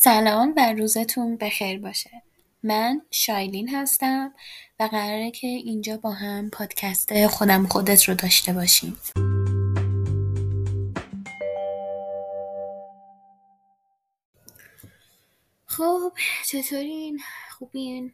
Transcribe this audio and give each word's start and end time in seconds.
سلام 0.00 0.54
و 0.56 0.72
روزتون 0.72 1.36
بخیر 1.36 1.80
باشه 1.80 2.10
من 2.62 3.02
شایلین 3.10 3.68
هستم 3.68 4.34
و 4.80 4.82
قراره 4.82 5.30
که 5.30 5.46
اینجا 5.46 5.96
با 5.96 6.10
هم 6.10 6.50
پادکست 6.50 7.26
خودم 7.26 7.66
خودت 7.66 8.04
رو 8.04 8.14
داشته 8.14 8.52
باشیم 8.52 8.96
خب 15.66 16.12
چطورین؟ 16.46 17.20
خوبین؟ 17.58 18.12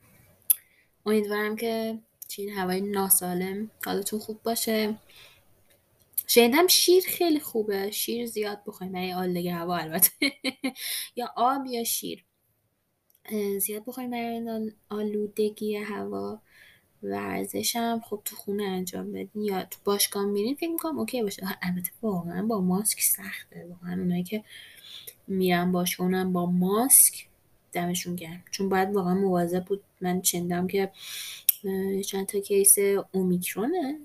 امیدوارم 1.07 1.57
که 1.57 1.99
چین 2.29 2.51
هوای 2.51 2.81
ناسالم 2.81 3.71
حالتون 3.85 4.19
خوب 4.21 4.43
باشه 4.43 4.95
شنیدم 6.27 6.67
شیر 6.67 7.03
خیلی 7.07 7.41
خوبه. 7.41 7.91
شیر 7.91 8.27
زیاد 8.27 8.63
بخوایم 8.67 8.93
برای 8.93 9.13
آلودگی 9.13 9.49
هوا 9.49 9.77
البته. 9.77 10.11
یا 11.17 11.33
آب 11.37 11.67
یا 11.67 11.85
شیر. 11.85 12.25
زیاد 13.59 13.85
بخوایم 13.87 14.11
برای 14.11 14.73
آلودگی 14.89 15.77
هوا. 15.77 16.41
ورزشم 17.03 18.03
خب 18.05 18.21
تو 18.25 18.37
خونه 18.37 18.65
انجام 18.65 19.13
بدین 19.13 19.43
یا 19.43 19.65
تو 19.65 19.79
باشگاه 19.85 20.25
میرین 20.25 20.55
فکر 20.55 20.71
می‌کنم 20.71 20.99
اوکی 20.99 21.23
باشه. 21.23 21.59
البته 21.63 21.91
واقعا 22.03 22.43
با 22.43 22.61
ماسک 22.61 23.01
سخته. 23.01 23.67
واقعا 23.69 24.01
اونایی 24.01 24.23
که 24.23 24.45
میرن 25.29 25.73
باشگاه 25.73 26.25
با 26.25 26.47
ماسک 26.47 27.27
دمشون 27.73 28.17
گرم. 28.17 28.45
چون 28.51 28.69
باید 28.69 28.95
واقعا 28.95 29.15
مواظب 29.15 29.65
بود. 29.65 29.83
من 30.01 30.23
شنیدم 30.23 30.67
که 30.67 30.93
چند 32.07 32.27
تا 32.27 32.41
کیس 32.41 32.77
اومیکرونه. 33.13 33.99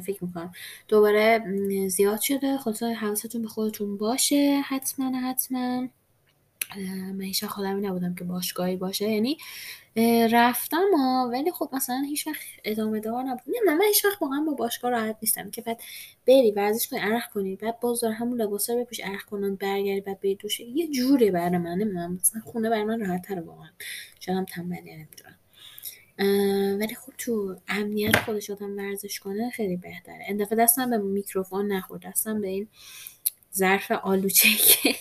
فکر 0.00 0.24
می‌کنم. 0.24 0.52
دوباره 0.88 1.44
زیاد 1.88 2.20
شده. 2.20 2.58
خلاصه 2.58 2.92
حواستون 2.92 3.42
به 3.42 3.48
خودتون 3.48 3.96
باشه. 3.96 4.62
حتما 4.64 5.18
حتما. 5.18 5.88
من 7.14 7.20
هیچ 7.20 7.44
خودم 7.44 7.86
نبودم 7.86 8.14
که 8.14 8.24
باشگاهی 8.24 8.76
باشه. 8.76 9.10
یعنی 9.10 9.38
رفتم 10.32 10.86
ها 10.96 11.30
ولی 11.32 11.52
خب 11.52 11.70
مثلا 11.72 12.02
هیچ 12.08 12.26
وقت 12.26 12.42
ادامه 12.64 13.00
دار 13.00 13.22
نبود. 13.22 13.54
نه 13.66 13.74
من 13.74 13.84
هیچ 13.84 14.04
وقت 14.04 14.22
واقعا 14.22 14.40
با 14.40 14.52
باشگاه 14.52 14.90
راحت 14.90 15.16
نیستم 15.22 15.50
که 15.50 15.62
بعد 15.62 15.80
بری 16.26 16.50
ورزش 16.50 16.88
کنی 16.88 16.98
عرق 17.00 17.32
کنی 17.32 17.56
بعد 17.56 17.80
باز 17.80 18.00
دار 18.00 18.12
همون 18.12 18.40
لباسا 18.40 18.74
رو 18.74 18.84
بپوش 18.84 19.00
عرق 19.00 19.22
کنن 19.22 19.54
برگردی 19.54 20.00
بعد 20.00 20.20
بری 20.20 20.34
دوش. 20.34 20.60
یه 20.60 20.88
جوره 20.88 21.30
برای 21.30 21.58
من. 21.58 21.78
نمی‌دونم 21.78 22.20
خونه 22.44 22.70
برای 22.70 22.84
من 22.84 23.00
راحت 23.00 23.22
تره 23.22 23.40
واقعا. 23.40 23.68
شاید 24.20 24.38
هم 24.38 24.44
تنبلی 24.44 24.96
نمی‌دونم. 24.96 25.37
ولی 26.80 26.94
خب 26.94 27.12
تو 27.18 27.56
امنیت 27.68 28.16
خودش 28.16 28.50
آدم 28.50 28.76
ورزش 28.76 29.18
کنه 29.20 29.50
خیلی 29.50 29.76
بهتره. 29.76 30.24
این 30.28 30.46
دستم 30.58 30.90
به 30.90 30.98
میکروفون 30.98 31.72
نخورد. 31.72 32.02
دستم 32.02 32.40
به 32.40 32.48
این 32.48 32.68
ظرف 33.54 33.90
آلوچه 33.90 34.48
که 34.56 34.94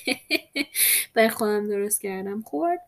برای 1.13 1.29
خودم 1.29 1.67
درست 1.67 2.01
کردم. 2.01 2.41
خورد 2.41 2.79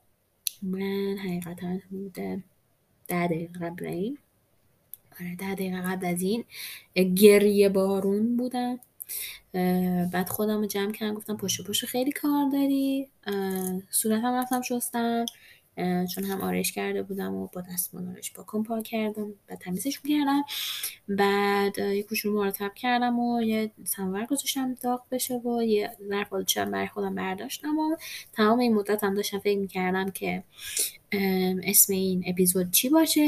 من 0.61 1.17
حقیقتا 1.17 1.67
حدود 1.67 2.13
ده 2.13 3.27
دقیقه 3.27 3.59
قبل 3.59 3.85
این. 3.85 4.17
آره 5.19 5.35
ده 5.35 5.53
دقیقه 5.53 5.81
قبل 5.81 6.05
از 6.05 6.22
این 6.22 6.44
گریه 7.16 7.69
بارون 7.69 8.38
بودم. 8.38 8.80
بعد 10.13 10.30
خودم 10.30 10.59
رو 10.59 10.66
جمع 10.66 10.91
کردم. 10.91 11.13
گفتم 11.13 11.38
پشت 11.38 11.61
پشت 11.67 11.85
خیلی 11.85 12.11
کار 12.11 12.50
داری. 12.52 13.09
صورتم 13.89 14.33
رفتم 14.33 14.61
شستم. 14.61 15.25
چون 16.16 16.23
هم 16.23 16.41
آرش 16.41 16.72
کرده 16.72 17.03
بودم 17.03 17.35
و 17.35 17.47
با 17.53 17.61
دستمان 17.61 18.08
آرش 18.08 18.31
با 18.31 18.44
پاک 18.44 18.83
کردم 18.83 19.33
و 19.49 19.55
تمیزش 19.55 19.99
کردم. 19.99 20.44
بعد 21.09 21.77
یه 21.77 22.03
کوچولو 22.03 22.44
مرتب 22.44 22.73
کردم 22.75 23.19
و 23.19 23.41
یه 23.41 23.72
سمور 23.83 24.25
گذاشتم 24.25 24.73
داغ 24.73 25.02
بشه 25.11 25.35
و 25.35 25.63
یه 25.63 25.91
ظرف 26.09 26.33
آلوچم 26.33 26.72
برای 26.72 26.88
خودم 26.88 27.16
برداشتم 27.16 27.80
و 27.80 27.95
تمام 28.33 28.59
این 28.59 28.73
مدت 28.73 29.03
هم 29.03 29.13
داشتم 29.13 29.39
فکر 29.39 29.59
می‌کردم 29.59 30.11
که 30.11 30.44
اسم 31.63 31.94
این 31.94 32.23
اپیزود 32.27 32.72
چی 32.72 32.89
باشه؟ 32.89 33.27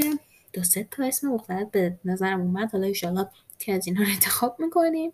دو 0.53 0.63
سه 0.63 0.87
تا 0.91 1.03
اسم 1.03 1.27
مختلف 1.27 1.67
به 1.71 1.99
نظرم 2.05 2.41
اومد. 2.41 2.71
حالا 2.71 2.87
ایشالله 2.87 3.27
که 3.59 3.73
از 3.73 3.87
اینها 3.87 4.03
رو 4.03 4.09
انتخاب 4.09 4.55
می‌کنیم. 4.59 5.11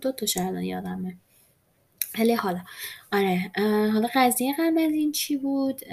دو 0.00 0.12
تا 0.12 0.26
الان 0.36 0.62
یادمه. 0.62 1.16
ولی 2.18 2.34
حالا 2.34 2.60
آره 3.12 3.50
حالا 3.92 4.08
قضیه 4.14 4.54
قبل 4.58 4.78
از 4.78 4.92
این 4.92 5.12
چی 5.12 5.36
بود؟ 5.36 5.84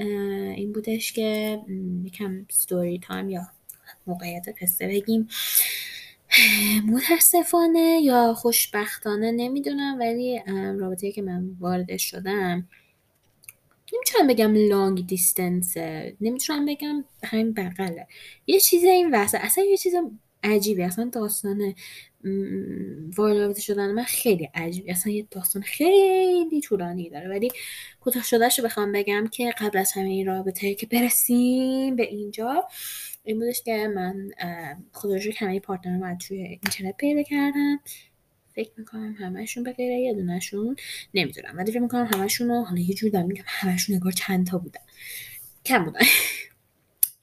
این 0.56 0.74
بودش 0.74 1.14
که 1.14 1.60
یکم 2.04 2.46
story 2.52 3.00
time 3.00 3.30
یا 3.30 3.42
موقعیت 4.08 4.46
قصه 4.62 4.88
بگیم. 4.88 5.28
متاسفانه 6.88 8.00
یا 8.04 8.34
خوشبختانه 8.34 9.32
نمی‌دونم 9.32 10.00
ولی 10.00 10.42
رابطه 10.80 11.12
که 11.12 11.22
من 11.22 11.50
واردش 11.60 12.04
شدم 12.04 12.68
نمی‌تونم 13.94 14.28
بگم 14.28 14.54
long 14.70 15.08
distance 15.08 15.78
نمی‌تونم 16.22 16.66
بگم 16.66 17.04
همین 17.24 17.54
بغله. 17.54 18.08
یه 18.48 18.60
چیز 18.60 18.84
این 18.84 19.16
وسط 19.16 19.38
اصلا 19.42 19.64
یه 19.64 19.78
چیز 19.78 19.94
عجیبی 20.44 20.84
اصلا 20.84 21.10
داستان 21.14 21.74
وارد 23.18 23.58
شدن 23.58 23.92
من 23.92 24.04
خیلی 24.04 24.50
عجیبی 24.54 24.92
اصلا 24.92 25.14
یه 25.14 25.28
داستان 25.32 25.62
خیلی 25.62 26.62
طولانی 26.62 27.10
داره. 27.10 27.30
ولی 27.30 27.52
کوتاه 28.00 28.24
شدهش 28.24 28.60
رو 28.60 28.66
بخوام 28.66 28.92
بگم 28.92 29.28
که 29.32 29.54
قبل 29.60 29.78
از 29.78 29.92
همه 29.92 30.10
این 30.10 30.28
رابطه 30.28 30.74
که 30.74 30.86
برسیم 30.86 31.96
به 31.96 32.04
اینجا 32.04 32.68
این 33.24 33.40
بودش 33.40 33.64
که 33.64 33.88
من 33.96 34.30
خدا 34.94 35.16
رو 35.16 35.32
همه 35.38 35.60
پارتنر 35.60 35.98
من 35.98 36.18
توی 36.18 36.38
اینترنت 36.38 36.98
پیدا 36.98 37.24
کردم. 37.24 37.80
فکر 38.56 38.72
می‌کنم 38.78 39.16
همشون 39.20 39.64
به 39.64 39.74
غیر 39.74 39.92
یه 39.92 40.14
دونشون 40.14 40.76
نمی‌دونم. 41.14 41.58
ولی 41.58 41.72
فکر 41.72 41.82
می‌کنم 41.82 42.10
همشون 42.14 42.48
رو 42.48 42.64
حالا 42.64 42.82
یه 42.82 42.96
جور 42.96 43.10
دارم 43.10 43.26
میگم 43.26 43.44
همشون 43.46 43.96
نگار 43.96 44.12
چند 44.12 44.48
تا 44.48 44.58
بودن. 44.58 44.82
کم 45.66 45.86
بودن. 45.86 46.00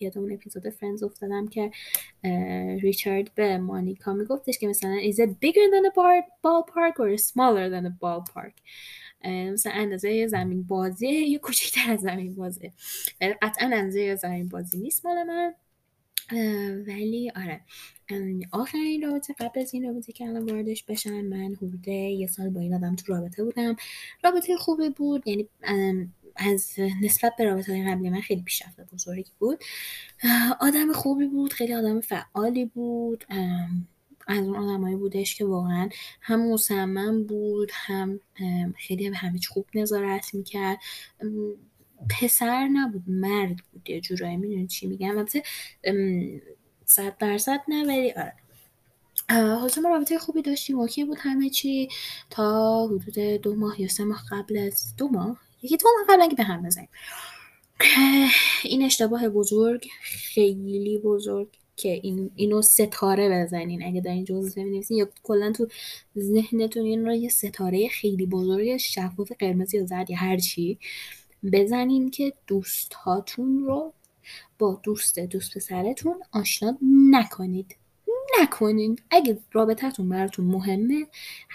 یاد 0.00 0.18
اون 0.18 0.32
اپیزود 0.32 0.68
فرندز 0.68 1.02
افتادم 1.02 1.48
که 1.48 1.70
ریچارد 2.82 3.34
به 3.34 3.58
مانیکا 3.58 4.12
میگفتش 4.12 4.58
که 4.58 4.68
مثلا 4.68 4.98
is 5.10 5.14
it 5.14 5.28
bigger 5.28 5.66
than 5.72 5.86
a 5.86 5.94
ballpark 6.44 6.98
or 6.98 7.16
smaller 7.16 7.70
than 7.70 7.86
a 7.86 7.92
ballpark 8.04 8.52
مثلا 9.28 9.72
اندازه 9.72 10.26
زمین 10.26 10.62
بازی 10.62 11.08
یا 11.08 11.38
کوچکتر 11.38 11.92
از 11.92 12.00
زمین 12.00 12.34
بازی 12.34 12.72
قطعا 13.42 13.70
اندازه 13.72 14.16
زمین 14.16 14.48
بازی 14.48 14.78
نیست 14.78 15.06
مال 15.06 15.22
من. 15.22 15.54
ولی 16.86 17.32
آره. 17.36 17.60
آخرین 18.52 19.02
رابطه 19.02 19.34
قبل 19.40 19.60
از 19.60 19.74
این 19.74 19.84
رابطه 19.84 20.12
که 20.12 20.24
الان 20.24 20.50
واردش 20.50 20.84
بشم 20.84 21.20
من 21.20 21.54
حدود 21.54 21.88
یه 21.88 22.26
سال 22.26 22.50
با 22.50 22.60
این 22.60 22.74
آدم 22.74 22.96
تو 22.96 23.12
رابطه 23.12 23.44
بودم. 23.44 23.76
رابطه 24.24 24.56
خوبی 24.56 24.88
بود 24.88 25.28
یعنی 25.28 25.48
از 26.36 26.74
نسبت 27.02 27.32
به 27.38 27.44
رابطه 27.44 27.72
های 27.72 27.90
قبلی 27.90 28.10
من 28.10 28.20
خیلی 28.20 28.42
پیشرفت 28.42 28.80
بزرگی 28.94 29.32
بود. 29.38 29.58
آدم 30.60 30.92
خوبی 30.92 31.26
بود 31.26 31.52
خیلی 31.52 31.74
آدم 31.74 32.00
فعالی 32.00 32.64
بود. 32.64 33.24
از 34.26 34.46
اون 34.46 34.56
آدمایی 34.56 34.96
بودش 34.96 35.34
که 35.34 35.44
واقعا 35.44 35.88
هم 36.20 36.52
مصمم 36.52 37.24
بود 37.24 37.70
هم 37.74 38.20
خیلی 38.76 39.10
به 39.10 39.16
همه 39.16 39.40
خوب 39.48 39.66
نظارت 39.74 40.34
می‌کرد. 40.34 40.78
پسر 42.10 42.68
نبود 42.68 43.02
مرد 43.06 43.56
بود 43.72 43.90
یه 43.90 44.00
جورایی 44.00 44.36
می‌دونی 44.36 44.66
چی 44.66 44.86
میگم؟ 44.86 45.18
البته 45.18 45.42
صد 46.84 47.16
درصد 47.18 47.60
نه 47.68 47.86
ولی 47.86 48.12
آره. 48.12 48.32
حالا 49.28 49.68
ما 49.82 49.88
رابطه 49.88 50.18
خوبی 50.18 50.42
داشتیم 50.42 50.78
اوکی 50.78 51.04
بود 51.04 51.18
همه 51.20 51.50
چی 51.50 51.88
تا 52.30 52.86
حدود 52.86 53.18
دو 53.18 53.54
ماه 53.54 53.80
یا 53.80 53.88
سه 53.88 54.04
ماه 54.04 54.22
قبل 54.30 54.56
از 54.56 54.96
دو 54.96 55.08
ماه؟ 55.08 55.40
یکی 55.64 55.76
دو 55.76 55.88
ماه 55.98 56.16
قبل 56.18 56.34
به 56.34 56.42
هم 56.42 56.62
بزنیم. 56.62 56.88
این 58.64 58.82
اشتباه 58.82 59.28
بزرگ 59.28 59.86
خیلی 60.02 60.98
بزرگ 60.98 61.48
که 61.76 61.88
این 61.88 62.30
اینو 62.34 62.62
ستاره 62.62 63.44
بزنین. 63.44 63.84
اگه 63.86 64.00
دارین 64.00 64.24
جزء 64.24 64.60
نمی‌نویسین 64.60 64.96
یا 64.96 65.08
کلا 65.22 65.52
تو 65.52 65.68
ذهنتون 66.18 66.84
این 66.84 67.06
رو 67.06 67.14
یه 67.14 67.28
ستاره 67.28 67.88
خیلی 67.88 68.26
بزرگ 68.26 68.76
شفاف 68.76 69.32
قرمز 69.38 69.74
یا 69.74 69.86
زرد 69.86 70.10
یا 70.10 70.16
هر 70.16 70.36
چی 70.36 70.78
بزنین 71.52 72.10
که 72.10 72.32
دوست 72.46 72.94
هاتون 72.94 73.64
رو 73.64 73.92
با 74.58 74.80
دوست 74.82 75.18
دوست 75.18 75.56
پسرتون 75.56 76.22
آشنا 76.32 76.78
نکنید. 77.10 77.76
نکنین. 78.42 78.98
اگه 79.10 79.38
رابطتون 79.52 80.08
براتون 80.08 80.44
مهمه 80.44 81.06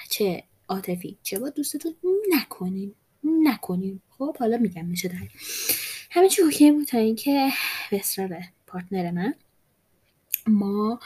چه 0.09 0.43
عاطفی 0.69 1.17
چه 1.23 1.39
با 1.39 1.49
دوستتون 1.49 1.95
نکنین. 2.29 2.95
نکنین 3.23 4.01
خب 4.09 4.37
حالا 4.37 4.57
میگم 4.57 4.85
میشه 4.85 5.07
در 5.07 5.15
همه 6.11 6.29
چی 6.29 6.41
اوکی 6.41 6.71
بود 6.71 6.87
تا 6.87 6.97
اینکه 6.97 7.49
به 7.91 8.01
پارتنر 8.67 9.11
من 9.11 9.33
ما 10.47 10.99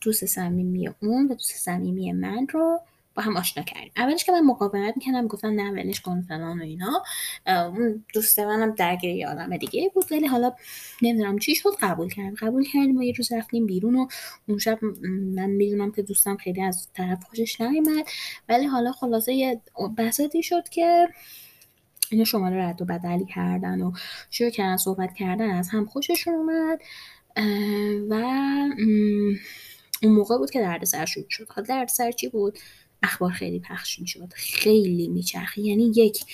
دوست 0.00 0.26
صمیمی 0.26 0.90
اون 1.00 1.26
و 1.26 1.34
دوست 1.34 1.56
صمیمی 1.56 2.12
من 2.12 2.46
رو 2.52 2.80
با 3.14 3.22
هم 3.22 3.36
آشنا 3.36 3.62
کردیم. 3.62 3.92
اولش 3.96 4.24
که 4.24 4.32
من 4.32 4.40
مقاومت 4.40 4.96
می‌کردم 4.96 5.26
گفتن 5.26 5.50
نه 5.50 5.70
ولش 5.70 6.00
کن 6.00 6.22
فلان 6.28 6.60
و 6.60 6.62
اینا. 6.62 7.02
اون 7.46 8.04
دوست 8.14 8.38
منم 8.38 8.74
درگیر 8.74 9.10
یه 9.10 9.28
آدم 9.28 9.56
دیگه 9.56 9.90
بود. 9.94 10.04
ولی 10.10 10.26
حالا 10.26 10.52
نمی‌دونم 11.02 11.38
چی 11.38 11.54
شد 11.54 11.76
قبول 11.82 12.08
کردم 12.08 12.34
قبول 12.34 12.64
کردیم 12.64 12.96
و 12.96 13.02
یه 13.02 13.14
روز 13.16 13.32
رفتیم 13.32 13.66
بیرون 13.66 13.96
و 13.96 14.06
اون 14.48 14.58
شب 14.58 14.78
من 15.34 15.50
می‌دونم 15.50 15.92
که 15.92 16.02
دوستم 16.02 16.36
خیلی 16.36 16.62
از 16.62 16.88
طرف 16.94 17.24
خوشش 17.24 17.60
نیومد. 17.60 18.06
ولی 18.48 18.66
حالا 18.66 18.92
خلاصه 18.92 19.34
یه 19.34 19.60
بساطی 19.98 20.42
شد 20.42 20.68
که 20.68 21.08
اینا 22.10 22.24
شما 22.24 22.48
رو 22.48 22.54
رد 22.54 22.82
و 22.82 22.84
بدلی 22.84 23.24
کردن 23.24 23.82
و 23.82 23.92
شروع 24.30 24.50
کردن 24.50 24.76
صحبت 24.76 25.14
کردن 25.14 25.50
از 25.50 25.68
هم 25.68 25.86
خوششون 25.86 26.34
اومد. 26.34 26.80
و 28.10 28.14
اون 30.02 30.12
موقع 30.12 30.38
بود 30.38 30.50
که 30.50 30.60
درد 30.60 30.84
سر 30.84 31.04
شروع 31.04 31.26
شد. 31.28 31.46
درد 31.68 31.88
سر 31.88 32.12
چی 32.12 32.28
بود؟ 32.28 32.58
اخبار 33.04 33.32
خیلی 33.32 33.60
پخش 33.60 34.00
شد 34.06 34.32
خیلی 34.34 35.08
میچرخی 35.08 35.62
یعنی 35.62 35.92
یک 35.96 36.24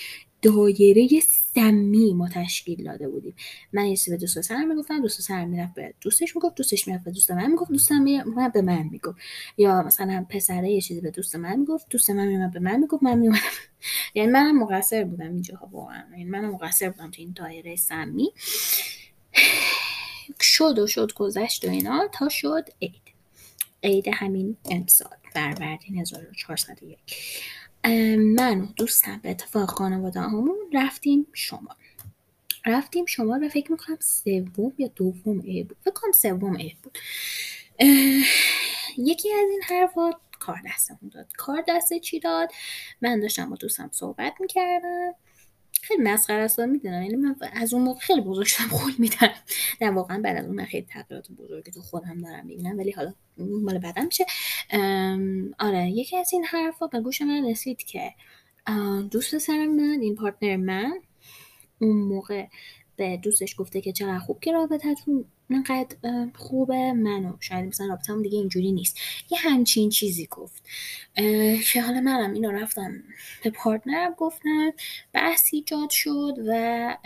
دایره 0.42 1.08
سمی 1.54 2.14
ما 2.14 2.28
تشکیل 2.28 2.84
داده 2.84 3.08
بودیم. 3.08 3.34
من 3.72 3.86
یه 3.86 3.98
به 4.08 4.16
دوست 4.16 4.40
سر 4.40 4.64
می‌گفتم 4.64 5.02
دوست 5.02 5.20
سر 5.20 5.44
می‌رفت 5.44 5.74
به 5.74 5.94
دوستش 6.00 6.36
می‌گفت 6.36 6.54
دوستش 6.54 6.88
می‌رفت 6.88 7.04
به 7.04 7.10
دوست 7.10 7.30
من 7.30 7.50
می‌گفت 7.50 7.72
دوستم 7.72 8.02
می‌رفت 8.02 8.52
به 8.54 8.62
من 8.62 8.88
می‌گفت. 8.90 9.18
یا 9.56 9.82
مثلا 9.82 10.26
پسره 10.30 10.70
یه 10.70 10.80
چیزی 10.80 11.00
به 11.00 11.10
دوست 11.10 11.36
من 11.36 11.58
می‌گفت 11.58 11.86
دوست 11.90 12.10
من 12.10 12.26
میومد 12.26 12.52
به 12.52 12.60
من 12.60 12.80
می‌گفت 12.80 13.02
من 13.02 13.18
میومدم 13.18 13.40
یعنی 14.14 14.30
منم 14.30 14.58
مقصر 14.58 15.04
بودم 15.04 15.32
اینجاها 15.32 15.68
واقعا. 15.72 16.04
یعنی 16.10 16.24
منم 16.24 16.50
مقصر 16.50 16.90
بودم 16.90 17.10
تو 17.10 17.22
این 17.22 17.32
دایره 17.36 17.76
سمی. 17.76 18.32
شد 20.40 20.78
و 20.78 20.86
شد 20.86 21.12
گذشت 21.12 21.64
و 21.64 21.70
اینا. 21.70 22.08
تا 22.12 22.28
شد 22.28 22.64
عید. 22.82 23.09
عید 23.84 24.08
همین 24.08 24.56
امسال 24.70 25.16
فروردین 25.32 25.98
1401 25.98 26.98
من 28.18 28.60
و 28.60 28.66
دوستم 28.76 29.20
به 29.22 29.30
اتفاق 29.30 29.70
خانواده 29.70 30.20
همون 30.20 30.58
رفتیم 30.74 31.26
شمال. 31.32 31.76
رفتیم 32.66 33.06
شمال 33.06 33.44
و 33.44 33.48
فکر 33.48 33.72
می‌کنم 33.72 33.98
سوم 34.00 34.72
یا 34.78 34.88
دوم 34.96 35.40
عید 35.40 35.68
بود. 35.68 35.76
فکر 35.84 35.94
کنم 35.94 36.12
سوم 36.12 36.56
عید 36.56 36.76
بود. 36.82 36.98
یکی 38.98 39.32
از 39.32 39.50
این 39.50 39.62
حرفات 39.68 40.16
کار 40.40 40.60
دستمون 40.66 41.10
داد. 41.14 41.32
کار 41.36 41.64
دسته 41.68 42.00
چی 42.00 42.20
داد؟ 42.20 42.52
من 43.02 43.20
داشتم 43.20 43.50
با 43.50 43.56
دوستم 43.56 43.90
صحبت 43.92 44.34
می‌کردم. 44.40 45.14
خیلی 45.82 46.02
مسخره 46.02 46.42
است 46.42 46.60
می‌دونم. 46.60 47.02
یعنی 47.02 47.16
من 47.16 47.36
از 47.52 47.74
اون 47.74 47.82
موقع 47.82 48.00
خیلی 48.00 48.20
بزرگ 48.20 48.46
شدم 48.46 48.68
خول 48.68 48.92
میدم 48.98 49.30
نه 49.80 49.90
واقعا 49.90 50.20
بعد 50.24 50.36
از 50.36 50.46
اون 50.46 50.56
من 50.56 50.64
خیلی 50.64 50.86
تغییرات 50.86 51.30
بزرگی 51.30 51.70
تو 51.70 51.80
خودم 51.80 52.18
دارم 52.18 52.46
می‌بینم. 52.46 52.78
ولی 52.78 52.90
حالا 52.90 53.14
مال 53.38 53.78
بعدم 53.78 54.04
میشه. 54.04 54.26
آره 55.58 55.90
یکی 55.90 56.16
از 56.16 56.30
این 56.32 56.44
حرفا 56.44 56.86
به 56.86 57.00
گوش 57.00 57.22
من 57.22 57.50
رسید 57.50 57.82
که 57.82 58.14
دوست 59.10 59.38
سر 59.38 59.66
من 59.66 59.98
این 60.02 60.14
پارتنر 60.14 60.56
من 60.56 61.00
اون 61.78 61.96
موقع 61.96 62.46
به 62.96 63.16
دوستش 63.16 63.54
گفته 63.58 63.80
که 63.80 63.92
چقدر 63.92 64.18
خوب 64.18 64.40
که 64.40 64.52
رابطتون 64.52 65.24
اینقدر 65.50 65.96
خوبه 66.34 66.92
منو. 66.92 67.36
شاید 67.40 67.64
مثلا 67.64 67.86
رابطه 67.86 68.22
دیگه 68.22 68.38
اینجوری 68.38 68.72
نیست. 68.72 68.98
یه 69.30 69.38
همچین 69.38 69.90
چیزی 69.90 70.26
گفت. 70.26 70.62
که 71.72 71.82
حالا 71.82 72.00
منم 72.00 72.32
اینو 72.32 72.50
رفتم 72.50 72.92
به 73.44 73.50
پارتنرم 73.50 74.14
گفتم. 74.18 74.72
بحث 75.12 75.48
ایجاد 75.52 75.90
شد 75.90 76.34
و 76.48 76.96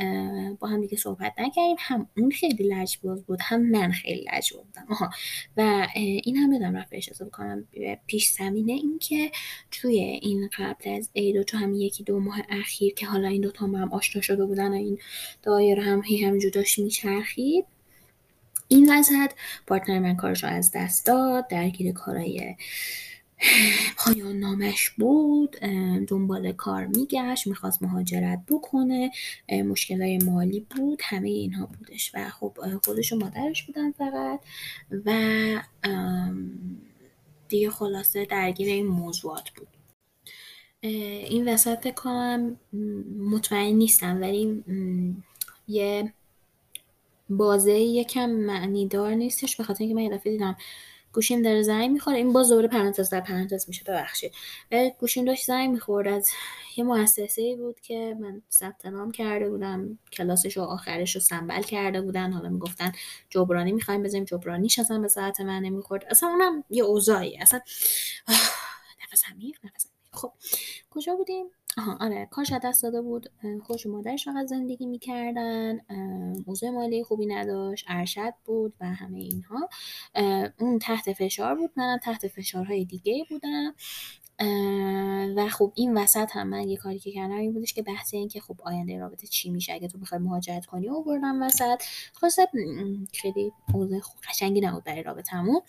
با 0.61 0.69
هم 0.69 0.81
دیگه 0.81 0.97
صحبت 0.97 1.33
نکردیم. 1.39 1.77
هم 1.79 2.09
اون 2.17 2.31
خیلی 2.31 2.69
لجباز 2.69 3.25
بود 3.25 3.39
هم 3.43 3.71
من 3.71 3.93
خیلی 3.93 4.27
لجباز 4.33 4.65
بودم. 4.65 4.87
آها. 4.91 5.11
و 5.57 5.87
این 5.95 6.37
هم 6.37 6.59
بدم 6.59 6.77
رفت 6.77 6.93
اضافه 6.93 7.31
کنم. 7.31 7.69
پیش 8.07 8.31
زمینه 8.31 8.73
این 8.73 8.99
که 8.99 9.31
توی 9.71 9.99
این 9.99 10.51
قبل 10.59 10.91
از 10.91 11.11
عید 11.17 11.37
و 11.37 11.43
تو 11.43 11.57
هم 11.57 11.75
یکی 11.75 12.05
دو 12.05 12.21
ماه 12.21 12.41
اخیر 12.49 12.95
که 12.95 13.07
حالا 13.07 13.29
این 13.29 13.41
دوتا 13.41 13.67
هم 13.67 13.93
آشنا 13.93 14.23
شده 14.23 14.47
بودن 14.47 14.69
و 14.69 14.75
این 14.75 14.99
دایر 15.43 15.81
هم 15.81 16.03
هی 16.05 16.25
همینجور 16.25 16.51
داشت 16.51 16.79
میچرخید 16.79 17.65
این 18.69 18.99
وسط. 18.99 19.31
پارتنر 19.67 19.99
من 19.99 20.17
کارش 20.17 20.45
رو 20.45 20.51
از 20.51 20.71
دست 20.75 21.07
داد. 21.07 21.49
درگیر 21.49 21.93
کارای 21.93 22.57
پایان 23.97 24.37
نامش 24.37 24.91
بود. 24.91 25.57
دنبال 26.09 26.53
کار 26.53 26.87
میگشت. 26.87 27.47
می‌خواست 27.47 27.83
مهاجرت 27.83 28.43
بکنه. 28.49 29.11
مشکلای 29.65 30.19
مالی 30.19 30.67
بود. 30.77 31.01
همه 31.05 31.29
اینها 31.29 31.67
بودش. 31.67 32.11
و 32.15 32.31
خب 32.31 32.59
خودش 32.85 33.13
و 33.13 33.17
مادرش 33.17 33.63
بودن 33.63 33.93
فقط. 33.93 34.41
و 35.05 35.13
دیگه 37.49 37.71
خلاصه 37.71 38.25
درگیر 38.25 38.69
این 38.69 38.87
موضوعات 38.87 39.51
بود. 39.51 39.69
این 40.81 41.49
وسط 41.49 41.95
کنم 41.95 42.57
مطمئن 43.19 43.75
نیستم. 43.75 44.21
ولی 44.21 44.65
یه 45.69 46.13
بازه 47.29 47.73
یکم 47.73 48.31
معنیدار 48.31 49.15
نیستش 49.15 49.57
به 49.57 49.65
خاطر 49.65 49.85
اینکه 49.85 49.95
من 49.95 50.03
یه 50.03 50.11
دفعه 50.11 50.33
دیدم 50.33 50.57
گوشیم 51.13 51.43
داره 51.43 51.63
زنگ 51.63 51.91
می‌خوره. 51.91 52.17
این 52.17 52.33
باز 52.33 52.49
دوباره 52.49 52.69
پرانتز 52.69 53.11
در 53.11 53.21
پرانتز 53.21 53.69
میشه 53.69 53.85
ببخشید. 53.85 54.33
گوشیم 54.99 55.25
داشت 55.25 55.47
زنگ 55.47 55.71
می‌خورد. 55.71 56.09
از 56.09 56.31
یه 56.77 56.85
مؤسسه 56.85 57.57
بود 57.57 57.81
که 57.81 58.17
من 58.21 58.43
ثبت 58.51 58.87
نام 58.87 59.13
کرده 59.13 59.51
بودم 59.51 59.99
کلاسش 60.13 60.57
و 60.57 60.63
آخرش 60.63 61.15
رو 61.15 61.21
سنبل 61.21 61.63
کرده 61.63 62.01
بودن. 62.01 62.33
حالا 62.33 62.49
می‌گفتن 62.49 62.93
جبرانی 63.31 63.73
می‌خوایم 63.73 64.03
بزنیم 64.03 64.25
جبرانیش 64.25 64.79
اصلا 64.79 64.99
به 64.99 65.09
ساعت 65.09 65.41
من 65.41 65.63
نمی‌خورد. 65.63 66.05
اصلا 66.11 66.29
اونم 66.29 66.65
یه 66.71 66.85
اوضاعی 66.85 67.39
اصلا 67.39 67.61
نفس 69.03 69.23
عمیق 69.33 69.57
نفس 69.65 69.87
خب 70.13 70.33
کجا 70.91 71.15
بودیم؟ 71.15 71.47
آره 72.01 72.29
کارش 72.31 72.53
دست 72.65 72.83
داده 72.83 73.03
بود 73.03 73.31
خوش 73.63 73.87
مادرش 73.87 74.25
فقط 74.25 74.47
زندگی 74.47 74.87
می‌کردن 74.87 75.81
موضوع 76.47 76.71
مالی 76.71 77.05
خوبی 77.05 77.27
نداشت 77.27 77.85
ارشد 77.89 78.35
بود 78.45 78.75
و 78.81 78.87
همه 78.87 79.19
اینها. 79.19 79.69
اون 80.59 80.79
تحت 80.79 81.13
فشار 81.13 81.55
بود 81.55 81.71
منم 81.77 81.99
تحت 81.99 82.29
فشارهای 82.29 82.85
دیگه 82.85 83.25
بودم 83.31 83.75
و 85.37 85.49
خب 85.49 85.73
این 85.75 85.97
وسط 85.99 86.29
هم 86.33 86.49
من 86.49 86.69
یه 86.69 86.77
کاری 86.77 86.99
که 86.99 87.13
کردم 87.13 87.35
این 87.35 87.53
بودش 87.53 87.73
که 87.73 87.83
بحث 87.83 88.15
این 88.15 88.29
که 88.29 88.41
خب 88.41 88.57
آینده 88.65 88.99
رابطه 88.99 89.27
چی 89.27 89.51
میشه؟ 89.51 89.73
اگه 89.73 89.89
تو 89.89 89.99
بخوای 89.99 90.21
مهاجرت 90.21 90.67
کنی 90.67 90.89
و 90.89 91.03
بردم 91.03 91.43
وسط. 91.43 91.83
خلاصه 92.13 92.49
خیلی 93.13 93.53
اوضاع 93.75 94.01
قشنگی 94.29 94.61
نبود 94.61 94.85
برای 94.85 95.03
رابطه‌مون. 95.03 95.61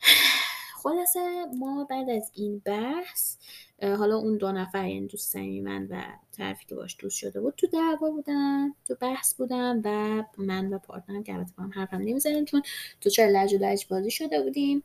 خلاصه 0.82 1.20
ما 1.58 1.84
بعد 1.90 2.10
از 2.10 2.30
این 2.34 2.62
بحث 2.64 3.36
حالا 3.82 4.16
اون 4.16 4.36
دو 4.36 4.52
نفر 4.52 4.88
یعنی 4.88 5.06
دوست 5.06 5.36
من 5.36 5.86
و 5.90 6.02
طرفی 6.32 6.66
که 6.66 6.74
باش 6.74 6.96
دوست 6.98 7.16
شده 7.16 7.40
بود 7.40 7.54
تو 7.56 7.66
دعوا 7.66 8.10
بودن 8.10 8.68
تو 8.84 8.94
بحث 9.00 9.34
بودن 9.34 9.80
و 9.84 10.22
من 10.38 10.72
و 10.72 10.78
partner 10.78 11.16
م 11.16 11.22
که 11.22 11.34
البته 11.34 11.52
هم 11.58 11.70
حرفم 11.74 11.96
نمی‌زنیم 11.96 12.44
چون 12.44 12.62
تو 13.00 13.10
چرا 13.10 13.42
لج 13.42 13.54
و 13.54 13.58
لج 13.60 13.86
بازی 13.90 14.10
شده 14.10 14.42
بودیم. 14.42 14.82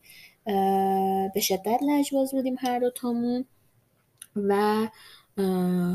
به 1.33 1.41
شدت 1.41 1.79
لجباز 1.89 2.31
بودیم 2.31 2.55
هر 2.59 2.79
دو 2.79 2.89
تامون. 2.89 3.45
و 4.35 4.87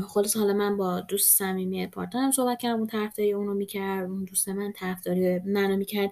خلاص 0.07 0.37
حالا 0.37 0.53
من 0.53 0.77
با 0.77 0.99
دوست 0.99 1.37
صمیمی 1.37 1.87
partner 1.87 2.26
م 2.26 2.31
صحبت 2.31 2.59
کردم 2.59 2.77
اون 2.77 2.87
طرفداری 2.87 3.33
اونو 3.33 3.53
می‌کرد 3.53 4.09
اون 4.09 4.23
دوست 4.23 4.49
من 4.49 4.71
طرفداری 4.71 5.39
منو 5.39 5.77
می‌کرد 5.77 6.11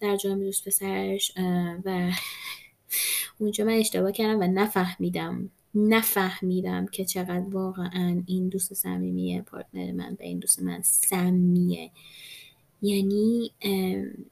در 0.00 0.16
جانب 0.16 0.42
دوست 0.42 0.68
پسرش. 0.68 1.32
و 1.84 2.10
اونجا 3.40 3.64
من 3.64 3.72
اشتباه 3.72 4.12
کردم 4.12 4.40
و 4.40 4.46
نفهمیدم 4.46 5.50
نفهمیدم 5.76 6.86
که 6.86 7.04
چقدر 7.04 7.44
واقعا 7.50 8.22
این 8.26 8.48
دوست 8.48 8.74
صمیمی 8.74 9.42
پارتنر 9.42 9.92
من 9.92 10.14
به 10.14 10.24
این 10.24 10.38
دوست 10.38 10.62
من 10.62 10.82
سمیه. 10.82 11.90
یعنی 12.82 13.50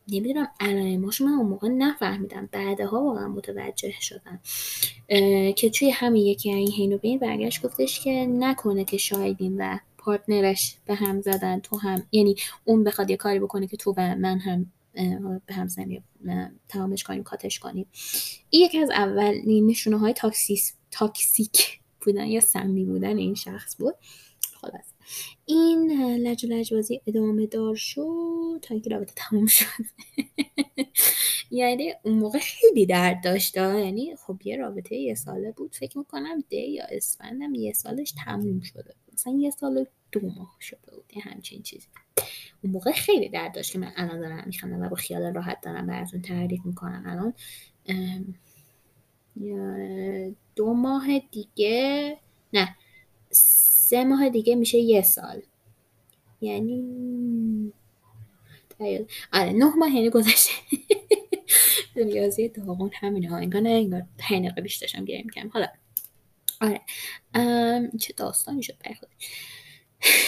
نمی‌دونم 0.09 0.49
علائماشو 0.61 1.25
من 1.25 1.33
اون 1.33 1.47
موقع 1.47 1.69
نفهمیدم. 1.69 2.49
بعدها 2.53 3.05
واقعا 3.05 3.29
متوجه 3.29 3.93
شدم 4.01 4.41
که 5.53 5.71
توی 5.71 5.91
همین 5.91 6.27
یکی 6.27 6.53
این 6.53 6.73
حین 6.73 6.93
و 6.93 6.99
بین 6.99 7.19
برگشت 7.19 7.63
گفتش 7.63 8.01
که 8.01 8.27
نکنه 8.31 8.85
که 8.85 8.97
شاهدین 8.97 9.57
و 9.59 9.79
پارتنرش 9.99 10.77
به 10.87 10.95
هم 10.95 11.21
زدن 11.21 11.61
تو 11.61 11.77
هم 11.77 12.03
یعنی 12.13 12.37
اون 12.65 12.85
بخواد 12.85 13.11
یه 13.11 13.17
کاری 13.17 13.39
بکنه 13.39 13.67
که 13.67 13.77
تو 13.77 13.95
و 13.97 14.15
من 14.15 14.39
هم 14.39 14.73
به 15.47 15.55
هم 15.55 15.69
زنی 15.69 16.03
تمامش 16.69 17.05
کنیم 17.05 17.23
cut 17.23 17.44
ش 17.44 17.59
کنیم. 17.59 17.87
این 18.51 18.63
یکی 18.63 18.79
از 18.79 18.91
اولین 18.91 19.67
نشونه 19.67 19.99
های 19.99 20.13
toxic 20.13 20.73
toxic 20.95 21.81
بودن 22.01 22.27
یا 22.27 22.41
سمی 22.41 22.85
بودن 22.85 23.17
این 23.17 23.35
شخص 23.35 23.77
بود. 23.79 23.95
خلاص 24.53 24.93
این 25.47 25.91
لج 26.17 26.45
و 26.45 26.49
لجبازی 26.49 27.01
ادامه 27.07 27.47
دار 27.47 27.75
شد 27.75 28.59
تا 28.63 28.75
اینکه 28.75 28.91
رابطه 28.91 29.13
تموم 29.17 29.47
شد. 29.47 29.67
یعنی 31.51 31.93
اون 32.03 32.15
موقع 32.19 32.39
خیلی 32.39 32.87
درد 32.87 33.25
داشت 33.25 33.57
یعنی 33.57 34.17
خب 34.17 34.41
یه 34.45 34.57
رابطه 34.57 34.97
یه 34.97 35.15
ساله 35.15 35.53
بود. 35.53 35.75
فکر 35.75 35.99
می‌کنم 35.99 36.45
ده 36.51 36.57
یا 36.57 36.85
اسفندم 36.91 37.55
یه 37.55 37.73
سالش 37.73 38.15
تموم 38.25 38.61
شده 38.61 38.95
مثلا 39.13 39.33
یه 39.39 39.51
سال 39.51 39.87
دو 40.13 40.21
ماه 40.21 40.57
شده 40.61 40.91
بود. 40.93 41.13
یه 41.17 41.23
همچین 41.23 41.63
چیزی. 41.63 41.87
اون 42.63 42.73
موقع 42.73 42.93
خیلی 42.93 43.29
درد 43.29 43.55
داشت 43.55 43.73
که 43.73 43.79
من 43.79 43.93
الان 43.97 44.21
دارم 44.21 44.43
می‌خوام 44.47 44.73
و 44.73 44.89
با 44.89 44.97
خیال 44.97 45.35
راحت 45.35 45.61
دارم 45.61 45.87
براتون 45.87 46.23
تعریف 46.23 46.61
می‌کنم. 46.65 47.05
الان 47.07 47.35
دو 50.57 50.75
ماه 50.75 51.19
دیگه 51.19 52.17
نه 52.53 52.77
سه 53.31 54.05
ماه 54.05 54.29
دیگه 54.29 54.55
میشه 54.55 54.79
یه 54.79 55.03
سال. 55.03 55.43
یعنی 56.41 57.73
آره 59.33 59.53
نه 59.53 59.75
ماه 59.77 59.95
یعنی 59.95 60.11
گذشته. 60.11 60.53
ریاضی 61.97 62.49
داغون 62.49 62.91
همینه. 62.95 63.29
ها 63.29 63.37
انگار 63.37 63.63
نه 63.63 63.71
انگار 63.71 64.03
پنج 64.19 64.45
دقیقه 64.45 64.61
بیش 64.61 64.77
داشتم 64.77 65.05
کردم. 65.05 65.49
حالا 65.49 65.67
آره. 66.61 66.81
چه 68.01 68.15
داستانی 68.17 68.63
شد؟ 68.63 68.79
برای 68.79 68.97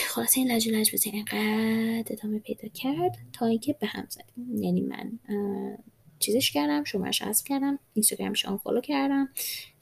خلاص 0.08 0.36
این 0.36 0.52
لج 0.52 0.68
لج 0.68 0.94
بزن 0.94 1.10
اینقدر 1.10 2.12
ادامه 2.12 2.38
پیدا 2.38 2.68
کرد 2.68 3.16
تا 3.32 3.46
اینکه 3.46 3.72
به 3.72 3.86
هم 3.86 4.06
زدیم. 4.08 4.62
یعنی 4.62 4.80
من 4.80 5.18
چیزش 6.18 6.50
کردم 6.50 6.84
شمارش 6.84 7.22
حذف 7.22 7.44
کردم 7.44 7.78
اینستاگرامش 7.94 8.46
آن 8.46 8.56
فالو 8.56 8.80
کردم 8.80 9.28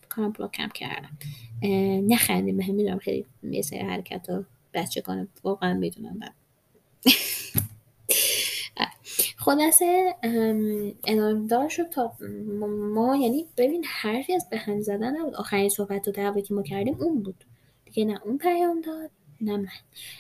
کارم 0.09 0.33
بلاکم 0.33 0.69
کردم. 0.69 1.19
نخندیم 2.09 2.57
به 2.57 2.64
هم 2.64 2.75
می‌دونم 2.75 2.99
خیلی 2.99 3.26
یه 3.43 3.62
سری 3.62 3.79
حرکت 3.79 4.31
ها 4.31 4.45
بچگانه 4.75 5.29
واقعا 5.45 5.75
می‌دونم 5.75 6.21
خلاصه 9.37 10.14
ادامه 11.07 11.49
دار 11.49 11.69
شد 11.69 11.88
تا 11.91 12.12
ما 12.95 13.17
یعنی 13.17 13.47
ببین 13.57 13.85
حرفی 13.85 14.35
از 14.35 14.49
به 14.50 14.59
هم 14.59 14.81
زدن 14.81 15.17
نبود. 15.17 15.35
آخرین 15.35 15.69
صحبت 15.69 16.09
و 16.09 16.12
دعوی 16.12 16.43
که 16.43 16.55
ما 16.55 16.62
کردیم 16.62 16.97
اون 17.00 17.23
بود. 17.23 17.45
دیگه 17.85 18.05
نه 18.05 18.21
اون 18.25 18.38
پیام 18.38 18.81
داد 18.81 19.11
نه 19.41 19.57
من. 19.57 19.69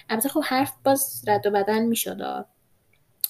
البته 0.08 0.28
خب 0.28 0.42
حرف 0.44 0.72
باز 0.84 1.24
رد 1.28 1.46
و 1.46 1.50
بدن 1.50 1.86
می‌شد 1.86 2.46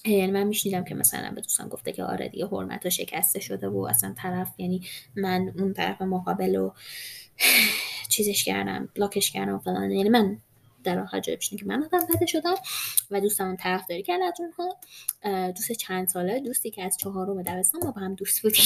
یعنی 0.06 0.32
من 0.32 0.44
میشنیدم 0.44 0.84
که 0.84 0.94
مثلا 0.94 1.30
به 1.34 1.40
دوستان 1.40 1.68
گفته 1.68 1.92
که 1.92 2.04
آره 2.04 2.28
دیگه 2.28 2.46
حرمت 2.46 2.88
شکسته 2.88 3.40
شده 3.40 3.68
و 3.68 3.78
اصلا 3.78 4.14
طرف 4.18 4.54
یعنی 4.58 4.86
من 5.16 5.54
اون 5.58 5.74
طرف 5.74 6.02
مقابل 6.02 6.56
رو 6.56 6.74
چیزش 8.08 8.44
کردم 8.44 8.88
بلاکش 8.94 9.30
کردم 9.30 9.58
فلان. 9.58 9.90
یعنی 9.90 10.08
من 10.08 10.38
در 10.84 10.98
آخر 10.98 11.20
جالبش 11.20 11.50
که 11.50 11.66
من 11.66 11.82
آدم 11.82 12.06
بده 12.14 12.26
شدم 12.26 12.54
و 13.10 13.20
دوستم 13.20 13.56
طرف 13.56 13.86
داری 13.88 14.02
کرد 14.02 14.20
از 14.22 14.32
اونها. 14.40 14.78
دوست 15.50 15.72
چند 15.72 16.08
ساله 16.08 16.40
دوستی 16.40 16.70
که 16.70 16.82
از 16.84 16.96
چهارم 16.96 17.42
دبستان 17.42 17.80
ما 17.84 17.90
با 17.90 18.00
هم 18.00 18.14
دوست 18.14 18.42
بودیم. 18.42 18.64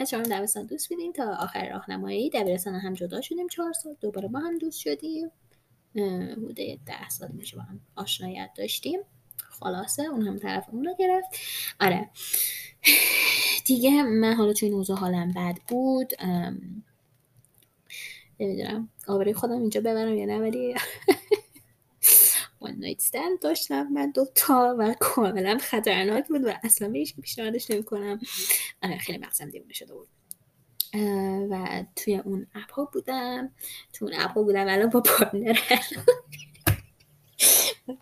از 0.00 0.10
چهارم 0.10 0.28
دبستان 0.28 0.66
دوست 0.66 0.88
بودیم 0.88 1.12
تا 1.12 1.36
آخر 1.36 1.68
راهنمایی. 1.70 2.30
دبیرستان 2.30 2.74
هم 2.74 2.94
جدا 2.94 3.20
شدیم 3.20 3.48
چهار 3.48 3.72
سال 3.72 3.96
دوباره 4.00 4.28
با 4.28 4.38
هم 4.38 4.58
دوست 4.58 4.80
شدیم. 4.80 5.30
بوده 6.36 6.78
ده 6.86 7.08
سال 7.08 7.28
میشه 7.32 7.56
با 7.56 7.62
هم 7.62 7.80
آشنایت 7.96 8.50
داشتیم. 8.56 9.00
خلاصه 9.62 10.02
اون 10.02 10.26
هم 10.26 10.38
طرف 10.38 10.68
اون 10.72 10.84
رو 10.84 10.94
گرفت. 10.98 11.28
آره. 11.80 12.10
دیگه 13.66 14.02
من 14.02 14.34
حالا 14.34 14.52
چون 14.52 14.66
این 14.68 14.78
اوضاع 14.78 14.96
حالم 14.96 15.32
بد 15.32 15.58
بود. 15.68 16.12
نمی‌دونم. 18.40 18.88
آوری 19.08 19.34
خودم 19.34 19.60
اینجا 19.60 19.80
ببرم 19.80 20.14
یا 20.14 20.24
نه 20.26 20.38
ولی 20.38 20.74
وان 22.60 22.74
نایت 22.74 23.12
داشتم 23.42 23.82
من 23.82 24.10
دوتا 24.10 24.76
و 24.78 24.94
کاملا 25.00 25.58
خطرناک 25.58 26.28
بود 26.28 26.44
و 26.44 26.52
اصلا 26.64 26.88
به 26.88 26.98
هیچ 26.98 27.14
پیشنهادش 27.16 27.70
نمی 27.70 27.82
کنم 27.82 28.20
آره 28.82 28.98
خیلی 28.98 29.18
مغزم 29.18 29.50
دیوونه 29.50 29.72
شده 29.72 29.94
بود. 29.94 30.08
و 31.50 31.84
توی 31.96 32.16
اون 32.16 32.46
اپ 32.54 32.72
ها 32.72 32.84
بودم. 32.84 33.52
تو 33.92 34.04
اون 34.04 34.14
اپ 34.14 34.30
ها 34.30 34.42
بودم 34.42 34.66
الان 34.68 34.90
با 34.90 35.00
پارتنر 35.00 35.58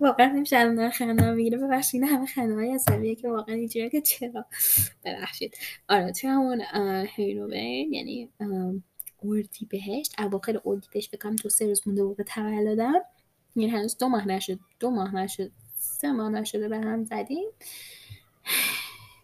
واقعا 0.00 0.26
نمیشه 0.26 0.58
الان 0.58 0.90
خندم 0.90 1.34
می‌گیره. 1.34 1.58
ببخشید 1.58 2.02
همه 2.02 2.26
خنده 2.26 2.54
های 2.54 2.74
عصبیه 2.74 3.14
که 3.14 3.28
واقعا 3.28 3.54
اینجوریه 3.54 3.90
که 3.90 4.00
چرا؟ 4.00 4.44
ببخشید. 5.04 5.54
آره 5.88 6.12
توی 6.12 6.30
همون 6.30 6.62
هیروبین 7.16 7.92
یعنی 7.92 8.30
اردی 9.22 9.66
بهشت 9.70 10.20
اواخر 10.20 10.60
اردی 10.66 10.86
بهشت 10.92 11.16
بکنم 11.16 11.36
تو 11.36 11.48
سه 11.48 11.66
روز 11.66 11.82
مونده 11.86 12.04
بود 12.04 12.16
به 12.16 12.24
تولدم 12.24 13.00
یعنی 13.56 13.70
هنوز 13.70 13.98
دو 13.98 14.08
ماه 14.08 14.28
نشد 14.28 14.58
دو 14.80 14.90
ماه 14.90 15.14
نشد 15.14 15.50
سه 15.78 16.12
ماه 16.12 16.28
نشده 16.28 16.68
به 16.68 16.76
هم 16.76 17.04
زدیم. 17.04 17.48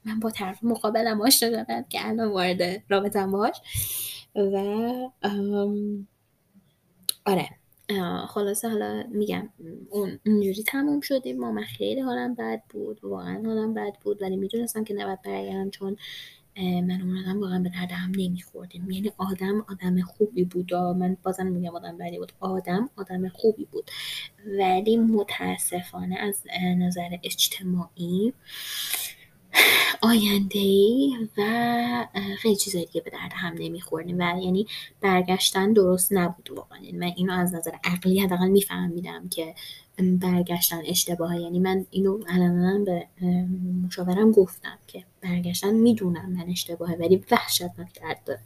من 0.05 0.21
با 0.21 0.31
طرف 0.31 0.65
مقابلم 0.65 1.21
آشنا 1.21 1.51
شدم 1.51 1.83
که 1.89 2.09
الان 2.09 2.29
وارد 2.29 2.83
رابطم 2.89 3.31
باش. 3.31 3.61
و 4.35 4.57
آره. 7.27 7.49
خلاصه 8.29 8.69
حالا 8.69 9.05
میگم 9.09 9.49
اون 9.91 10.19
اونجوری 10.27 10.63
تموم 10.63 11.01
شدیم 11.01 11.39
ما 11.39 11.53
من 11.53 11.63
خیلی 11.63 12.01
حالم 12.01 12.35
بد 12.35 12.63
بود. 12.69 13.01
واقعا 13.03 13.43
حالم 13.47 13.75
بد 13.75 13.93
بود. 14.05 14.23
ولی 14.23 14.37
می‌دونستم 14.37 14.85
که 14.85 14.95
نباید 14.95 15.23
برگردم 15.23 15.71
چون 15.71 15.97
من 16.59 17.01
اون 17.01 17.19
آدم 17.19 17.41
واقعا 17.41 17.59
به 17.59 17.69
درد 17.69 17.93
هم 17.93 18.13
نمیخوردیم. 18.17 18.91
یعنی 18.91 19.13
آدم 19.19 19.65
آدم 19.69 20.01
خوبی 20.01 20.45
بود. 20.45 20.75
من 20.75 21.17
بازم 21.23 21.47
میگم 21.47 21.77
آدم 21.77 21.99
بدی 21.99 22.19
بود. 22.19 22.33
آدم 22.41 22.91
آدم 22.97 23.29
خوبی 23.29 23.65
بود. 23.65 23.91
ولی 24.47 24.97
متاسفانه 24.97 26.19
از 26.19 26.43
نظر 26.79 27.17
اجتماعی 27.23 28.33
آینده 30.03 30.59
ای 30.59 31.29
و 31.37 32.07
خیلی 32.39 32.57
چیزای 32.57 32.85
دیگه 32.85 33.01
به 33.01 33.11
درد 33.11 33.33
هم 33.35 33.55
نمیخوردیم 33.59 34.19
و 34.19 34.41
یعنی 34.43 34.67
برگشتن 35.01 35.73
درست 35.73 36.13
نبود 36.13 36.51
واقعا. 36.51 36.79
یعنی 36.79 36.99
من 36.99 37.13
اینو 37.17 37.33
از 37.33 37.55
نظر 37.55 37.73
عقلی 37.85 38.21
حداقل 38.21 38.49
میفهمیدم 38.49 39.29
که 39.29 39.55
برگشتن 39.99 40.83
اشتباهه. 40.87 41.41
یعنی 41.41 41.59
من 41.61 41.87
اینو 41.91 42.19
الان 42.29 42.85
به 42.85 43.07
مشاورم 43.87 44.33
گفتم 44.33 44.79
که 44.87 45.05
برگشتن 45.21 45.75
می‌دونم 45.75 46.33
من 46.33 46.51
اشتباهه 46.51 46.95
ولی 46.95 47.25
وحشتناک 47.31 48.01
درد 48.01 48.21
داره. 48.25 48.41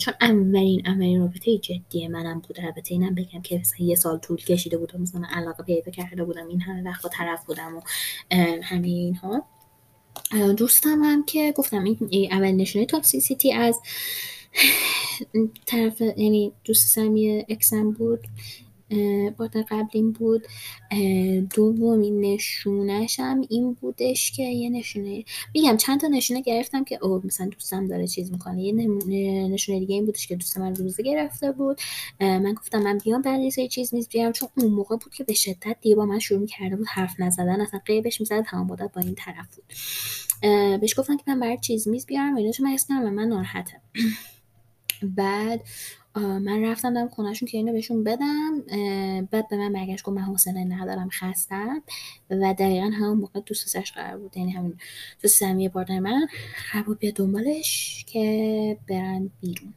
چون 0.00 0.14
اولین 0.20 0.82
اولین 0.86 1.20
رابطه 1.20 1.58
جدی 1.58 2.08
منم 2.08 2.42
بوده 2.48 2.64
البته 2.64 2.94
اینم 2.94 3.14
بگم 3.14 3.42
که 3.42 3.58
مثلا 3.58 3.86
یه 3.86 3.94
سال 3.94 4.18
طول 4.18 4.36
کشیده 4.36 4.78
بودم 4.78 5.00
مثلا 5.00 5.22
علاقه 5.30 5.64
پیدا 5.64 5.92
کرده 5.92 6.24
بودم 6.24 6.46
این 6.46 6.60
همه 6.60 6.82
وقت 6.90 7.02
با 7.02 7.08
طرف 7.08 7.44
بودم 7.44 7.76
و 7.76 7.80
همه 8.62 8.88
اینها. 8.88 9.44
دوستم 10.56 11.02
هم 11.02 11.24
که 11.24 11.52
گفتم 11.56 11.84
این 11.84 12.32
اول 12.32 12.52
نشونه 12.52 12.86
تاکسیسیتی 12.86 13.52
از 13.52 13.80
طرف 15.66 16.00
یعنی 16.00 16.52
دوست 16.64 16.88
سمی 16.88 17.44
اکسم 17.48 17.90
بود. 17.90 18.20
قبل 19.38 19.62
قبلیم 19.62 20.12
بود. 20.12 20.46
دومین 21.54 22.20
نشونش 22.20 23.20
هم 23.20 23.40
این 23.48 23.72
بودش 23.72 24.32
که 24.32 24.42
یه 24.42 24.70
نشونه 24.70 25.24
میگم 25.54 25.76
چند 25.76 26.00
تا 26.00 26.06
نشونه 26.06 26.40
گرفتم 26.40 26.84
که 26.84 26.98
او 27.02 27.20
مثلا 27.24 27.46
دوستم 27.46 27.86
داره 27.86 28.06
چیز 28.06 28.32
می‌کنه. 28.32 28.62
یه 28.62 28.72
نشونه 29.48 29.80
دیگه 29.80 29.94
این 29.94 30.06
بودش 30.06 30.26
که 30.26 30.36
دوست 30.36 30.58
من 30.58 30.74
روزه 30.74 31.02
گرفته 31.02 31.52
بود. 31.52 31.80
من 32.20 32.54
گفتم 32.54 32.82
من 32.82 32.98
بیام 32.98 33.22
یه 33.58 33.68
چیز 33.68 33.94
میز 33.94 34.08
بیام. 34.08 34.32
چون 34.32 34.48
اون 34.56 34.72
موقع 34.72 34.96
بود 34.96 35.14
که 35.14 35.24
به 35.24 35.34
شدت 35.34 35.76
دیگه 35.80 35.96
با 35.96 36.06
من 36.06 36.18
شروع 36.18 36.46
کرده 36.46 36.76
بود 36.76 36.86
حرف 36.88 37.20
نزدن. 37.20 37.60
اصلا 37.60 37.80
قیبش 37.86 38.20
می‌زد 38.20 38.42
تمام 38.42 38.66
با 38.66 39.00
این 39.00 39.14
طرف 39.14 39.56
بود. 39.56 39.64
بهش 40.80 40.98
گفتم 40.98 41.16
که 41.16 41.22
من 41.26 41.40
برای 41.40 41.58
چیز 41.58 41.88
میز 41.88 42.06
بیارم 42.06 42.36
اینا 42.36 42.52
چون 42.52 42.78
من 42.90 43.10
من 43.10 43.28
ناراحتم. 43.28 43.80
بعد 45.16 45.60
من 46.16 46.64
رفتم 46.64 46.94
دارم 46.94 47.08
خونهشون 47.08 47.48
که 47.48 47.58
اینو 47.58 47.72
بهشون 47.72 48.04
بدم 48.04 48.60
بعد 49.30 49.48
به 49.48 49.56
من 49.56 49.72
برگشت 49.72 50.04
گفت 50.04 50.16
من 50.16 50.22
حوصله 50.22 50.64
ندارم 50.64 51.08
خستم 51.10 51.82
و 52.30 52.54
دقیقا 52.58 52.86
همون 52.86 53.18
موقع 53.18 53.40
دوست 53.40 53.68
سش 53.68 53.92
قرار 53.92 54.18
بود. 54.18 54.36
یعنی 54.36 54.50
همون 54.50 54.78
دوست 55.22 55.38
سمیه 55.38 55.68
پارتنر 55.68 56.00
من 56.00 56.28
قرار 56.72 56.84
بود 56.84 56.98
بیا 56.98 57.10
دنبالش 57.10 58.04
که 58.08 58.78
برن 58.88 59.30
بیرون. 59.40 59.74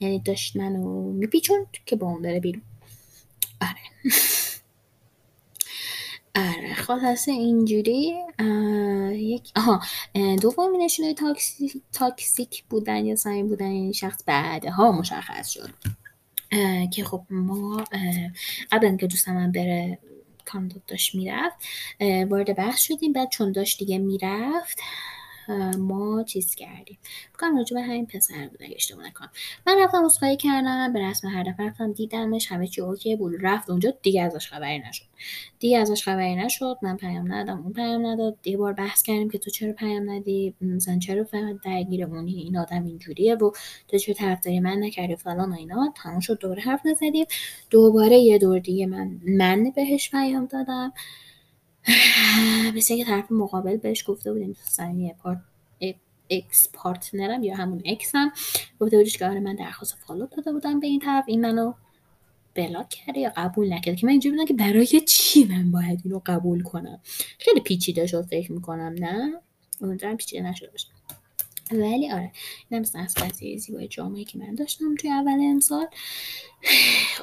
یعنی 0.00 0.18
داشت 0.18 0.56
منو 0.56 1.12
میپیچوند 1.12 1.66
که 1.86 1.96
با 1.96 2.06
اون 2.06 2.22
بره 2.22 2.40
بیرون. 2.40 2.62
آره. 3.60 4.12
آره 6.38 6.74
خلاصه 6.74 7.32
اینجوری 7.32 8.14
یک 9.12 9.52
آها 9.56 9.80
دومی 10.42 10.78
نشونه 10.78 11.14
تاکسی... 11.14 11.82
تاکسیک 11.92 12.64
بودن 12.64 13.06
یا 13.06 13.16
سمی 13.16 13.42
بودن 13.42 13.66
این 13.66 13.76
یعنی 13.76 13.94
شخص 13.94 14.22
بعدها 14.26 14.92
مشخص 14.92 15.48
شد. 15.50 15.70
که 16.90 17.04
خب 17.04 17.22
ما 17.30 17.84
قبل 18.72 18.86
اینکه 18.86 19.06
دوست 19.06 19.28
من 19.28 19.52
بره 19.52 19.98
کاندوت 20.44 20.86
داشت 20.86 21.14
می‌رفت 21.14 21.56
وارد 22.30 22.56
بحث 22.56 22.80
شدیم 22.80 23.12
بعد 23.12 23.28
چون 23.28 23.52
داشت 23.52 23.78
دیگه 23.78 23.98
می‌رفت 23.98 24.78
ما 25.78 26.22
چیز 26.22 26.54
کردیم. 26.54 26.98
بکنم 27.34 27.56
راجع 27.56 27.74
به 27.74 27.82
همین 27.82 28.06
پسر 28.06 28.48
بود 28.48 28.62
اگه 28.62 28.74
اشتباه 28.74 29.06
نکنم. 29.06 29.30
من 29.66 29.76
رفتم 29.82 30.04
اسخای 30.04 30.36
کردم 30.36 30.92
به 30.92 31.00
رسم 31.08 31.28
هر 31.28 31.42
دفعه 31.42 31.66
رفتم 31.66 31.92
دیدمش 31.92 32.52
همه 32.52 32.66
چی 32.66 32.80
اوکی 32.80 33.16
بود. 33.16 33.34
رفت 33.40 33.70
اونجا 33.70 33.92
دیگه 34.02 34.22
ازش 34.22 34.48
خبری 34.48 34.78
نشد. 34.78 35.04
دیگه 35.58 35.78
ازش 35.78 36.04
خبری 36.04 36.36
نشد 36.36 36.78
من 36.82 36.96
پیام 36.96 37.32
ندادم 37.32 37.62
اون 37.62 37.72
پیام 37.72 38.06
نداد. 38.06 38.46
یه 38.46 38.56
بار 38.56 38.72
بحث 38.72 39.02
کردیم 39.02 39.30
که 39.30 39.38
تو 39.38 39.50
چرا 39.50 39.72
پیام 39.72 40.10
ندی؟ 40.10 40.54
مثلا 40.60 40.98
چرا 40.98 41.24
فقط 41.24 41.56
درگیر 41.64 42.04
اونی 42.04 42.34
این 42.34 42.58
آدم 42.58 42.84
اینجوریه 42.84 43.34
و 43.34 43.50
تو 43.88 43.98
چرا 43.98 44.14
طرفداری 44.14 44.60
من 44.60 44.78
نکردی؟ 44.78 45.16
فلان 45.16 45.52
و 45.52 45.54
اینا. 45.54 45.92
تموم 46.02 46.20
شد 46.20 46.38
دوباره 46.38 46.62
حرف 46.62 46.86
نزدیم. 46.86 47.26
دوباره 47.70 48.18
یه 48.18 48.38
دور 48.38 48.58
دیگه 48.58 48.86
من 48.86 49.20
من 49.26 49.70
بهش 49.76 50.10
پیام 50.10 50.46
دادم. 50.46 50.92
مثل 52.74 52.94
اینکه 52.94 53.10
طرف 53.10 53.32
مقابل 53.32 53.76
بهش 53.76 54.04
گفته 54.06 54.32
بودیم 54.32 54.56
مثلا 54.66 54.90
یه 54.90 55.14
part 55.22 55.38
ex 56.30 56.68
partner 56.72 57.33
م 57.33 57.42
یا 57.42 57.56
همون 57.56 57.82
ex 57.84 58.16
م 58.16 58.32
گفته 58.80 58.96
بودش 58.96 59.18
که 59.18 59.26
آره 59.26 59.40
من 59.40 59.54
درخواست 59.54 59.96
follow 60.06 60.26
داده 60.26 60.52
بودم 60.52 60.80
به 60.80 60.86
این 60.86 61.00
طرف. 61.00 61.24
این 61.26 61.40
منو 61.40 61.72
block 62.54 62.88
کرده 62.88 63.20
یا 63.20 63.32
قبول 63.36 63.72
نکرده. 63.72 63.96
که 63.96 64.06
من 64.06 64.10
اینجوری 64.10 64.36
بودم 64.36 64.46
که 64.46 64.54
برای 64.54 64.86
چی 64.86 65.44
من 65.44 65.70
باید 65.70 66.00
اینو 66.04 66.20
قبول 66.26 66.62
کنم؟ 66.62 67.00
خیلی 67.38 67.60
پیچیده 67.60 68.06
شد 68.06 68.26
فکر 68.26 68.52
می‌کنم 68.52 68.94
نه؟ 68.98 69.40
امیدوارم 69.80 70.16
پیچیده 70.16 70.42
نشده 70.42 70.70
باشه. 70.70 70.88
ولی 71.72 72.10
آره 72.10 72.32
اینم 72.68 72.84
قضیه 73.16 73.56
زیبای 73.56 73.88
جامعه 73.88 74.24
که 74.24 74.38
من 74.38 74.54
داشتم 74.54 74.94
توی 74.94 75.10
اول 75.10 75.38
امسال. 75.40 75.86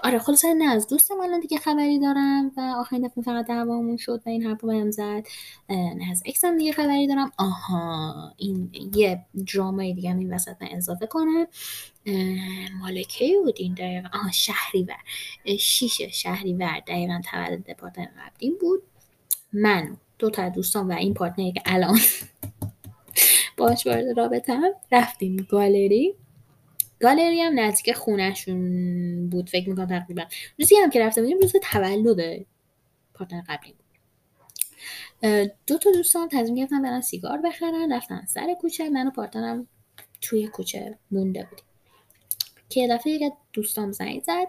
آره 0.04 0.20
خلاصه 0.20 0.54
نه 0.54 0.66
از 0.72 0.88
دوستم 0.88 1.20
الان 1.20 1.40
دیگه 1.40 1.58
خبری 1.58 2.00
دارم 2.00 2.52
و 2.58 2.62
آخرین 2.62 3.08
دفعه 3.08 3.24
فقط 3.24 3.48
دعوامون 3.48 3.98
شد 3.98 4.22
و 4.26 4.30
این 4.30 4.46
حرف 4.46 4.62
رو 4.62 4.70
بهم 4.70 4.92
زد. 4.92 5.28
نه 5.70 6.12
از 6.12 6.24
اکسم 6.26 6.58
دیگه 6.58 6.72
خبری 6.72 7.08
دارم. 7.08 7.32
آها 7.38 8.34
این 8.38 8.70
یه 8.96 9.26
درامای 9.54 9.94
دیگه 9.94 10.10
هم 10.10 10.20
این 10.20 10.34
وسط 10.34 10.56
من 10.62 10.68
اضافه 10.72 11.08
کنم. 11.08 11.48
مالکه 12.80 13.34
بود 13.44 13.56
این 13.58 13.74
دقیقا 13.74 14.10
آها 14.14 14.32
شهریور. 14.32 14.98
شیش 15.60 16.02
شهریور 16.02 16.80
دقیقا 16.80 17.22
تولد 17.32 17.78
پارتنر 17.78 18.08
قبلیم 18.08 18.54
بود. 18.62 18.84
من 19.54 19.98
دو 20.20 20.30
تا 20.30 20.50
دوستان 20.50 20.88
و 20.88 20.96
این 20.96 21.14
partner 21.14 21.47
ی 21.47 21.52
که 21.52 21.62
الان 21.66 22.00
باش 23.58 23.88
وارد 23.88 24.20
رابطه 24.20 24.54
هم 24.54 24.72
رفتیم 24.92 25.48
گالری. 25.50 26.16
گالری 27.02 27.42
هم 27.42 27.60
نزدیک 27.60 27.96
خونهشون 27.96 29.30
بود 29.30 29.50
فکر 29.50 29.70
می‌کنم 29.70 29.86
تقریبا. 29.86 30.24
روزی 30.60 30.76
هم 30.76 30.90
که 30.90 31.00
رفتم 31.00 31.22
بودیم 31.22 31.38
روز 31.38 31.54
تولد 31.72 32.46
partner 33.14 33.42
قبلی 33.50 33.74
بود. 33.74 33.86
دو 35.68 35.78
تا 35.78 35.92
دوستان 35.92 36.30
تصمیم 36.30 36.56
گرفتن 36.56 36.82
برن 36.82 37.02
سیگار 37.02 37.42
بخرن 37.42 37.94
رفتن 37.94 38.26
سر 38.28 38.54
کوچه. 38.62 38.90
من 38.90 39.08
و 39.08 39.12
partner 39.12 39.61
م 39.61 39.68
توی 40.22 40.48
کوچه 40.48 40.98
مونده 41.12 41.48
بودیم. 41.50 41.66
که 42.70 42.88
دفعه 42.88 43.14
یک 43.14 43.34
دوستام 43.54 43.92
زنگ 43.92 44.24
زد. 44.24 44.48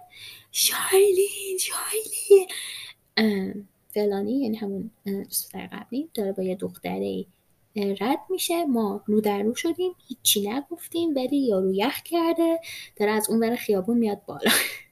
شایلین 0.53 1.59
شایلین. 1.61 2.49
فلانی 3.91 4.43
یعنی 4.43 4.57
همون 4.57 4.91
دوست 5.05 5.57
قبلی 5.57 6.11
داره 6.15 6.33
با 6.33 6.43
یه 6.43 6.55
دختره 6.55 7.25
رد 7.77 8.21
میشه. 8.31 8.65
ما 8.65 9.03
رو 9.07 9.21
در 9.21 9.43
رو 9.43 9.55
شدیم 9.55 9.93
هیچی 10.09 10.51
نگفتیم 10.51 11.15
ولی 11.17 11.37
یارو 11.37 11.75
یخ 11.75 12.03
کرده 12.03 12.61
داره 12.97 13.13
از 13.13 13.31
اون 13.31 13.41
ور 13.41 13.57
خیابون 13.57 13.99
میاد 13.99 14.25
بالا. 14.27 14.51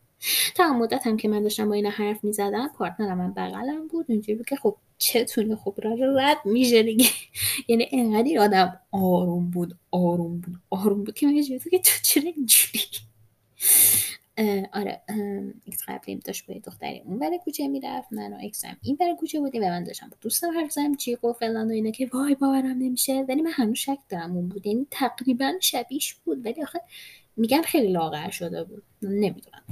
تا 0.57 0.73
مدت 0.73 1.07
هم 1.07 1.17
که 1.17 1.29
من 1.29 1.43
داشتم 1.43 1.69
با 1.69 1.75
این 1.75 1.87
حرف 1.87 2.25
می‌زدم 2.25 2.71
پارتنرم 2.79 3.19
من 3.19 3.33
بغلم 3.33 3.89
بود. 3.89 4.07
اینجوری 4.09 4.35
بود 4.35 4.47
که 4.47 4.57
خب 4.57 4.77
چتونه 4.99 5.57
خب 5.57 5.75
را 5.83 6.17
رد 6.17 6.39
میشه 6.45 6.83
دیگه. 6.83 7.07
یعنی 7.69 7.89
انقدر 7.93 8.39
آدم 8.39 8.81
آروم 8.93 9.51
بود 9.51 9.79
آروم 9.91 10.41
بود 10.41 10.57
آروم 10.71 11.05
بود 11.05 11.15
که 11.15 11.27
من 11.27 11.43
که 11.43 11.79
تو 11.79 11.93
چرا 12.03 12.33
اینجوری؟ 12.37 12.81
آره 14.73 15.03
ex 15.65 15.83
قبلیم 15.89 16.21
داشت 16.25 16.47
با 16.47 16.55
دختری 16.65 17.01
اون 17.01 17.19
ور 17.19 17.39
کوچه 17.45 17.69
می‌رفت 17.69 18.13
من 18.13 18.33
و 18.33 18.39
اکسم 18.43 18.77
این 18.83 18.97
برای 18.97 19.17
کوچه 19.17 19.41
بودیم 19.41 19.63
و 19.63 19.65
من 19.65 19.85
داشتم 19.85 20.09
با 20.09 20.17
دوستم 20.21 20.59
حرف 20.61 20.73
زدم 20.73 20.95
جیغ 20.95 21.25
و 21.25 21.33
فلان 21.33 21.69
و 21.69 21.71
اینه 21.71 21.93
که 21.93 22.11
وای 22.13 22.35
باورم 22.35 22.79
نمیشه. 22.79 23.25
ولی 23.29 23.43
من 23.43 23.51
هنوز 23.55 23.77
شک 23.79 23.99
دارم 24.09 24.37
اون 24.37 24.49
بود. 24.49 24.67
یعنی 24.67 24.87
تقریبا 24.91 25.53
شبیش 25.61 26.15
بود. 26.15 26.47
ولی 26.47 26.63
آخه 26.63 26.81
میگن 27.37 27.63
خیلی 27.63 27.93
لاغر 27.93 28.31
شده 28.31 28.65
بود. 28.65 28.83
نمی‌دونم. 29.03 29.63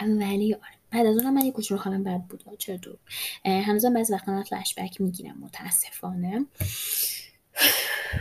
ولی 0.00 0.54
آره 0.54 0.62
بعد 0.90 1.06
از 1.06 1.16
اونم 1.18 1.34
من 1.34 1.44
یه 1.44 1.52
کوچولو 1.52 1.80
حالم 1.80 2.04
بد 2.04 2.20
بود. 2.20 2.44
چرا 2.58 2.76
دروغ 2.76 2.96
هنوزم 3.44 3.94
بعضی 3.94 4.12
وقتا 4.12 4.32
من 4.32 4.42
فلش 4.42 4.74
بک 4.78 5.00
می‌گیرم 5.00 5.38
متاسفانه. 5.40 6.46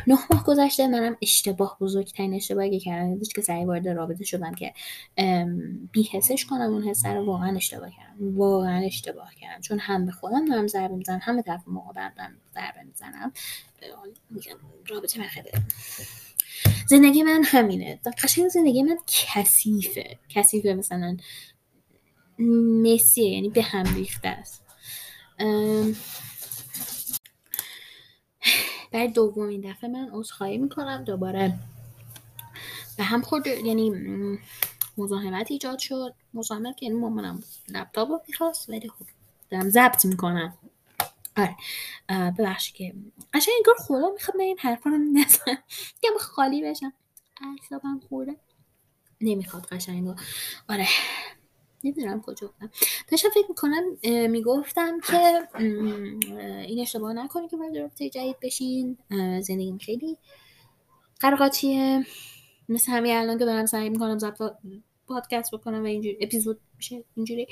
نه 0.08 0.18
ماه 0.32 0.44
گذشته 0.44 0.88
منم 0.88 1.18
اشتباه 1.22 1.78
بزرگترین 1.82 2.34
اشتباهی 2.34 2.80
که 2.80 2.86
کردم. 2.86 3.20
که 3.36 3.42
سعی 3.42 3.66
وارد 3.66 3.88
رابطه 3.88 4.24
شدم 4.24 4.56
که 4.56 4.74
بیحسش 5.92 6.46
کنم 6.46 6.62
اون 6.74 6.84
حسه 6.84 7.10
رو 7.10 7.26
واقعا 7.26 7.56
اشتباه 7.56 7.90
کردم. 7.90 8.38
واقعا 8.38 8.86
اشتباه 8.86 9.36
کردم. 9.36 9.62
چون 9.62 9.80
هم 9.80 10.06
به 10.06 10.12
خودم 10.12 10.46
دارم 10.46 10.68
ضربه 10.68 10.96
می‌زنم 10.96 11.20
هم 11.24 11.36
به 11.36 11.42
طرف 11.42 11.64
مقابل 11.68 12.10
دارم 12.18 12.38
ضربه 12.54 12.84
می‌زنم. 12.84 13.32
رابطه 14.90 15.20
من 15.20 15.28
خیلی 15.28 15.50
زندگی 16.88 17.24
من 17.24 17.44
همینه. 17.46 18.00
قشنگ 18.24 18.48
زندگی 18.48 18.84
من 18.84 18.98
کثیفه. 19.08 20.20
کثیفه 20.30 20.74
مثلا 20.74 21.18
مسیه 22.84 23.30
یعنی 23.30 23.50
به 23.50 23.62
هم 23.62 23.96
ریخته 23.96 24.28
است. 24.28 24.64
برای 28.96 29.08
دومین 29.08 29.62
دفعه 29.62 29.90
من 29.90 30.10
عذرخواهی 30.14 30.58
می‌کنم. 30.58 31.04
دوباره 31.04 31.60
به 32.98 33.04
هم 33.04 33.22
خورد 33.22 33.48
یعنی 33.48 33.92
مزاحمت 34.98 35.52
ایجاد 35.52 35.80
شد. 35.80 36.14
مزاحمت 36.34 36.78
که 36.78 36.86
یعنی 36.86 36.98
مامانم 37.00 37.44
لپتاپ 37.70 38.10
رو 38.10 38.22
می‌خواست 38.28 38.70
ولی 38.70 38.90
خب 38.90 39.06
دارم 39.50 39.70
ضبط 39.70 40.06
می‌کنم. 40.06 40.58
آره. 41.38 41.56
ببخش 42.10 42.72
که 42.72 42.94
قشنگ 43.34 43.54
انگار 43.58 43.76
خدا 43.80 44.10
می‌خواد 44.14 44.40
این 44.40 44.58
حرفا 44.60 44.90
رو 44.90 44.98
نزن 44.98 45.58
خالی 46.20 46.64
بشم. 46.64 46.94
اعصابم 47.62 48.02
خورده. 48.10 48.36
نمی‌خواد 49.22 49.66
قشنگ 49.66 50.16
آره. 50.70 50.88
نمی‌دونم 51.86 52.22
کجا 52.22 52.48
بودم. 52.48 52.72
داشتم 53.12 53.30
فکر 53.30 53.46
می‌کنم 53.50 53.84
می‌گفتم 54.32 55.00
که 55.00 55.48
این 56.68 56.80
اشتباه 56.82 57.14
نکنید 57.14 57.52
که 57.52 57.58
وارد 57.58 57.78
رابطه 57.78 58.10
جدید 58.10 58.40
بشین. 58.42 58.98
زندگیم 59.42 59.78
خیلی 59.78 60.18
قرقاتیه 61.20 62.06
مثل 62.70 62.92
همین 62.92 63.16
الان 63.16 63.38
که 63.38 63.46
دارم 63.46 63.66
سعی 63.66 63.90
می‌کنم 63.90 64.20
ضبط 64.20 64.42
پادکست 65.08 65.56
بکنم 65.56 65.84
و 65.84 65.86
اینجوری 65.86 66.18
اپیزود 66.22 66.60
میشه 66.78 67.04
اینجوری. 67.16 67.48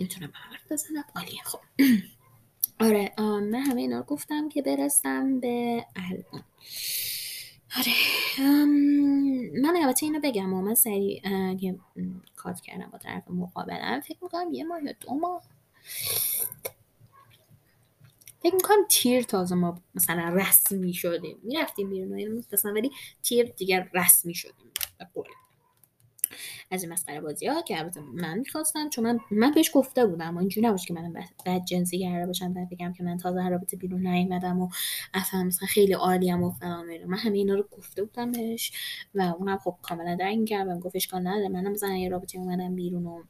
نمی‌تونم 0.00 0.32
حرف 0.34 0.72
بزنم. 0.72 1.04
عالیه. 1.16 1.42
خب. 1.44 1.58
آره 2.86 3.12
من 3.18 3.54
همه 3.54 3.80
اینا 3.80 4.02
گفتم 4.02 4.48
که 4.48 4.62
برسم 4.62 5.40
به 5.40 5.84
الان 5.96 6.44
آره 7.78 7.92
من 9.62 9.76
البته 9.82 10.06
اینو 10.06 10.20
بگم 10.20 10.52
و 10.52 10.60
من 10.62 10.74
سریع 10.74 11.20
که 11.56 11.78
کات 12.36 12.60
کردم 12.60 12.90
با 12.92 12.98
طرف 12.98 13.22
مقابلم 13.30 14.00
فکر 14.00 14.18
می‌کنم 14.22 14.52
یه 14.52 14.64
ماه 14.64 14.84
یا 14.84 14.92
دو 15.00 15.14
ماه. 15.14 15.42
فکر 18.42 18.54
می‌کنم 18.54 18.76
تیر 18.88 19.22
تازه 19.22 19.54
ما 19.54 19.78
مثلا 19.94 20.28
رسمی 20.34 20.94
شدیم. 20.94 21.38
می‌رفتیم 21.42 21.90
بیرون 21.90 22.44
مثلا 22.52 22.72
ولی 22.72 22.90
تیر 23.22 23.46
دیگر 23.46 23.88
رسمی 23.94 24.34
شدیم. 24.34 24.70
از 26.70 26.82
این 26.82 26.92
مسخره 26.92 27.20
بازی 27.20 27.46
ها 27.46 27.62
که 27.62 27.78
البته 27.78 28.00
من 28.00 28.38
می‌خواستم 28.38 28.88
چون 28.88 29.04
من 29.04 29.20
من 29.30 29.50
بهش 29.50 29.70
گفته 29.74 30.06
بودم 30.06 30.36
و 30.36 30.40
اینجوری 30.40 30.66
نباشه 30.66 30.86
که 30.86 30.94
من 30.94 31.12
بد 31.46 31.64
جنسی 31.64 31.98
کرده 31.98 32.26
باشم 32.26 32.52
بعد 32.52 32.68
بگم 32.70 32.92
که 32.92 33.02
من 33.02 33.18
تازه 33.18 33.48
رابطه 33.48 33.76
بیرون 33.76 34.06
نیومدم 34.06 34.60
و 34.60 34.68
اصلا 35.14 35.44
مثلا 35.44 35.66
خیلی 35.66 35.92
عالیم 35.92 36.42
و 36.42 36.50
فلان 36.50 37.04
من 37.06 37.18
همه 37.18 37.38
اینا 37.38 37.54
رو 37.54 37.64
گفته 37.70 38.04
بودم 38.04 38.32
بهش 38.32 38.72
و 39.14 39.22
اونم 39.38 39.58
خب 39.58 39.76
کاملا 39.82 40.14
درک 40.14 40.44
کرد 40.44 40.68
و 40.68 40.78
گفت 40.78 40.96
اشکال 40.96 41.26
نداره 41.26 41.48
منم 41.48 41.72
مثلا 41.72 41.96
یه 41.96 42.08
رابطه 42.08 42.38
اومدم 42.38 42.74
بیرون 42.74 43.06
و 43.06 43.22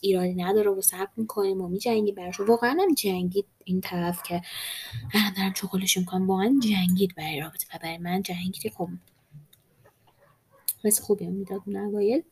ایرادی 0.00 0.34
نداره 0.34 0.70
و 0.70 0.80
صبر 0.80 1.10
می‌کنیم 1.16 1.60
و 1.60 1.68
میجنگی 1.68 2.12
براش. 2.12 2.40
واقعا 2.40 2.70
هم 2.70 2.94
جنگید 2.94 3.46
این 3.64 3.80
طرف 3.80 4.22
که 4.22 4.42
الان 5.14 5.32
دارم 5.36 5.52
چغلش 5.52 5.96
می‌کنم. 5.96 6.26
واقعا 6.26 6.60
جنگید 6.62 7.14
برای 7.14 7.40
رابطه 7.40 7.66
و 7.74 7.78
برای 7.82 7.98
من. 7.98 8.22
جنگید 8.22 8.72
خب 8.72 8.88
مثل 10.84 11.02
خوبی 11.02 11.26
می‌داد 11.26 11.60
اون 11.66 11.76
اوایل. 11.76 12.22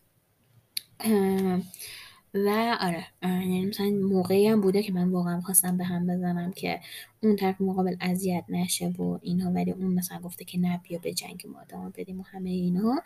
و 2.34 2.76
آره 2.80 3.06
یعنی 3.22 3.66
مثلا 3.66 3.90
موقعی 3.90 4.46
هم 4.46 4.60
بوده 4.60 4.82
که 4.82 4.92
من 4.92 5.10
واقعا 5.10 5.40
خواستم 5.40 5.76
به 5.76 5.84
هم 5.84 6.06
بزنم 6.06 6.52
که 6.52 6.80
اون 7.22 7.36
طرف 7.36 7.60
مقابل 7.60 7.96
اذیت 8.00 8.44
نشه 8.48 8.86
و 8.88 9.18
اینها 9.22 9.50
ولی 9.50 9.70
اون 9.70 9.94
مثلا 9.94 10.18
گفته 10.18 10.44
که 10.44 10.58
نه 10.58 10.80
بیا 10.88 10.98
به 10.98 11.14
جنگ 11.14 11.46
ما 11.46 11.60
ادامه 11.60 11.90
بدیم 11.90 12.20
و 12.20 12.22
همه 12.22 12.50
اینها. 12.50 13.02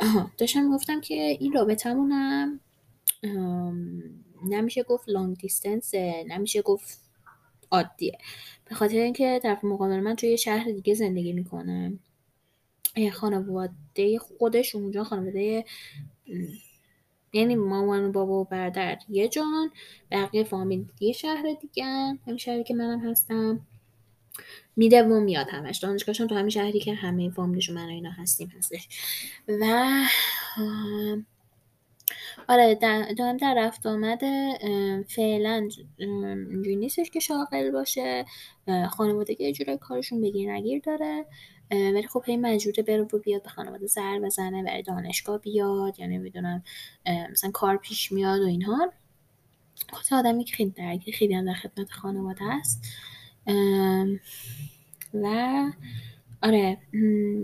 آها 0.00 0.30
داشتم 0.38 0.74
گفتم 0.74 1.00
که 1.00 1.14
این 1.14 1.52
رابطمونم 1.52 2.60
نمیشه 4.44 4.82
گفت 4.82 5.08
لانگ 5.08 5.36
دیستنس 5.36 5.94
نمیشه 6.28 6.62
گفت 6.62 7.00
عادیه. 7.70 8.18
به 8.64 8.74
خاطر 8.74 8.96
اینکه 8.96 9.40
طرف 9.42 9.64
مقابل 9.64 10.00
من 10.00 10.16
توی 10.16 10.38
شهر 10.38 10.64
دیگه 10.64 10.94
زندگی 10.94 11.32
می‌کنه. 11.32 11.98
خانواده 13.12 14.18
خودش 14.18 14.74
اونجا 14.74 15.04
خانواده 15.04 15.64
یعنی 17.32 17.56
مامان 17.56 18.04
و 18.04 18.12
بابا 18.12 18.40
و 18.40 18.44
برادر 18.44 18.98
یه 19.08 19.28
جان 19.28 19.70
بقیه 20.10 20.44
فامیل 20.44 20.86
یه 21.00 21.12
شهر 21.12 21.56
دیگه 21.60 21.84
همین 21.84 22.36
شهری 22.36 22.64
که 22.64 22.74
منم 22.74 23.10
هستم. 23.10 23.66
میده 24.76 25.02
و 25.02 25.20
میاد 25.20 25.46
همش. 25.50 25.78
دانشگاهشون 25.78 26.26
تو 26.26 26.34
همین 26.34 26.50
شهری 26.50 26.80
که 26.80 26.94
همه 26.94 27.30
فامیلشون 27.30 27.74
من 27.74 27.84
و 27.86 27.88
اینا 27.88 28.10
هستیم 28.10 28.48
هستش. 28.48 28.88
و 29.48 30.04
آره 32.48 32.74
دارم 33.18 33.36
در 33.36 33.54
رفت 33.58 33.86
آمده 33.86 34.58
فعلا 35.08 35.68
اینجوری 35.98 36.76
نیستش 36.76 37.10
که 37.10 37.20
شاغل 37.20 37.70
باشه 37.70 38.24
خانواده 38.90 39.34
که 39.34 39.52
جورای 39.52 39.78
کارشون 39.78 40.20
بگیر 40.20 40.52
نگیر 40.52 40.82
داره 40.84 41.26
ولی 41.70 42.06
خب 42.06 42.22
هی 42.26 42.36
مجبوره 42.36 42.82
بره 42.82 43.02
و 43.02 43.18
بیاد 43.18 43.42
به 43.42 43.48
خانواده 43.48 43.86
سر 43.86 44.18
بزنه 44.18 44.62
برای 44.62 44.82
دانشگاه 44.82 45.38
بیاد 45.38 46.00
یا 46.00 46.06
نمی‌دونم 46.06 46.62
مثلا 47.30 47.50
کار 47.50 47.76
پیش 47.76 48.12
میاد 48.12 48.40
و 48.40 48.46
اینها. 48.46 48.92
خود 49.92 50.04
آدمی 50.12 50.44
که 50.44 50.56
خیلی 50.56 50.70
درگیر 50.70 51.14
خیلی 51.14 51.34
هم 51.34 51.44
در 51.44 51.54
خدمت 51.54 51.90
خانواده 51.92 52.44
است. 52.44 52.84
و 55.14 55.64
آره 56.42 56.78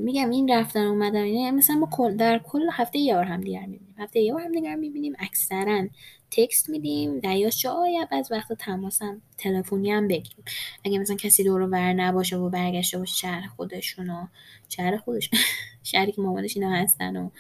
میگم 0.04 0.30
این 0.30 0.50
رفتن 0.50 0.87
اومدن 0.87 1.22
اینه 1.22 1.50
مثلا 1.50 1.76
ما 1.76 2.11
در 2.11 2.38
کل 2.38 2.62
هفته 2.72 2.98
یه 2.98 3.14
بار 3.14 3.24
هم 3.24 3.40
دیگر 3.40 3.66
می‌بینیم. 3.66 3.94
هفته 3.98 4.20
یه 4.20 4.32
بار 4.32 4.42
هم 4.42 4.52
دیگر 4.52 4.74
می‌بینیم 4.74 5.12
اکثرا 5.18 5.88
تکست 6.30 6.68
میدیم 6.68 7.20
در 7.20 7.37
یا 7.37 7.50
شاید 7.50 8.09
از 8.11 8.32
وقت 8.32 8.52
تماس 8.52 9.02
هم 9.02 9.22
تلفنی 9.38 9.90
هم 9.90 10.09
بگیم 10.09 10.44
اگه 10.85 10.98
مثلا 10.98 11.16
کسی 11.16 11.44
دور 11.44 11.61
ور 11.61 11.92
نباشه 11.92 12.37
و 12.37 12.50
برگشته 12.50 12.98
باشه 12.98 13.16
شهر 13.16 13.46
خودشون 13.56 14.11
و 14.11 14.26
شهر 14.68 14.96
خودش 14.96 15.30
شهری 15.82 16.12
که 16.12 16.22
مامانش 16.22 16.56
اینا 16.56 16.70
هستن 16.70 17.16
و 17.16 17.30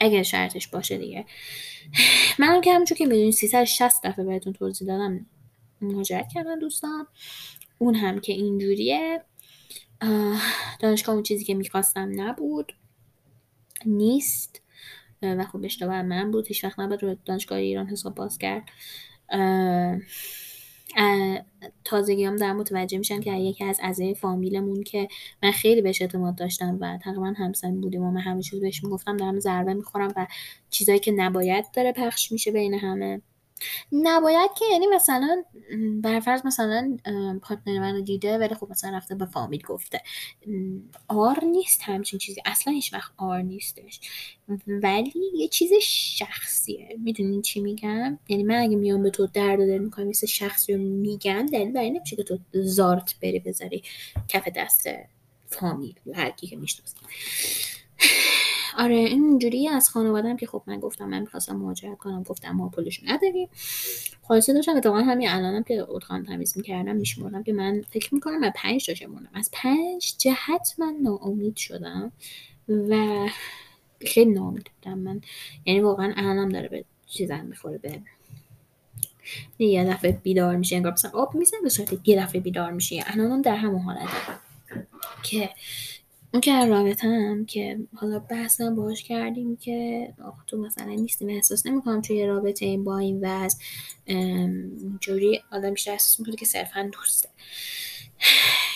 اگر 0.00 0.22
شرطش 0.22 0.68
باشه 0.68 0.98
دیگه. 0.98 1.24
من 2.38 2.60
که 2.60 2.72
همونجور 2.72 2.98
که 2.98 3.06
می‌دونید 3.06 3.32
360 3.32 4.06
دفعه 4.06 4.24
بهتون 4.24 4.52
توضیح 4.52 4.88
دادم 4.88 5.26
مهاجرت 5.80 6.28
کردن 6.34 6.58
دوستان. 6.58 7.06
اون 7.82 7.94
هم 7.94 8.20
که 8.20 8.32
اینجوریه. 8.32 9.22
دانشگاه 10.80 11.14
اون 11.14 11.22
چیزی 11.22 11.44
که 11.44 11.54
می‌خواستم 11.54 12.10
نبود. 12.16 12.72
نیست. 13.86 14.62
و 15.22 15.44
خب 15.44 15.64
اشتباه 15.64 16.02
من 16.02 16.30
بود. 16.30 16.46
هیچ 16.46 16.64
وقت 16.64 16.78
نباید 16.80 17.02
رو 17.02 17.16
دانشگاه 17.24 17.58
ایران 17.58 17.86
حساب 17.86 18.14
باز 18.14 18.38
کرد. 18.38 18.68
تازگی 21.84 22.24
هم 22.24 22.36
در 22.36 22.52
متوجه 22.52 22.98
میشن 22.98 23.20
که 23.20 23.32
یکی 23.32 23.64
از 23.64 23.80
اعضای 23.82 24.14
فامیلمون 24.14 24.82
که 24.82 25.08
من 25.42 25.50
خیلی 25.50 25.82
بهش 25.82 26.02
اعتماد 26.02 26.34
داشتم 26.34 26.78
و 26.80 26.98
تقریبا 26.98 27.34
همسن 27.36 27.80
بودیم 27.80 28.02
و 28.02 28.10
من 28.10 28.20
همه 28.20 28.42
چیز 28.42 28.60
بهش 28.60 28.84
می‌گفتم 28.84 29.16
دارم 29.16 29.40
ضربه 29.40 29.74
می‌خورم 29.74 30.12
و 30.16 30.26
چیزایی 30.70 30.98
که 30.98 31.12
نباید 31.12 31.64
داره 31.74 31.92
پخش 31.92 32.32
میشه 32.32 32.50
بین 32.50 32.74
همه. 32.74 33.22
نباید 33.92 34.50
که 34.58 34.64
یعنی 34.72 34.86
مثلا 34.86 35.44
برفرض 36.02 36.46
مثلا 36.46 36.98
پارتنر 37.42 37.78
منو 37.80 38.00
دیده 38.00 38.38
ولی 38.38 38.54
خب 38.54 38.70
مثلا 38.70 38.96
رفته 38.96 39.14
به 39.14 39.26
فامیل 39.26 39.62
گفته. 39.62 40.02
آر 41.08 41.44
نیست 41.44 41.82
همچین 41.82 42.18
چیزی. 42.18 42.40
اصلا 42.44 42.72
هیچ 42.72 42.94
وقت 42.94 43.12
آر 43.16 43.42
نیستش. 43.42 44.00
ولی 44.66 45.12
یه 45.34 45.48
چیز 45.48 45.70
شخصیه. 45.82 46.96
می‌دونین 46.98 47.42
چی 47.42 47.60
میگم؟ 47.60 48.18
یعنی 48.28 48.42
من 48.42 48.54
اگه 48.54 48.76
میام 48.76 49.02
به 49.02 49.10
تو 49.10 49.26
درد 49.26 49.58
دل 49.58 49.78
می‌کنم 49.78 50.06
مثل 50.06 50.26
شخصی 50.26 50.72
رو 50.72 50.82
میگم 50.82 51.46
دلیل 51.46 51.72
برای 51.72 51.90
نمیشه 51.90 52.16
که 52.16 52.22
تو 52.22 52.38
زارت 52.52 53.14
بری 53.22 53.38
بذاری 53.38 53.82
کف 54.28 54.48
دست 54.56 54.88
فامیل 55.48 55.94
هر 56.14 56.30
کی 56.30 56.46
که 56.46 56.56
می‌شناسم 56.56 56.96
آره 58.78 58.94
اینجوری 58.94 59.68
از 59.68 59.88
خانوادم 59.88 60.36
که 60.36 60.46
خب 60.46 60.62
من 60.66 60.80
گفتم 60.80 61.04
من 61.04 61.20
می‌خواستم 61.20 61.56
مهاجرت 61.56 61.98
کنم 61.98 62.22
گفتم 62.22 62.50
ما 62.50 62.68
پولش 62.68 63.00
نداریم. 63.04 63.48
خلاصه 64.22 64.52
داشتم 64.52 64.76
اتفاقا 64.76 65.00
همین 65.00 65.28
الانم 65.28 65.62
که 65.62 65.84
اتخان 65.88 66.24
تمیز 66.24 66.56
می‌کردم 66.56 66.96
میشمردم 66.96 67.42
که 67.42 67.52
من 67.52 67.82
فکر 67.90 68.14
می‌کنم 68.14 68.40
من 68.40 68.52
پنج 68.54 68.86
تا 68.86 68.94
شمردم. 68.94 69.30
از 69.34 69.50
پنج 69.52 70.14
جهت 70.18 70.74
من 70.78 70.96
ناامید 71.02 71.56
شدم 71.56 72.12
و 72.68 73.26
خیلی 74.06 74.30
ناامید 74.30 74.70
بودم 74.74 74.98
من. 74.98 75.20
یعنی 75.64 75.80
واقعا 75.80 76.12
الانم 76.16 76.48
داره 76.48 76.68
به 76.68 76.84
چیزم 77.06 77.44
می‌خوره 77.44 77.78
به 77.78 78.00
یه 79.58 79.84
دفعه 79.84 80.12
بیدار 80.12 80.56
میشه 80.56 80.76
انگار 80.76 80.92
مثلا 80.92 81.10
آب 81.10 81.34
میزن 81.34 81.56
به 81.62 81.68
صورت 81.68 82.08
یه 82.08 82.22
دفعه 82.22 82.40
بیدار 82.40 82.72
میشه 82.72 83.04
الانم 83.06 83.42
در 83.42 83.56
همون 83.56 83.82
حالت 83.82 84.08
که 85.22 85.50
اون 86.32 86.40
که 86.40 86.66
رابطم 86.66 87.44
که 87.44 87.78
حالا 87.94 88.18
بحثم 88.18 88.76
باش 88.76 89.02
کردیم 89.04 89.56
که 89.56 90.08
آخ 90.24 90.44
تو 90.46 90.56
مثلا 90.58 90.94
نیستیم 90.94 91.28
احساس 91.28 91.66
نمی‌کنم 91.66 92.00
توی 92.00 92.26
رابطه 92.26 92.78
با 92.78 92.98
این 92.98 93.20
وضع 93.22 93.58
جوری 95.00 95.40
آدم 95.52 95.70
بیشتر 95.74 95.90
احساس 95.92 96.20
می‌کنه 96.20 96.36
که 96.36 96.46
صرفا 96.46 96.90
دوسته. 96.92 97.28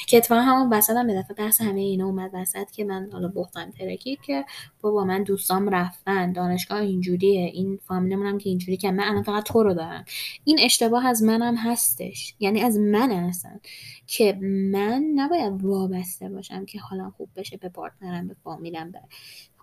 که 0.06 0.16
اتفاقا 0.16 0.40
همون 0.40 0.72
وسط 0.72 0.96
هم 0.96 1.06
به 1.06 1.14
دفعه 1.14 1.36
بحث 1.36 1.60
همه 1.60 1.80
اینا 1.80 2.06
اومد 2.06 2.30
وسط 2.34 2.70
که 2.70 2.84
من 2.84 3.08
حالا 3.12 3.28
بختم 3.28 3.70
ترکید 3.70 4.20
که 4.20 4.44
بابا 4.80 5.04
من 5.04 5.22
دوستام 5.22 5.68
رفتن 5.68 6.32
دانشگاه 6.32 6.80
اینجوریه 6.80 7.44
این 7.44 7.78
فامیلمون 7.88 8.26
هم 8.26 8.38
که 8.38 8.48
اینجوری 8.48 8.76
که 8.76 8.90
من 8.90 9.04
الان 9.04 9.22
فقط 9.22 9.44
تو 9.44 9.62
رو 9.62 9.74
دارم. 9.74 10.04
این 10.44 10.58
اشتباه 10.60 11.06
از 11.06 11.22
منم 11.22 11.56
هستش. 11.56 12.34
یعنی 12.40 12.60
از 12.60 12.78
من 12.78 13.10
هستن 13.10 13.60
که 14.06 14.38
من 14.42 15.04
نباید 15.14 15.64
وابسته 15.64 16.28
باشم 16.28 16.64
که 16.64 16.80
حالا 16.80 17.10
خوب 17.10 17.28
بشه 17.36 17.56
به 17.56 17.68
پارتنرم 17.68 18.28
به 18.28 18.36
فامیلم 18.44 18.90
به 18.90 19.00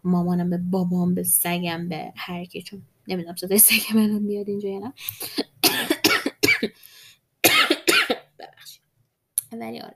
مامانم 0.04 0.50
به 0.50 0.58
بابام 0.58 1.16
به 1.16 1.24
سگم 1.24 1.90
به 1.90 2.14
هر 2.16 2.46
کی. 2.46 2.62
چون 2.62 2.82
نمی‌دونم 3.08 3.36
صدای 3.36 3.58
سگم 3.58 4.00
الان 4.00 4.22
میاد 4.22 4.50
اینجا 4.50 4.70
یا 4.70 4.80
نه. 4.80 4.94
ولی 9.62 9.80
آره. 9.80 9.96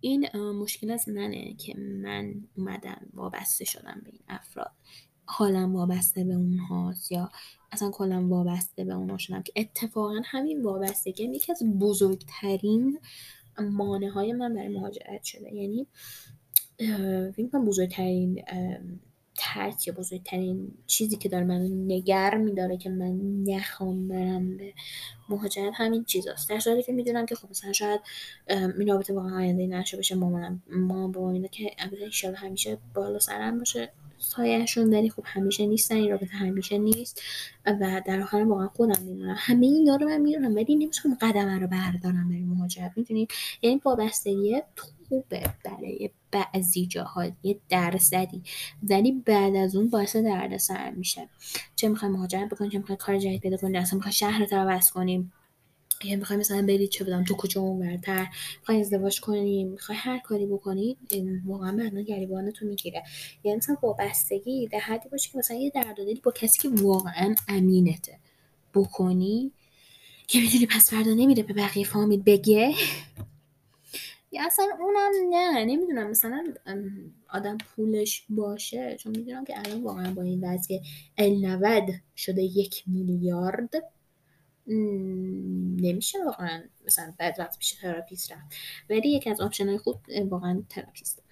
این 0.00 0.36
مشکل 0.36 0.90
از 0.90 1.08
منه 1.08 1.54
که 1.54 1.74
من 1.78 2.34
اومدم 2.56 3.06
وابسته 3.14 3.64
شدم 3.64 4.00
به 4.04 4.10
این 4.10 4.22
افراد. 4.28 4.72
حالم 5.24 5.76
وابسته 5.76 6.24
به 6.24 6.34
اونهاست 6.34 7.12
یا 7.12 7.30
اصلا 7.72 7.90
کلا 7.90 8.26
وابسته 8.28 8.84
به 8.84 8.94
اونها 8.94 9.18
شدم 9.18 9.42
که 9.42 9.52
اتفاقا 9.56 10.20
همین 10.24 10.62
وابستگی 10.62 11.24
یکی 11.24 11.52
از 11.52 11.62
بزرگترین 11.80 13.00
مانه 13.58 14.10
های 14.10 14.32
من 14.32 14.54
برای 14.54 14.68
مهاجرت 14.68 15.22
شده. 15.22 15.54
یعنی 15.54 15.86
فکر 17.32 17.48
کنم 17.52 17.64
بزرگترین 17.64 18.42
ترک 19.42 19.86
یا 19.86 19.94
بزرگترین 19.94 20.72
چیزی 20.86 21.16
که 21.16 21.28
داره 21.28 21.44
من 21.44 21.60
نگر 21.86 22.36
میداره 22.36 22.76
که 22.76 22.90
من 22.90 23.42
نخوام 23.44 24.08
برم 24.08 24.56
به 24.56 24.72
مهاجرت 25.28 25.72
همین 25.76 26.04
چیزاست. 26.04 26.48
در 26.48 26.58
صورتی 26.58 26.82
که 26.82 26.92
می‌دونم 26.92 27.26
که 27.26 27.34
خب 27.34 27.50
مثلا 27.50 27.72
شاید 27.72 28.00
این 28.48 28.88
رابطه 28.88 29.14
واقعا 29.14 29.36
آینده 29.36 29.66
نشه 29.66 29.96
باشه 29.96 30.14
مامانم 30.14 30.62
مامان 30.70 31.12
با 31.12 31.30
اینا 31.30 31.48
که 31.48 31.70
البته 31.78 32.36
همیشه 32.36 32.78
بالا 32.94 33.18
سرم 33.18 33.58
باشه 33.58 33.92
سایهشون 34.18 34.94
ولی 34.94 35.10
خب 35.10 35.22
همیشه 35.26 35.66
نیستن 35.66 35.94
این 35.94 36.10
رابطه 36.10 36.26
همیشه 36.26 36.78
نیست 36.78 37.22
و 37.66 38.02
در 38.06 38.20
آخر 38.20 38.36
واقعا 38.36 38.68
خودم 38.68 39.02
می‌دونم. 39.02 39.34
همه 39.38 39.66
اینا 39.66 39.96
رو 39.96 40.08
من 40.08 40.20
می‌دونم 40.20 40.54
ولی 40.54 40.74
نمی‌تونم 40.74 41.16
قدم 41.20 41.60
رو 41.60 41.66
بردارم 41.66 42.28
برای 42.28 42.44
مهاجرت. 42.44 42.92
می‌دونید 42.96 43.30
یعنی 43.62 43.80
وابستگی 43.84 44.62
خوبه 45.10 45.42
برای 45.64 46.10
بعضی 46.30 46.86
جاها 46.86 47.30
یه 47.42 47.58
درصدی. 47.68 48.42
ولی 48.82 49.12
بعد 49.12 49.56
از 49.56 49.76
اون 49.76 49.90
باعث 49.90 50.16
دردسر 50.16 50.90
میشه. 50.90 51.28
چه 51.76 51.88
می‌خوای 51.88 52.12
مهاجرت 52.12 52.48
بکنی 52.48 52.70
چه 52.70 52.78
می‌خوای 52.78 52.96
کار 52.96 53.18
جدید 53.18 53.40
پیدا 53.40 53.56
کنی 53.56 53.78
اصلا 53.78 54.00
می‌خوای 54.04 54.46
رو 54.50 54.58
عوض 54.58 54.90
کنیم. 54.90 55.32
یا 56.04 56.16
می‌خوای 56.16 56.38
مثلا 56.38 56.62
برید 56.62 56.90
چه 56.90 57.04
بدم 57.04 57.24
تو 57.24 57.34
کوچه 57.34 57.60
ورتر 57.60 58.26
می‌خوای 58.60 58.80
ازدواج 58.80 59.20
کنی 59.20 59.64
می‌خوای 59.64 59.98
هر 59.98 60.18
کاری 60.18 60.46
بکنی 60.46 60.96
واقعا 61.46 61.76
بعدا 61.76 62.00
گریبان 62.00 62.50
تو 62.50 62.66
می‌گیره. 62.66 63.02
یعنی 63.44 63.58
مثلا 63.58 63.76
وابستگی 63.82 64.68
در 64.68 64.78
حدی 64.78 65.08
باشه 65.08 65.30
که 65.32 65.38
مثلا 65.38 65.56
یه 65.56 65.70
درد 65.70 65.96
دلی 65.96 66.20
با 66.24 66.32
کسی 66.32 66.58
که 66.58 66.82
واقعا 66.82 67.34
امینته. 67.48 68.18
بکنی 68.74 69.52
که 70.26 70.40
می‌دونی 70.40 70.66
پس 70.66 70.90
فردا 70.90 71.14
نمیره 71.14 71.42
به 71.42 71.54
بقیه 71.54 71.84
فامیل 71.84 72.22
بگه. 72.22 72.74
یا 74.32 74.46
اصلا 74.46 74.64
اونم 74.80 75.10
نه 75.30 75.64
نمی‌دونم 75.64 76.10
مثلا 76.10 76.44
آدم 77.28 77.58
پولش 77.58 78.26
باشه 78.28 78.96
چون 78.96 79.16
می‌دونم 79.16 79.44
که 79.44 79.58
الان 79.58 79.82
واقعا 79.82 80.14
با 80.14 80.22
این 80.22 80.44
وضع 80.44 80.78
ال 81.18 81.92
شده 82.16 82.42
یک 82.42 82.84
میلیارد 82.86 83.74
نمیشه 85.76 86.24
واقعا 86.24 86.62
مثلا 86.86 87.14
بعد 87.18 87.36
وقت 87.38 87.56
میشه 87.58 87.76
therapist 87.76 88.32
رفت. 88.32 88.54
ولی 88.90 89.08
یکی 89.08 89.30
از 89.30 89.40
option 89.40 89.68
های 89.68 89.78
خوب 89.78 89.96
واقعا 90.28 90.62
therapist. 90.68 91.22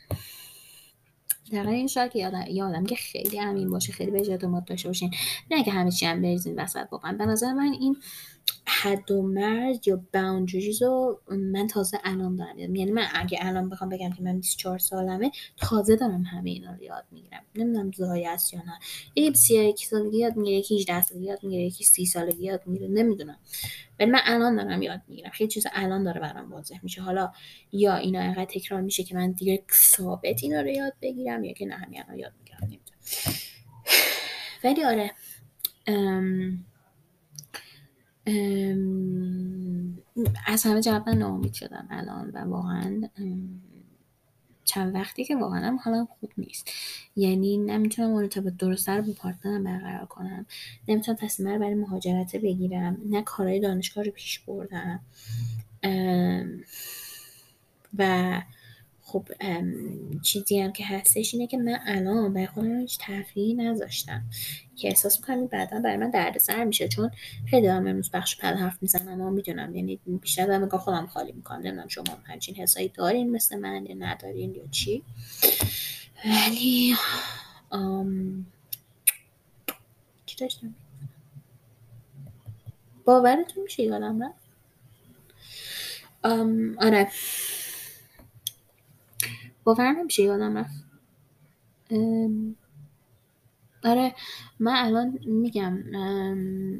در 1.53 1.69
این 1.69 1.87
شاید 1.87 2.13
که 2.13 2.19
یادم 2.49 2.87
که 2.87 2.95
خیلی 2.95 3.41
امین 3.41 3.71
باشه 3.71 3.93
خیلی 3.93 4.11
به 4.11 4.31
اعتماد 4.31 4.65
داشته 4.65 4.89
باشین. 4.89 5.15
نه 5.51 5.65
که 5.65 5.71
همه 5.71 5.91
چی 5.91 6.07
هم 6.07 6.23
بریزین 6.23 6.61
وسط 6.61 6.89
واقعا. 6.93 7.13
به 7.13 7.27
نظر 7.27 7.53
من 7.53 7.73
این 7.81 7.97
حد 8.68 9.11
و 9.11 9.22
مرز 9.22 9.78
یا 9.87 10.04
باوندریز 10.14 10.83
رو 10.83 11.20
من 11.31 11.66
تازه 11.66 11.98
الان 12.04 12.37
دارم 12.37 12.59
یعنی 12.59 12.90
من 12.92 13.07
اگه 13.14 13.38
الان 13.40 13.68
بخوام 13.68 13.90
بگم 13.90 14.11
که 14.12 14.22
من 14.22 14.40
24 14.40 14.78
سالمه 14.78 15.31
تازه 15.57 15.96
دارم 15.96 16.22
همه 16.22 16.50
اینا 16.50 16.72
رو 16.72 16.83
یاد 16.83 17.04
می‌گیرم. 17.11 17.42
نمی‌دونم 17.54 17.92
زایه 17.92 18.31
است 18.31 18.54
یا 18.54 18.61
نه. 18.61 18.78
یکی 19.16 19.38
31 19.38 19.87
سالگی 19.87 20.18
یاد 20.18 20.37
می‌گیره 20.37 20.57
یکی 20.57 20.76
18 20.76 21.02
سالگی 21.02 21.26
یاد 21.26 21.38
می‌گیره 21.42 21.62
یکی 21.62 21.85
30 21.85 22.07
سالگی 22.07 22.44
یاد 22.44 22.62
می‌گیره. 22.66 22.90
نمی‌دونم. 22.90 23.38
ولی 24.00 24.11
من 24.11 24.20
الان 24.24 24.57
دارم 24.57 24.83
یاد 24.83 25.00
می‌گیرم. 25.09 25.31
خیلی 25.31 25.48
چیز 25.50 25.66
الان 25.72 26.04
داره 26.04 26.20
برام 26.20 26.52
واضح 26.52 26.78
میشه. 26.83 27.02
حالا 27.02 27.33
یا 27.72 27.96
اینا 27.96 28.20
اینقدر 28.20 28.44
تکرار 28.44 28.81
میشه 28.81 29.02
که 29.02 29.14
من 29.14 29.33
دیگه 29.33 29.62
ثابت 29.72 30.42
اینا 30.42 30.61
رو 30.61 30.68
یاد 30.68 30.92
بگیرم 31.02 31.44
یا 31.44 31.52
که 31.52 31.66
نه 31.66 31.74
همین 31.74 32.02
یاد 32.16 32.33
می‌گیرم. 32.38 32.59
نمی‌دونم. 32.62 32.98
ولی 34.64 34.85
آره 34.85 35.12
از 40.47 40.62
همه 40.64 40.81
جواب 40.81 41.09
ناامید 41.09 41.53
شدم 41.53 41.87
الان 41.91 42.31
و 42.31 42.38
واقعا 42.38 43.09
چند 44.64 44.95
وقتی 44.95 45.25
که 45.25 45.37
واقعا 45.37 45.79
هم 45.81 46.09
خوب 46.21 46.33
نیست. 46.38 46.71
یعنی 47.17 47.57
نمی‌تونم 47.57 48.14
ارتباط 48.14 48.53
درست 48.53 48.88
رو 48.88 49.03
با 49.03 49.12
پارتنرم 49.12 49.64
برقرار 49.64 50.07
کنم. 50.07 50.47
نمی‌تونم 50.88 51.19
تصمیم 51.21 51.49
رو 51.49 51.59
برای 51.59 51.75
مهاجرت 51.75 52.37
بگیرم. 52.37 52.99
نه 53.07 53.23
کارهای 53.23 53.61
دانشگاه 53.61 54.05
رو 54.05 54.11
پیش 54.11 54.38
بردم. 54.38 55.01
و 57.99 58.43
خب 59.09 59.29
چیزی 60.23 60.61
هم 60.61 60.73
که 60.73 60.85
هستش 60.85 61.35
اینه 61.35 61.47
که 61.47 61.59
من 61.59 61.79
الان 61.87 62.33
برای 62.35 62.47
خودم 62.47 62.81
هیچ 62.81 62.99
تفریحی 63.01 63.55
نذاشتم 63.55 64.23
که 64.77 64.88
احساس 64.88 65.21
می‌کنم 65.21 65.47
بعدا 65.47 65.81
برای 65.81 65.97
من 65.97 66.11
دردسر 66.11 66.64
میشه. 66.64 66.88
چون 66.88 67.11
خیلی 67.51 67.66
هم 67.66 67.87
امروز 67.87 68.11
بخش 68.11 68.37
پل 68.37 68.55
حرف 68.55 68.79
می‌زنم 68.81 69.21
و 69.21 69.31
می‌دونم 69.31 69.77
یعنی 69.77 70.01
بیشتر 70.07 70.47
دارم 70.47 70.68
خودم 70.68 71.07
خالی 71.07 71.33
می‌کنم. 71.33 71.59
نمی‌دونم 71.59 71.88
شما 71.88 72.05
همچین 72.25 72.55
حسایی 72.55 72.88
دارین 72.88 73.31
مثل 73.31 73.59
من 73.59 73.87
یا 73.87 73.94
ندارین 73.99 74.55
یا 74.55 74.66
چی. 74.71 75.03
ولی 76.25 76.94
آم... 77.71 78.47
چی 80.27 80.37
داشتم؟ 80.37 80.75
باورتون 83.05 83.62
میشه 83.62 83.83
یادم 83.83 84.23
رفت؟ 84.23 84.49
آره. 86.79 87.09
باور 89.68 89.92
نمیشه 89.92 90.22
یادم 90.22 90.59
رفت. 90.59 90.85
آره 93.85 94.14
من 94.61 94.73
الان 94.77 95.19
میگم 95.27 95.79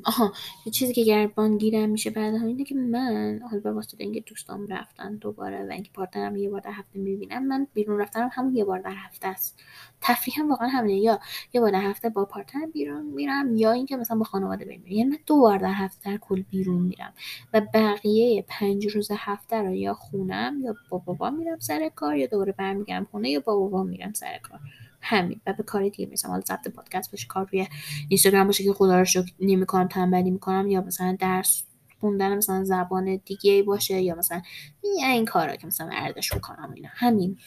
آها 0.05 0.33
یه 0.67 0.73
چیزی 0.73 0.93
که 0.93 1.05
گریبان 1.05 1.59
گیرم 1.59 1.89
میشه 1.89 2.11
بعد 2.11 2.35
اینه 2.35 2.65
که 2.65 2.75
من 2.75 3.41
حالا 3.51 3.61
به 3.61 3.73
واسطه 3.73 4.05
اینکه 4.05 4.21
دوستام 4.21 4.67
رفتن 4.67 5.17
دوباره 5.17 5.67
و 5.69 5.73
اینکه 5.73 5.91
partner 5.95 6.31
م 6.32 6.37
یه 6.37 6.51
بار 6.51 6.61
در 6.61 6.71
هفته 6.71 6.99
می‌بینم 6.99 7.47
من 7.47 7.67
بیرون 7.75 8.01
رفتنم 8.01 8.31
همون 8.33 8.57
یه 8.57 8.65
بار 8.65 8.79
در 8.79 8.95
هفته 8.97 9.29
است. 9.29 9.59
تفریحم 10.01 10.51
واقعا 10.51 10.69
همینه 10.69 10.99
یا 10.99 11.21
یه 11.53 11.61
بار 11.61 11.71
در 11.71 11.83
هفته 11.83 12.09
با 12.09 12.25
partner 12.25 12.65
م 12.65 12.71
بیرون 12.71 13.07
میرم 13.07 13.57
یا 13.57 13.73
اینکه 13.73 13.97
مثلا 13.97 14.17
با 14.19 14.25
خانواده 14.25 14.65
بریم. 14.65 14.87
یعنی 14.87 15.11
من 15.11 15.19
دو 15.27 15.37
بار 15.41 15.59
در 15.59 15.73
هفته 15.73 16.11
در 16.11 16.17
کل 16.17 16.43
بیرون 16.43 16.83
میرم 16.83 17.13
و 17.55 17.61
بقیه 17.75 18.45
پنج 18.49 18.87
روز 18.87 19.09
هفته 19.13 19.57
رو 19.57 19.75
یا 19.75 19.95
خونم 19.95 20.61
یا 20.65 20.75
با 20.89 20.99
بابا 20.99 21.31
میرم 21.31 21.59
سر 21.59 21.91
کار 21.95 22.17
یا 22.17 22.27
دوباره 22.27 22.53
برمیگردم 22.53 23.05
خونه 23.11 23.31
یا 23.31 23.41
با 23.41 23.57
بابا 23.57 23.83
میرم 23.83 24.13
سر 24.13 24.39
کار. 24.39 24.61
همین. 25.09 25.41
و 25.47 25.53
به 25.53 25.63
کاری 25.63 25.91
دیگه 25.91 26.07
می‌رسم. 26.07 26.29
حالا 26.29 26.41
ضبط 26.41 26.69
پادکست 26.69 27.11
باشه 27.11 27.27
کار 27.27 27.49
روی 27.53 27.69
اینستاگرام 28.09 28.47
باشه 28.47 28.65
که 28.65 28.73
خدا 28.73 28.99
رو 28.99 29.05
شکر 29.05 29.33
نمی‌کنم 29.41 29.89
تنبلی 29.89 30.31
می‌کنم 30.31 30.71
یا 30.71 30.81
مثلا 30.81 31.17
درس 31.21 31.65
خوندن 32.01 32.37
مثلا 32.37 32.65
زبان 32.65 33.21
دیگه 33.25 33.63
باشه 33.63 34.03
یا 34.03 34.15
مثلا 34.15 34.43
این 34.83 35.25
کارا 35.25 35.57
که 35.57 35.67
مثلا 35.67 35.87
ورزش 35.87 36.33
بکنم 36.33 36.73
اینا. 36.75 36.89
همین. 36.93 37.39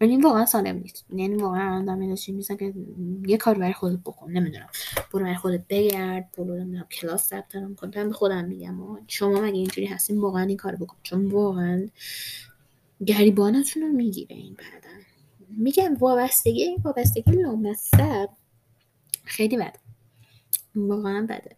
ولی 0.00 0.16
واقعا 0.16 0.46
سالم 0.46 0.76
نیست. 0.76 1.06
یعنی 1.14 1.34
واقعا 1.34 1.62
الان 1.62 1.84
دارم 1.84 1.98
میزن 2.28 2.56
که 2.56 2.74
یه 3.26 3.36
کار 3.36 3.58
برای 3.58 3.72
خودت 3.72 3.98
بکن. 3.98 4.30
نمی‌دونم. 4.30 4.68
برو 5.12 5.22
برای 5.24 5.34
خودت 5.34 5.64
بگرد. 5.68 6.32
برو 6.38 6.58
نمی‌دونم 6.58 6.86
کلاس 6.90 7.28
ثبت 7.28 7.56
نام 7.56 7.74
کن. 7.74 7.90
به 7.90 8.12
خودم 8.12 8.44
میگم. 8.44 8.76
شما 9.06 9.40
مگه 9.40 9.54
اینجوری 9.54 9.86
هستین؟ 9.86 10.20
واقعا 10.20 10.42
این 10.42 10.56
کار 10.56 10.76
بکن. 10.76 10.96
چون 11.02 11.30
واقعا 11.30 11.88
گریبانتون 13.06 13.82
رو 13.82 13.88
می‌گیره 13.88 14.36
این 14.36 14.54
بعدا. 14.54 15.05
میگم 15.48 15.94
وابستگی 15.94 16.76
وابستگی 16.84 17.30
لامصب 17.30 18.28
خیلی 19.24 19.56
بده. 19.56 19.78
واقعا 20.74 21.26
بده. 21.30 21.56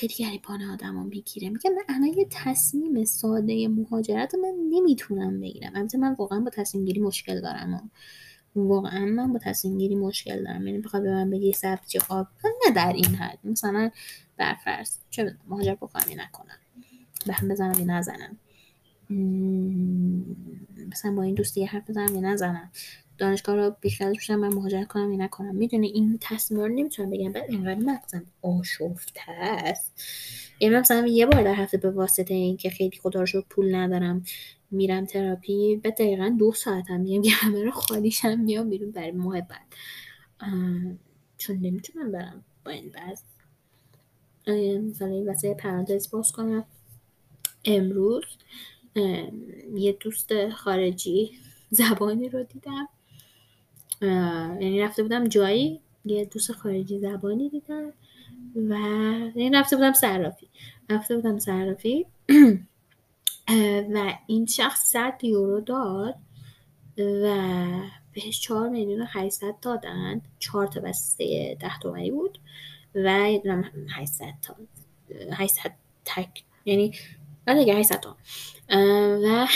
خیلی 0.00 0.14
گریبان 0.14 0.62
آدم 0.62 0.96
رو 0.96 1.04
می‌گیره. 1.04 1.48
میگم 1.48 1.70
من 1.70 1.82
الان 1.88 2.18
یه 2.18 2.26
تصمیم 2.30 3.04
ساده 3.04 3.68
مهاجرت 3.68 4.34
من 4.34 4.54
نمی‌تونم 4.70 5.40
بگیرم. 5.40 5.72
البته 5.74 5.98
من 5.98 6.14
واقعا 6.18 6.40
با 6.40 6.50
تصمیم 6.50 6.84
گیری 6.84 7.00
مشکل 7.00 7.40
دارم. 7.40 7.90
واقعا 8.56 9.06
من 9.06 9.32
با 9.32 9.38
تصمیم 9.38 9.78
گیری 9.78 9.94
مشکل 9.94 10.44
دارم. 10.44 10.66
یعنی 10.66 10.78
بخواد 10.78 11.02
به 11.02 11.10
من 11.10 11.30
بگی 11.30 11.52
سبزی 11.52 11.98
خواب 11.98 12.26
نه 12.44 12.74
در 12.74 12.92
این 12.92 13.14
حد. 13.14 13.38
مثلا 13.44 13.90
برفرض 14.36 14.96
چه 15.10 15.24
بدونم 15.24 15.40
مهاجر 15.48 15.74
بکنم 15.74 16.02
نکنم. 16.16 16.58
به 17.26 17.32
هم 17.32 17.48
بزنم 17.48 17.78
یا 17.78 17.84
نزنم. 17.84 18.38
مثلا 20.88 21.14
با 21.16 21.22
این 21.22 21.34
دوستی 21.34 21.64
حرف 21.64 21.90
بزنم 21.90 22.14
یا 22.14 22.20
نزنم. 22.20 22.70
دانشگاه 23.18 23.56
رو 23.56 23.76
بیخیالش 23.80 24.16
میشم 24.16 24.36
من 24.36 24.48
مهاجرت 24.48 24.88
کنم 24.88 25.12
یا 25.12 25.24
نکنم. 25.24 25.54
می‌دونی 25.54 25.86
این 25.86 26.18
تصمیم 26.20 26.60
رو 26.60 26.68
نمی‌تونم 26.68 27.10
بگم. 27.10 27.32
بعد 27.32 27.50
اینقدر 27.50 27.80
مغزم 27.80 28.22
آشفته 28.42 29.30
است. 29.30 30.02
یعنی 30.60 30.76
مثلا 30.76 31.06
یه 31.06 31.26
بار 31.26 31.42
در 31.42 31.54
هفته 31.54 31.76
به 31.78 31.90
واسطه 31.90 32.34
اینکه 32.34 32.70
خیلی 32.70 32.98
خدا 32.98 33.24
رو 33.32 33.42
پول 33.50 33.74
ندارم 33.74 34.24
میرم 34.70 35.04
تراپی 35.04 35.76
به 35.76 35.90
دقیقا 35.90 36.36
دو 36.38 36.52
ساعتم 36.52 37.00
میگم 37.00 37.22
که 37.22 37.30
همه 37.30 37.64
رو 37.64 37.70
خالیشم 37.70 38.40
میام 38.40 38.70
بیرون 38.70 38.90
برای 38.90 39.10
محبت 39.10 39.60
چون 41.38 41.56
نمی‌تونم 41.56 42.12
برم 42.12 42.44
با 42.64 42.70
این 42.70 42.90
بعض 42.90 43.22
مثلا 44.88 45.08
این 45.08 45.26
واسه 45.26 45.54
پرانتز 45.54 46.10
باز 46.10 46.32
کنم. 46.32 46.64
امروز 47.64 48.24
یه 49.74 49.96
دوست 50.00 50.50
خارجی 50.50 51.30
زبانی 51.70 52.28
رو 52.28 52.42
دیدم. 52.42 52.88
یعنی 54.60 54.80
رفته 54.80 55.02
بودم 55.02 55.28
جایی 55.28 55.80
یه 56.04 56.24
دوست 56.24 56.52
خارجی 56.52 56.98
زبانی 56.98 57.48
دیدم 57.48 57.92
و 58.56 58.74
یعنی 59.34 59.50
رفته 59.50 59.76
بودم 59.76 59.92
صرافی. 59.92 60.48
رفته 60.90 61.16
بودم 61.16 61.38
صرافی. 61.38 62.06
و 63.94 64.14
این 64.26 64.46
شخص 64.46 64.92
100 64.92 65.18
یورو 65.22 65.60
داد 65.60 66.14
و 66.98 67.36
بهش 68.12 68.40
4 68.40 68.68
میلیون 68.68 69.02
و 69.02 69.06
800 69.08 69.54
دادن. 69.62 70.22
4 70.38 70.66
تا 70.66 70.80
بسته 70.80 71.56
10 71.60 71.78
تومانی 71.78 72.10
بود 72.10 72.38
و 72.94 73.30
یه 73.30 73.38
دونم 73.38 73.70
800 73.90 74.24
تا 74.42 74.56
800 75.32 75.72
تک 76.04 76.44
یعنی 76.64 76.92
آره 77.50 77.58
دیگه 77.58 77.74
800 77.74 78.00
تا. 78.00 78.16
و 79.24 79.46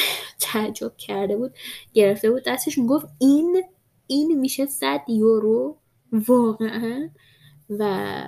تعجب 0.40 0.96
کرده 0.96 1.36
بود 1.36 1.54
گرفته 1.92 2.30
بود 2.30 2.42
دستش 2.46 2.78
می‌گفت 2.78 3.06
این 3.18 3.62
این 4.06 4.40
میشه 4.40 4.66
100 4.66 5.00
یورو 5.08 5.78
واقعا. 6.12 7.10
و 7.70 8.24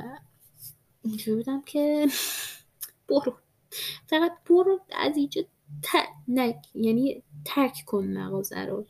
اینجوری 1.02 1.36
بودم 1.36 1.62
که 1.62 2.06
برو. 3.08 3.36
فقط 4.06 4.32
برو 4.50 4.80
از 4.96 5.16
اینجا 5.16 5.42
نک 6.28 6.56
یعنی 6.74 7.22
ترک 7.44 7.82
کن 7.86 8.04
مغازه 8.04 8.64
رو. 8.64 8.86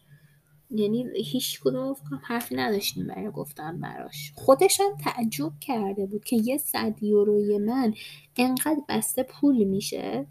یعنی 0.70 1.06
هیچ 1.24 1.60
کدوم 1.60 1.96
حرفی 2.22 2.54
نداشتیم 2.54 3.06
برای 3.06 3.30
گفتن 3.30 3.80
براش. 3.80 4.32
خودش 4.34 4.80
هم 4.80 4.96
تعجب 4.96 5.52
کرده 5.60 6.06
بود 6.06 6.24
که 6.24 6.36
یه 6.36 6.58
صد 6.58 7.02
یوروی 7.02 7.58
من 7.58 7.94
انقدر 8.36 8.80
بسته 8.88 9.22
پول 9.22 9.64
میشه. 9.64 10.26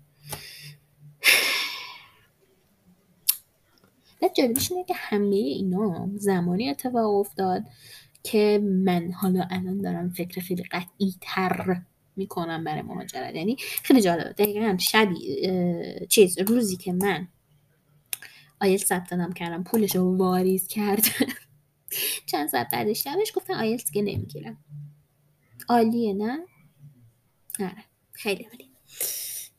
و 4.22 4.30
جالبش 4.38 4.72
اینه 4.72 4.84
که 4.84 4.94
همه 4.98 5.36
اینا 5.36 6.10
زمانی 6.16 6.70
اتفاق 6.70 7.16
افتاد 7.16 7.64
که 8.24 8.62
من 8.64 9.12
حالا 9.12 9.48
الان 9.52 9.82
دارم 9.82 10.10
فکر 10.10 10.42
خیلی 10.42 10.64
قطعی 10.64 11.16
تر 11.22 11.82
می‌کنم 12.16 12.64
برای 12.64 12.82
مهاجرت. 12.82 13.36
یعنی 13.36 13.58
خیلی 13.60 14.02
جالبه. 14.02 14.30
دقیقا 14.30 14.78
شبی 14.80 15.40
چیز 16.10 16.40
روزی 16.40 16.78
که 16.78 16.94
من 16.94 17.28
آیل 18.62 18.78
ثبت 18.78 19.34
کردم 19.36 19.64
پولش 19.64 19.96
رو 19.96 20.18
واریز 20.18 20.68
کرد. 20.68 21.06
چند 22.32 22.50
ساعت 22.50 22.70
بعدش 22.72 23.04
شبش 23.04 23.32
گفتن 23.36 23.54
آیلتس 23.54 23.92
که 23.92 24.02
نمی‌گیرم. 24.02 24.58
عالیه 25.70 26.14
نه؟ 26.14 26.40
آره. 27.60 27.84
خیلی 28.12 28.44
عالی 28.44 28.65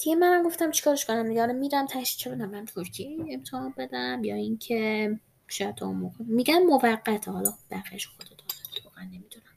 دیگه 0.07 0.17
منم 0.17 0.43
گفتم 0.43 0.71
چیکارش 0.71 1.05
کنم 1.05 1.29
دیگه. 1.29 1.47
میرم 1.47 1.87
تش 1.87 2.17
چه 2.17 2.31
بدم 2.31 2.51
من 2.51 2.65
ترکیه؟ 2.65 3.19
امتحان 3.29 3.75
بدم 3.77 4.25
یا 4.25 4.35
اینکه 4.35 5.11
شاید 5.49 5.85
اون 5.85 5.97
موقع. 5.97 6.25
میگن 6.25 6.59
موقت 6.59 7.29
حالا 7.29 7.55
بقیش 7.71 8.07
خود 8.07 8.43
واقعا 8.85 9.05
نمی‌دونم. 9.05 9.57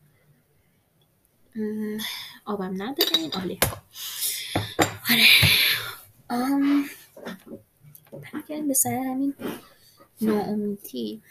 آبم 2.46 2.84
نداریم 2.84 3.30
عالی. 3.34 3.60
آره. 5.10 5.26
آم 6.30 6.86
به 8.68 8.74
سر 8.74 8.90
همین 8.90 9.36
ناامیدی. 10.22 11.22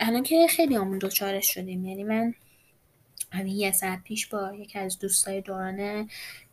الان 0.00 0.22
که 0.22 0.46
خیلی 0.50 0.76
همون 0.76 0.98
دوچارش 0.98 1.54
شدیم. 1.54 1.84
یعنی 1.84 2.04
من 2.04 2.34
همین 3.36 3.56
یه 3.56 3.72
ساعت 3.72 4.02
پیش 4.04 4.26
با 4.26 4.52
یکی 4.54 4.78
از 4.78 4.98
دوستای 4.98 5.40
دوران 5.40 6.10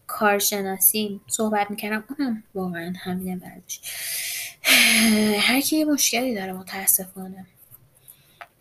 کارشناسی 0.07 1.21
صحبت 1.27 1.71
می‌کردم. 1.71 2.03
اونم 2.09 2.43
واقعا 2.55 2.93
همینه 2.97 3.35
بعدش. 3.35 3.81
هر 5.39 5.61
کی 5.61 5.77
یه 5.77 5.85
مشکلی 5.85 6.35
داره 6.35 6.53
متاسفانه. 6.53 7.45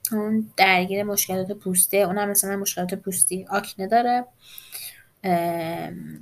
چون 0.02 0.50
درگیر 0.56 1.02
مشکلات 1.02 1.52
پوسته 1.52 1.96
اونم 1.96 2.28
مثلا 2.30 2.56
مشکلات 2.56 2.94
پوستی 2.94 3.46
آکنه 3.50 3.86
داره. 3.86 4.24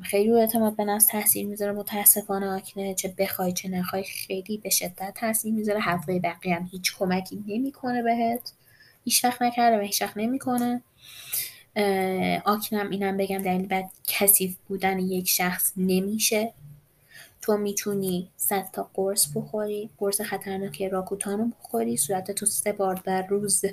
خیلی 0.03 0.31
رو 0.31 0.37
اعتماد 0.37 0.77
به 0.77 0.85
نفس 0.85 1.07
تاثیر 1.07 1.47
می‌ذاره 1.47 1.73
متاسفانه 1.73 2.47
آکنه. 2.47 2.95
چه 2.95 3.15
بخوای 3.19 3.53
چه 3.53 3.69
نخوای 3.69 4.05
خیلی 4.05 4.59
به 4.59 4.71
شدت 4.71 5.15
تاثیر 5.15 5.55
می‌ذاره. 5.55 5.81
حرفای 5.81 6.21
بقیه 6.21 6.55
هم 6.55 6.69
هیچ 6.73 6.97
کمکی 6.97 7.45
نمی‌کنه 7.47 8.03
بهت. 8.03 8.53
هیچ 9.05 9.25
وقت 9.25 9.43
نکرده 9.43 9.79
و 9.79 9.81
هیچ 9.81 10.03
وقت 10.03 10.17
نمی‌کنه. 10.17 10.83
آکنم 12.45 12.91
اینم 12.91 13.17
بگم 13.17 13.39
دلیل 13.39 13.67
بعد 13.67 13.91
کثیف 14.07 14.57
بودن 14.69 14.99
یک 14.99 15.29
شخص 15.29 15.73
نمیشه. 15.77 16.53
تو 17.43 17.57
می‌تونی 17.57 18.29
صد 18.37 18.69
تا 18.73 18.91
قرص 18.95 19.27
بخوری 19.35 19.91
قرص 19.99 20.21
خطرناک 20.21 20.83
راکوتانو 20.83 21.51
بخوری 21.61 21.97
صورت 21.97 22.31
تو 22.31 22.47
سه 22.47 22.73
بار 22.73 22.95
در 22.95 23.27
روز 23.27 23.65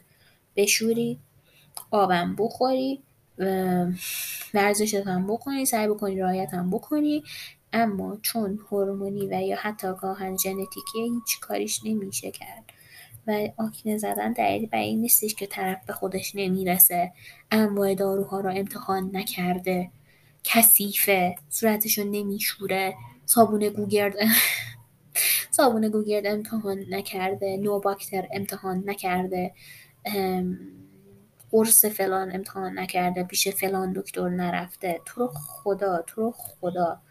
بشوری 0.55 1.19
آبم 1.91 2.35
بخوری 2.35 3.01
ورزشت 4.53 4.95
هم 4.95 5.27
بکنی 5.27 5.65
سعی 5.65 5.87
بکنی 5.87 6.19
رایت 6.19 6.53
هم 6.53 6.69
بکنی. 6.71 7.23
اما 7.73 8.17
چون 8.21 8.59
هورمونی 8.71 9.27
و 9.27 9.41
یا 9.41 9.57
حتی 9.57 9.87
گاهن 10.01 10.37
ژنتیکی 10.37 11.01
هیچ 11.01 11.39
کاریش 11.41 11.81
نمیشه 11.85 12.31
کرد. 12.31 12.63
و 13.27 13.49
آکنه 13.57 13.97
زدن 13.97 14.33
دلیل 14.33 14.65
بر 14.65 14.77
این 14.77 15.01
نیستش 15.01 15.35
که 15.35 15.47
طرف 15.47 15.85
به 15.85 15.93
خودش 15.93 16.35
نمی‌رسه. 16.35 17.11
انواع 17.51 17.95
داروها 17.95 18.39
رو 18.39 18.49
امتحان 18.49 19.09
نکرده. 19.13 19.91
کثیفه. 20.43 21.35
صورتشو 21.49 22.03
نمیشوره. 22.03 22.95
صابون 23.25 23.69
گوگرد 23.69 24.13
صابون 25.51 25.89
گوگرد 25.89 26.27
امتحان 26.27 26.85
نکرده. 26.89 27.57
نوباکتر 27.57 28.27
امتحان 28.31 28.83
نکرده. 28.85 29.53
قرص 31.51 31.85
فلان 31.85 32.35
امتحان 32.35 32.79
نکرده. 32.79 33.23
پیش 33.23 33.47
فلان 33.47 33.93
دکتر 33.93 34.29
نرفته. 34.29 35.01
تو 35.05 35.21
رو 35.21 35.27
خدا 35.27 36.01
تو 36.07 36.21
رو 36.21 36.33
خدا. 36.37 37.01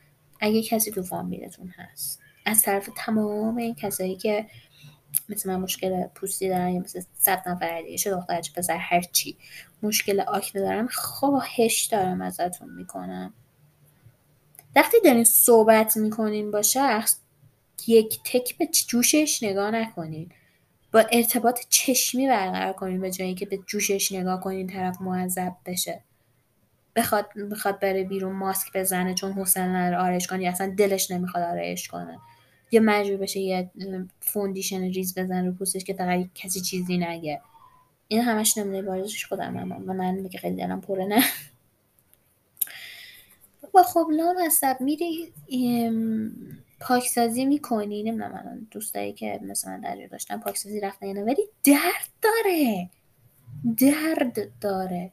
اگه 0.41 0.63
کسی 0.63 0.91
تو 0.91 1.03
فامیلتون 1.03 1.69
هست. 1.69 2.21
از 2.47 2.63
طرف 2.63 2.91
تمام 2.97 3.57
این 3.57 3.75
کسایی 3.75 4.17
که 4.17 4.47
مثل 5.29 5.51
من 5.51 5.57
مشکل 5.57 6.07
پوستی 6.07 6.49
دارن 6.49 6.69
یا 6.69 6.81
مثل 6.81 7.03
صد 7.19 7.43
نفر 7.49 7.83
دیگه 7.83 7.99
چه 7.99 8.11
دختر 8.11 8.41
چه 8.41 8.53
پسر 8.57 8.77
هر 8.77 9.01
چی. 9.01 9.37
مشکل 9.83 10.21
آکنه 10.21 10.63
دارن 10.63 10.87
خواهش 10.87 11.83
دارم 11.85 12.21
ازتون 12.21 12.71
می‌کنم. 12.75 13.35
وقتی 14.77 14.97
دارین 15.05 15.25
صحبت 15.25 15.97
می‌کنین 15.97 16.51
با 16.51 16.63
شخص 16.63 17.17
یک 17.87 18.21
تک 18.25 18.59
به 18.59 18.67
جوشش 18.67 19.43
نگاه 19.43 19.71
نکنین. 19.71 20.33
با 20.93 21.05
ارتباط 21.13 21.61
چشمی 21.69 22.29
برقرار 22.29 22.73
کنین 22.73 23.01
به 23.01 23.11
جای 23.11 23.35
اینکه 23.35 23.47
به 23.47 23.59
جوشش 23.67 24.13
نگاه 24.13 24.41
کنین 24.41 24.67
طرف 24.67 25.01
معذب 25.01 25.53
بشه. 25.67 26.03
بخواد 26.97 27.29
بخواد 27.51 27.81
بره 27.81 28.05
بیرون 28.05 28.33
ماسک 28.33 28.73
بزنه 28.75 29.15
چون 29.15 29.33
حوصله 29.33 29.65
نداره 29.65 30.03
آرایش 30.03 30.27
کنه 30.27 30.43
یا 30.43 30.51
اصلا 30.51 30.75
دلش 30.79 31.11
نمی‌خواد 31.11 31.45
آرایش 31.45 31.89
کنه. 31.89 32.19
یا 32.71 32.81
مجبور 32.85 33.17
بشه 33.17 33.41
یه 33.41 33.71
foundation 34.21 34.83
ریز 34.83 35.19
بزن 35.19 35.47
رو 35.47 35.53
پوستش 35.53 35.85
که 35.85 35.95
فقط 35.95 36.27
کسی 36.35 36.61
چیزی 36.61 36.99
نگه. 36.99 37.41
این 38.09 38.21
همش 38.21 38.59
نمونه 38.59 38.83
بارزش 38.83 39.25
خودم 39.25 39.57
هم 39.57 39.73
و 39.73 39.93
من 39.93 40.15
میگه 40.15 40.39
خیلی 40.39 40.57
دلم 40.57 40.81
پره 40.81 41.05
نه. 41.05 41.23
با 43.73 43.83
خب 43.83 44.07
لامصب 44.13 44.77
میری 44.81 45.33
پاکسازی 46.81 47.45
می‌کنی. 47.45 48.03
نمی‌دونم 48.03 48.35
الان 48.35 48.67
دوستایی 48.71 49.13
که 49.13 49.41
مثلا 49.43 49.81
در 49.85 50.07
داشتن 50.11 50.41
پاکسازی 50.41 50.81
رفتن 50.81 51.07
یا 51.07 51.25
ولی 51.25 51.43
درد 51.65 52.09
داره. 52.23 52.91
درد 53.79 54.49
داره. 54.61 55.13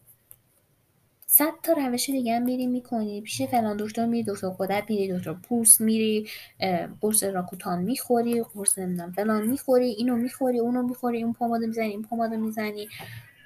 صد 1.36 1.54
تا 1.64 1.74
روش 1.74 2.10
دیگه 2.10 2.36
هم 2.36 2.42
میری 2.42 2.68
می‌کنی. 2.68 3.22
پیش 3.22 3.42
فلان 3.42 3.78
دکتر 3.78 4.06
میری 4.06 4.24
دکتر 4.24 4.50
خودت 4.50 4.84
میری 4.90 5.18
دکتر 5.18 5.34
پوست 5.34 5.82
میری 5.82 6.30
قرص 7.02 7.24
راکوتان 7.24 7.82
می‌خوری 7.84 8.44
قرص 8.44 8.78
نمی‌دونم 8.78 9.12
فلان 9.12 9.48
می‌خوری 9.48 9.86
اینو 9.90 10.16
می‌خوری 10.16 10.60
اونو 10.60 10.84
می‌خوری 10.84 11.24
اون 11.24 11.34
پمادو 11.34 11.68
می‌زنی 11.68 11.88
این 11.88 12.04
پمادو 12.04 12.38
می‌زنی. 12.38 12.88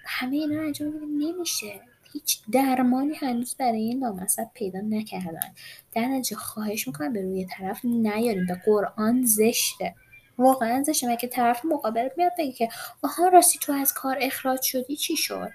همه 0.06 0.36
اینا 0.36 0.62
انجام 0.62 0.93
نمیشه. 1.17 1.82
هیچ 2.13 2.39
درمانی 2.52 3.13
هنوز 3.13 3.56
برای 3.60 3.82
این 3.82 4.00
لامصب 4.00 4.47
پیدا 4.54 4.80
نکردن. 4.80 5.54
در 5.95 6.06
نتیجه 6.06 6.36
خواهش 6.36 6.88
می‌کنم 6.88 7.13
به 7.13 7.21
روی 7.21 7.45
طرف 7.45 7.80
نیاریم. 7.84 8.45
به 8.45 8.62
قرآن 8.65 9.26
زشته. 9.26 9.95
واقعا 10.38 10.84
زشته. 10.84 11.08
مگه 11.08 11.28
طرف 11.28 11.65
مقابل 11.65 12.10
میاد 12.17 12.32
بگه 12.38 12.52
که 12.52 12.69
آها 13.02 13.28
راستی 13.28 13.60
تو 13.62 13.73
از 13.73 13.93
کار 13.93 14.17
اخراج 14.21 14.62
شدی؟ 14.62 14.95
چی 14.95 15.15
شد؟ 15.15 15.50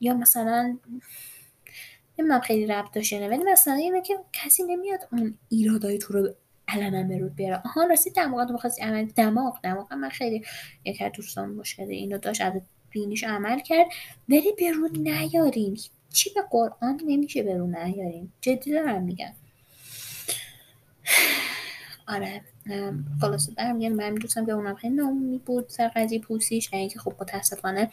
یا 0.00 0.14
مثلا 0.14 0.78
نمی‌دونم 2.18 2.40
خیلی 2.40 2.66
ربط 2.66 2.92
داشته 2.92 3.28
ولی 3.28 3.44
مثلا 3.44 3.74
اینه 3.74 4.02
که 4.02 4.14
کسی 4.32 4.62
نمیاد 4.62 5.08
اون 5.12 5.38
ایرادای 5.48 5.98
تو 5.98 6.12
رو 6.12 6.34
علنا 6.68 7.02
به 7.02 7.18
رود 7.18 7.34
بیاره. 7.36 7.62
آها 7.64 7.84
راستی 7.84 8.10
دماغ 8.10 8.48
تو 8.48 8.54
بخواستی 8.54 8.82
عمل 8.82 9.04
دماغ 9.04 9.60
دماغ. 9.62 9.92
من 9.92 10.08
خیلی 10.08 10.42
یکی 10.84 11.04
از 11.04 11.12
دوستان 11.12 11.48
مشکل 11.50 11.82
اینو 11.82 12.18
داشت 12.18 12.40
از 12.40 12.52
بینیش 12.90 13.24
عمل 13.24 13.60
کرد. 13.60 13.86
ولی 14.28 14.52
به 14.58 14.70
رود 14.70 14.98
نیارین 14.98 15.78
چی 16.12 16.30
به 16.34 16.42
قرآن 16.50 17.00
نمیشه 17.06 17.42
به 17.42 17.56
رو 17.56 17.66
نیارین 17.66 18.32
جدی 18.40 18.72
دارم 18.72 19.02
میگم. 19.02 19.32
آره. 22.08 22.40
خلاصه 23.20 23.52
دارم. 23.52 23.76
میگم 23.76 23.94
من 23.94 24.14
دوستم 24.14 24.46
که 24.46 24.52
اونم 24.52 24.74
خیلی 24.74 24.94
نامی 24.94 25.38
بود 25.38 25.68
سر 25.68 25.88
قضیه 25.88 26.20
پوسیش 26.20 26.74
اینکه 26.74 26.98
خب 26.98 27.12
متاسفانه 27.20 27.90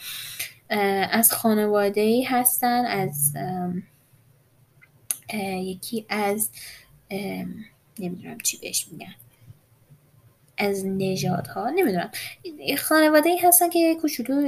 از 1.11 1.31
خانواده 1.31 2.01
ای 2.01 2.23
هستن 2.23 2.85
از 2.85 3.33
یکی 5.39 6.05
از 6.09 6.49
نمی‌دونم 7.99 8.37
چی 8.37 8.57
بهش 8.57 8.87
میگن. 8.91 9.15
از 10.57 10.85
نژادها 10.85 11.69
نمی‌دونم. 11.69 12.11
خانواده 12.77 13.29
ای 13.29 13.37
هستن 13.37 13.69
که 13.69 13.95
کوچولو 14.01 14.47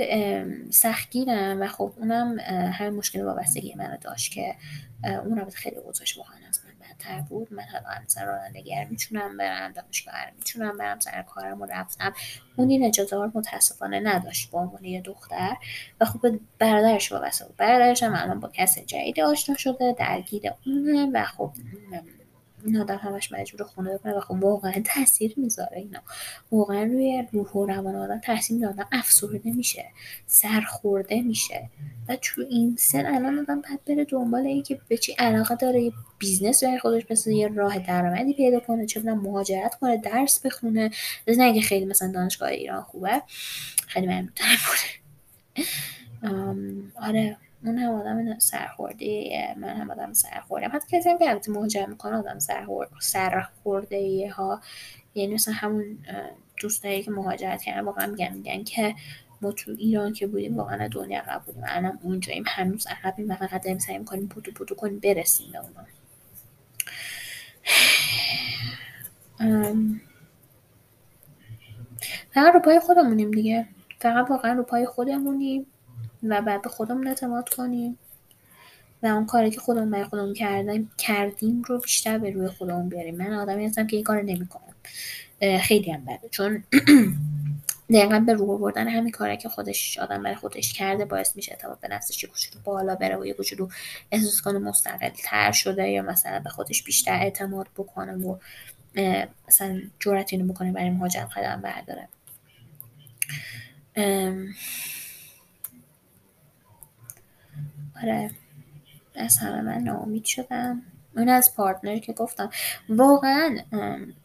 سختگیرن 0.70 1.60
و 1.64 1.68
خب 1.68 1.94
اونم 1.98 2.40
هر 2.74 2.90
مشکل 2.90 3.22
وابستگی 3.22 3.76
منو 3.76 3.98
داشت 3.98 4.32
که 4.32 4.56
اون 5.04 5.50
خیلی 5.50 5.76
اوضاعش 5.76 6.18
واقعا 6.18 6.38
از 6.50 6.60
من 7.06 7.16
بدتر 7.16 7.22
بود 7.22 7.54
من 7.54 7.64
حالا 7.64 8.02
مثلا 8.06 8.24
رانندگی 8.24 8.86
می‌تونم 8.90 9.38
برم 9.38 9.72
دانشگاه 9.72 10.14
می‌تونم 10.38 10.78
برم 10.78 11.00
سر 11.00 11.22
کارم 11.22 11.62
و 11.62 11.66
رفتم. 11.66 12.14
اون 12.56 12.70
این 12.70 12.86
اجازه 12.86 13.16
رو 13.16 13.32
متاسفانه 13.34 14.00
نداشت 14.00 14.52
با 14.52 14.60
عنوان 14.60 14.86
یه 14.86 15.02
دختر. 15.02 15.56
و 16.02 16.06
خب 16.06 16.40
برادرش 16.60 17.12
وابسته 17.12 17.46
بود. 17.46 17.56
برادرش 17.56 18.04
هم 18.04 18.14
الان 18.16 18.40
با 18.40 18.50
کس 18.54 18.80
جدید 18.80 19.20
آشنا 19.20 19.56
شده 19.56 19.96
درگیر 20.00 20.52
اونه 20.66 21.12
و 21.14 21.26
خب 21.26 21.52
این 22.66 22.78
آدم 22.78 22.98
همش 22.98 23.32
مجبور 23.32 23.68
خونه 23.68 23.98
بکنه 23.98 24.14
و 24.14 24.20
خب 24.20 24.44
واقعا 24.44 24.84
تاثیر 24.86 25.34
می‌ذاره 25.38 25.78
اینا. 25.78 26.00
واقعا 26.52 26.84
روی 26.84 27.24
روح 27.32 27.52
و 27.52 27.66
روان 27.66 27.96
آدم 27.96 28.20
تاثیر 28.20 28.56
می‌ذاره. 28.56 28.74
آدم 28.74 28.88
افسرده 28.92 29.52
میشه 29.52 29.86
سرخورده 30.28 31.22
میشه. 31.22 31.70
و 32.10 32.16
تو 32.16 32.42
این 32.50 32.76
سن 32.80 33.06
الان 33.06 33.40
آدم 33.40 33.62
باید 33.62 33.84
بره 33.86 34.06
دنبال 34.06 34.46
این 34.46 34.64
که 34.64 34.80
به 34.88 34.98
چی 34.98 35.12
علاقه 35.20 35.56
داره 35.56 35.82
یه 35.82 35.94
business 36.20 36.64
برای 36.64 36.80
خودش 36.80 37.04
مثل 37.10 37.32
یه 37.32 37.48
راه 37.48 37.80
درآمدی 37.80 38.34
پیدا 38.34 38.60
کنه 38.60 38.86
چه 38.86 39.02
مهاجرت 39.02 39.76
کنه 39.76 39.98
درس 39.98 40.40
بخونه. 40.40 40.92
نه 41.28 41.44
اینکه 41.44 41.62
خیلی 41.62 41.86
مثلا 41.86 42.12
دانشگاه 42.12 42.50
ایران 42.50 42.82
خوبه 42.82 43.22
خیلی 43.88 44.08
من 44.08 44.30
آره. 47.02 47.38
اون 47.66 47.78
هم 47.78 47.94
آدم 47.94 48.40
سرخورده 48.40 49.34
من 49.58 49.70
هم 49.70 49.92
آدم 49.92 50.14
سرخورده 50.14 50.68
حتی 50.68 50.98
کسی 50.98 51.10
هم 51.10 51.18
که 51.18 51.30
البته 51.30 51.52
مهاجر 51.52 51.86
می‌کنه 51.86 52.18
آدم 52.18 52.40
سرخورده 53.00 54.30
ها. 54.36 54.62
یعنی 55.16 55.34
مثلا 55.34 55.54
همون 55.54 55.98
دوستایی 56.62 57.04
که 57.04 57.12
مهاجرت 57.12 57.62
کردن 57.62 57.82
واقعا 57.82 58.08
میگن 58.08 58.34
میگن 58.34 58.64
که 58.64 58.96
ما 59.42 59.52
تو 59.52 59.72
ایران 59.72 60.14
که 60.14 60.28
بودیم 60.28 60.58
واقعا 60.58 60.88
دنیا 60.88 61.20
عقب 61.20 61.44
بودیم. 61.46 61.64
الان 61.68 62.00
اونجاییم 62.04 62.44
هنوز 62.48 62.88
عقبیم 62.88 63.30
و 63.30 63.36
فقط 63.36 63.64
داریم 63.64 63.80
سعی 63.80 63.98
می‌کنیم 63.98 64.28
پودو 64.28 64.52
پودو 64.52 64.76
کنیم 64.76 65.00
برسیم 65.00 65.52
به 65.52 65.60
اونا. 65.60 65.86
فقط 72.34 72.54
رو 72.54 72.60
پای 72.60 72.80
خودمونیم 72.80 73.32
دیگه. 73.32 73.68
فقط 74.00 74.30
واقعا 74.30 74.54
رو 74.54 74.64
پای 74.64 74.86
خودمونیم. 74.86 75.66
و 76.30 76.42
بعد 76.42 76.62
به 76.62 76.70
خودمون 76.70 77.08
اعتماد 77.08 77.50
کنیم. 77.50 77.98
و 79.04 79.08
اون 79.08 79.26
کاری 79.26 79.52
که 79.52 79.60
خودمون 79.60 79.92
برای 79.92 80.06
خودمون 80.06 80.34
کردیم 80.34 80.92
کردیم 80.98 81.62
رو 81.62 81.80
بیشتر 81.80 82.18
به 82.18 82.30
روی 82.30 82.48
خودمون 82.48 82.90
بیاریم. 82.90 83.16
من 83.16 83.34
آدمی 83.34 83.66
هستم 83.66 83.88
که 83.88 83.96
این 83.96 84.04
کار 84.06 84.22
نمی‌کنم. 84.22 84.76
خیلی 85.62 85.92
هم 85.92 86.06
بده. 86.06 86.30
چون 86.32 86.64
دقیقا 87.90 88.20
به 88.20 88.34
روح 88.34 88.60
بردن 88.60 88.88
همین 88.88 89.12
کاری 89.12 89.38
که 89.38 89.50
خودش 89.50 89.98
آدم 89.98 90.24
برای 90.24 90.36
خودش 90.36 90.74
کرده 90.74 91.06
باعث 91.06 91.36
میشه 91.36 91.52
اعتماد 91.52 91.80
به 91.80 91.88
نفسش 91.88 92.24
یه 92.24 92.30
کوچولو 92.30 92.62
بالا 92.64 92.96
بره 92.96 93.18
و 93.18 93.26
یه 93.26 93.34
کوچولو 93.34 93.68
احساس 94.12 94.42
کنه 94.42 94.60
مستقل 94.60 95.10
تر 95.24 95.52
شده 95.52 95.90
یا 95.90 96.02
مثلا 96.02 96.40
به 96.40 96.50
خودش 96.50 96.84
بیشتر 96.84 97.14
اعتماد 97.14 97.68
بکنه 97.78 98.14
و 98.14 98.38
مثلا 99.48 99.82
جرأت 100.00 100.34
اینو 100.34 100.54
بکنه 100.54 100.72
برای 100.72 100.90
مهاجرت 100.90 101.38
قدم 101.38 101.62
برداره. 101.62 102.08
آره. 108.04 108.32
از 109.16 109.38
همه 109.38 109.62
من 109.62 109.78
ناامید 109.78 110.26
شدم. 110.26 110.82
اون 111.18 111.30
از 111.30 111.56
پارتنر 111.56 112.00
که 112.00 112.14
گفتم. 112.14 112.50
واقعا 112.90 113.58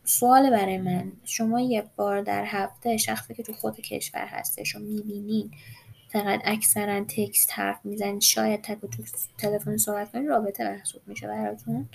سوال 0.05 0.51
برای 0.51 0.79
من. 0.79 1.13
شما 1.25 1.61
یک 1.61 1.85
بار 1.97 2.23
در 2.23 2.45
هفته 2.45 2.97
شخصی 2.97 3.35
که 3.35 3.43
تو 3.43 3.53
خود 3.53 3.81
کشور 3.81 4.27
هستش 4.27 4.77
و 4.77 4.79
می‌بینین 4.79 5.51
فقط 6.09 6.41
اکثرا 6.45 7.05
تکست 7.05 7.51
حرف 7.53 7.79
می‌زنید 7.85 8.23
شاید 8.23 8.63
تک 8.63 8.81
تو 8.81 9.03
تلفن 9.39 9.77
صحبت 9.77 10.13
کنید 10.13 10.29
رابطه 10.29 10.71
محسوب 10.71 11.03
میشه 11.07 11.27
براتون. 11.27 11.89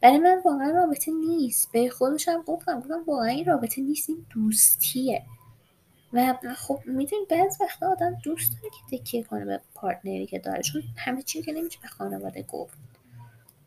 برای 0.00 0.18
من 0.18 0.42
واقعا 0.44 0.70
رابطه 0.70 1.12
نیست. 1.12 1.72
به 1.72 1.88
خودشم 1.88 2.42
گفتم 2.46 2.80
گفتم 2.80 3.04
واقعا 3.06 3.26
این 3.26 3.44
رابطه 3.44 3.82
نیست 3.82 4.10
این 4.10 4.26
دوستیه. 4.30 5.22
و 6.12 6.34
خب 6.56 6.80
می‌دونی 6.86 7.24
بعض 7.30 7.60
وقتا 7.60 7.86
آدم 7.92 8.14
دوست 8.22 8.52
داره 8.52 8.70
که 8.70 8.98
تکیه 8.98 9.22
کنه 9.22 9.44
به 9.44 9.60
پارتنری 9.74 10.26
که 10.26 10.38
داره 10.38 10.62
چون 10.62 10.82
همه 10.96 11.22
چی 11.22 11.42
که 11.42 11.52
نمیشه 11.52 11.78
به 11.82 11.88
خانواده 11.88 12.42
گفت. 12.42 12.78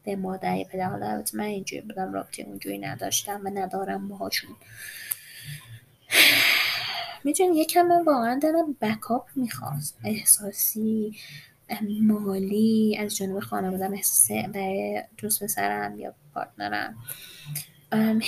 به 0.04 0.16
مادر 0.16 0.64
پدر 0.64 0.90
حالا 0.90 1.08
البته 1.08 1.38
من 1.38 1.44
اینجوری 1.44 1.82
بودم 1.82 2.14
رابطه 2.14 2.44
اونجوری 2.44 2.78
نداشتم 2.78 3.42
و 3.44 3.50
ندارم 3.54 4.08
باهاشون. 4.08 4.56
می‌دونی 7.24 7.60
یکم 7.60 7.82
من 7.82 8.04
واقعا 8.04 8.40
دارم 8.44 8.76
بکاپ 8.82 9.30
می‌خواست 9.36 9.98
احساسی 10.04 11.16
مالی 12.02 12.98
از 13.00 13.16
جانب 13.16 13.40
خانوادم 13.40 13.94
احساس 13.94 14.32
برای 14.54 15.04
دوست 15.18 15.44
پسرم 15.44 16.00
یا 16.00 16.14
پارتنرم. 16.34 16.98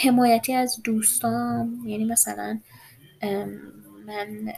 حمایتی 0.04 0.54
از 0.54 0.82
دوستام. 0.84 1.84
یعنی 1.86 2.06
مثلا 2.06 2.60
من 4.06 4.54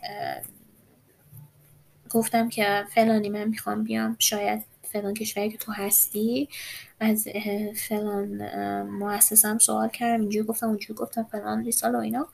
گفتم 2.10 2.50
که 2.50 2.86
فلانی 2.94 3.30
من 3.30 3.44
می‌خوام 3.44 3.84
بیام 3.84 4.16
شاید 4.20 4.64
فلان 4.84 5.14
کشوری 5.14 5.50
که 5.50 5.58
تو 5.58 5.72
هستی. 5.72 6.50
از 7.00 7.28
فلان 7.76 8.42
مؤسسم 8.82 9.58
سوال 9.58 9.90
کردم 9.90 10.22
اینجوری 10.22 10.46
گفتم 10.46 10.68
اونجوری 10.68 10.94
گفتم 10.94 11.24
فلان 11.24 11.64
ریسال 11.64 11.96
و 11.96 12.00
اینا. 12.00 12.28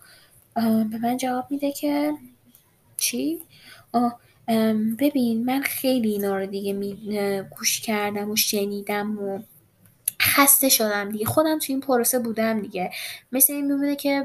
به 0.91 0.97
من 1.01 1.17
جواب 1.17 1.45
میده 1.49 1.71
که 1.71 2.13
چی؟ 2.97 3.39
آه 3.91 4.19
ببین 4.99 5.45
من 5.45 5.61
خیلی 5.61 6.11
اینا 6.11 6.37
رو 6.37 6.45
دیگه 6.45 6.73
می 6.73 7.19
گوش 7.57 7.81
کردم 7.81 8.31
و 8.31 8.35
شنیدم 8.35 9.19
و 9.19 9.39
خسته 10.21 10.69
شدم 10.69 11.11
دیگه. 11.11 11.25
خودم 11.25 11.59
تو 11.59 11.65
این 11.69 11.79
پروسه 11.79 12.19
بودم 12.19 12.61
دیگه. 12.61 12.91
مثل 13.31 13.53
این 13.53 13.65
میمونه 13.65 13.95
که 13.95 14.23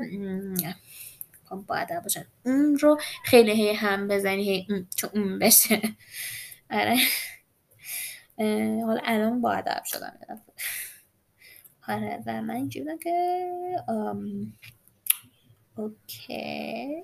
باید 1.66 2.02
باشن 2.02 2.26
اون 2.44 2.78
رو 2.78 2.98
خیلی 3.24 3.52
هی 3.52 3.72
هم 3.72 4.08
بزنی 4.08 4.50
هی 4.50 4.66
اون 4.70 4.86
چون 4.96 5.10
اون 5.14 5.38
بشه. 5.38 5.82
آره. 6.70 6.96
حالا 8.86 9.00
الان 9.04 9.40
با 9.40 9.52
ادب 9.52 9.82
شدم. 9.84 10.18
آره 11.88 12.22
و 12.26 12.42
من 12.42 12.54
اینجوری 12.54 12.98
که 12.98 13.46
اوکی. 15.76 17.02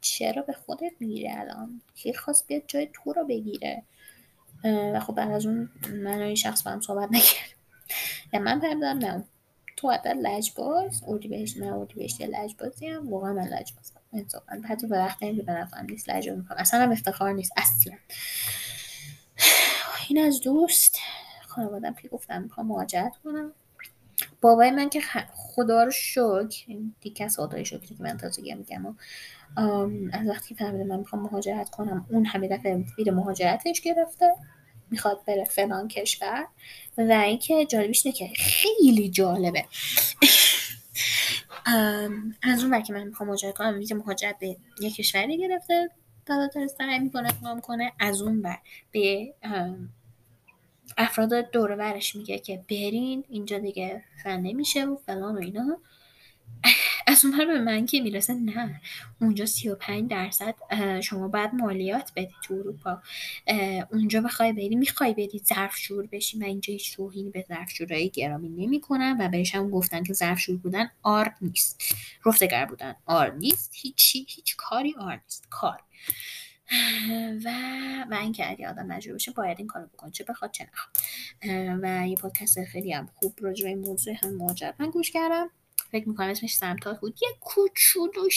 چرا 0.00 0.42
به 0.42 0.52
خودت 0.52 0.92
می‌گیره 1.00 1.40
الان؟ 1.40 1.80
کی 1.94 2.14
خواست 2.14 2.46
بیاد 2.46 2.62
جای 2.66 2.88
تو 2.92 3.12
رو 3.12 3.24
بگیره؟ 3.26 3.82
و 4.64 5.00
خب 5.00 5.14
بعد 5.14 5.30
از 5.30 5.46
اون 5.46 5.70
من 5.92 6.20
این 6.20 6.34
شخص 6.34 6.62
با 6.62 6.70
هم 6.70 6.80
صحبت 6.80 7.08
نکرد 7.12 7.54
من 8.32 8.60
فهمیدم 8.60 8.98
نه 8.98 9.24
تو 9.84 10.12
لجباز 10.14 11.02
اردی 11.06 11.28
بهش 11.28 11.56
نه 11.56 11.66
اردی 11.66 11.94
بهش 11.94 12.20
لجبازی 12.20 12.86
هم 12.86 13.12
واقعا 13.12 13.32
من 13.32 13.44
لجبازم 13.44 14.00
انصافا 14.12 14.62
حتی 14.68 14.86
به 14.86 14.98
وقت 14.98 15.22
این 15.22 15.36
به 15.36 15.52
نظرم 15.52 15.86
نیست 15.90 16.10
لجباز 16.10 16.38
می‌کنم 16.38 16.58
اصلا 16.58 16.80
هم 16.80 16.92
افتخار 16.92 17.32
نیست 17.32 17.52
اصلا. 17.56 17.92
این 20.08 20.18
از 20.26 20.40
دوست 20.40 20.98
خانوادم 21.46 21.94
که 21.94 22.08
گفتم 22.08 22.42
می‌خوام 22.42 22.66
مهاجرت 22.66 23.16
کنم. 23.24 23.52
بابای 24.40 24.70
من 24.70 24.88
که 24.90 25.00
خدا 25.34 25.84
رو 25.84 25.90
شکر 25.90 26.48
دیگه 27.00 27.28
سادای 27.28 27.64
شکری 27.64 27.94
که 27.94 28.02
من 28.02 28.16
تازگی 28.16 28.54
میگم 28.54 28.86
و 28.86 28.94
از 30.12 30.28
وقتی 30.28 30.54
که 30.54 30.64
فهمیده 30.64 30.84
من 30.84 30.98
می‌خوام 30.98 31.22
مهاجرت 31.22 31.70
کنم 31.70 32.06
اون 32.10 32.26
همه 32.26 32.48
دفعه 32.48 32.84
ویر 32.98 33.10
مهاجرتش 33.10 33.80
گرفته. 33.80 34.34
می‌خواد 34.90 35.24
بره 35.26 35.44
فلان 35.44 35.88
کشور 35.88 36.46
و 36.98 37.12
اینکه 37.12 37.66
جالبیش 37.66 38.06
اینه 38.06 38.18
که 38.18 38.28
خیلی 38.36 39.08
جالبه. 39.10 39.64
از 42.42 42.64
اون 42.64 42.82
که 42.82 42.92
من 42.92 43.04
می‌خوام 43.04 43.28
مهاجرت 43.28 43.54
کنم 43.54 43.78
ویز 43.78 43.92
مهاجرت 43.92 44.38
به 44.38 44.56
یه 44.80 44.90
کشوری 44.90 45.38
گرفته 45.38 45.90
دادا 46.26 46.46
داره 46.46 46.66
سعی 46.66 46.98
می‌کنه 46.98 47.28
اقدام 47.28 47.60
کنه. 47.60 47.92
از 47.98 48.22
اون 48.22 48.42
بر 48.42 48.58
به 48.92 49.34
افراد 50.98 51.50
دور 51.50 51.76
برش 51.76 52.16
میگه 52.16 52.38
که 52.38 52.64
برین 52.70 53.24
اینجا 53.28 53.58
دیگه 53.58 54.04
فن 54.22 54.40
نمیشه 54.40 54.84
و 54.84 54.96
فلان 54.96 55.34
و 55.34 55.40
اینا. 55.40 55.78
از 57.06 57.24
اون 57.24 57.38
به 57.38 57.60
من 57.60 57.86
که 57.86 58.00
می‌رسه 58.00 58.34
نه. 58.34 58.80
اونجا 59.20 59.46
35 59.46 60.10
درصد 60.10 60.54
شما 61.00 61.28
باید 61.28 61.54
مالیات 61.54 62.12
بدی 62.16 62.34
تو 62.42 62.54
اروپا. 62.54 63.02
اونجا 63.92 64.20
بخوای 64.20 64.52
بری 64.52 64.76
می‌خوای 64.76 65.14
بری 65.14 65.42
ظرفشور 65.44 66.06
بشی. 66.06 66.38
من 66.38 66.46
اینجا 66.46 66.72
هیچ 66.72 66.94
روحی 66.94 67.30
به 67.30 67.44
ظرفشورایی 67.48 68.08
گرامی 68.08 68.48
نمی‌کنم 68.48 69.16
و 69.20 69.28
بهش 69.28 69.54
هم 69.54 69.70
گفتن 69.70 70.02
که 70.02 70.12
ظرفشور 70.12 70.56
بودن 70.56 70.90
آر 71.02 71.34
نیست. 71.40 71.94
رفتگر 72.26 72.64
بودن 72.64 72.94
آر 73.06 73.30
نیست. 73.30 73.72
هیچی 73.74 74.26
هیچ 74.28 74.56
کاری 74.56 74.94
آر 74.98 75.20
نیست. 75.24 75.46
کار. 75.50 75.80
و 77.44 77.50
و 78.10 78.14
اینکه 78.14 78.50
اگه 78.50 78.68
آدم 78.68 78.86
مجبور 78.86 79.14
بشه 79.14 79.30
باید 79.32 79.58
این 79.58 79.66
کارو 79.66 79.86
بکنه. 79.86 80.10
چه 80.10 80.24
بخواد 80.24 80.50
چه 80.50 80.68
نخواد. 80.72 80.96
و 81.82 82.08
یه 82.08 82.16
پادکست 82.16 82.64
خیلی 82.64 82.92
هم 82.92 83.08
خوب 83.14 83.34
راجع 83.40 83.62
به 83.62 83.68
این 83.68 83.78
موضوع 83.78 84.14
هم 84.22 84.36
مهاجرت 84.36 84.74
من 84.78 84.90
گوش 84.90 85.10
کردم. 85.10 85.50
فکر 85.94 86.08
می‌کنم 86.08 86.28
اسمش 86.28 86.56
سمتات 86.56 87.00
بود. 87.00 87.18
یه 87.22 87.28
کوچولو 87.40 88.30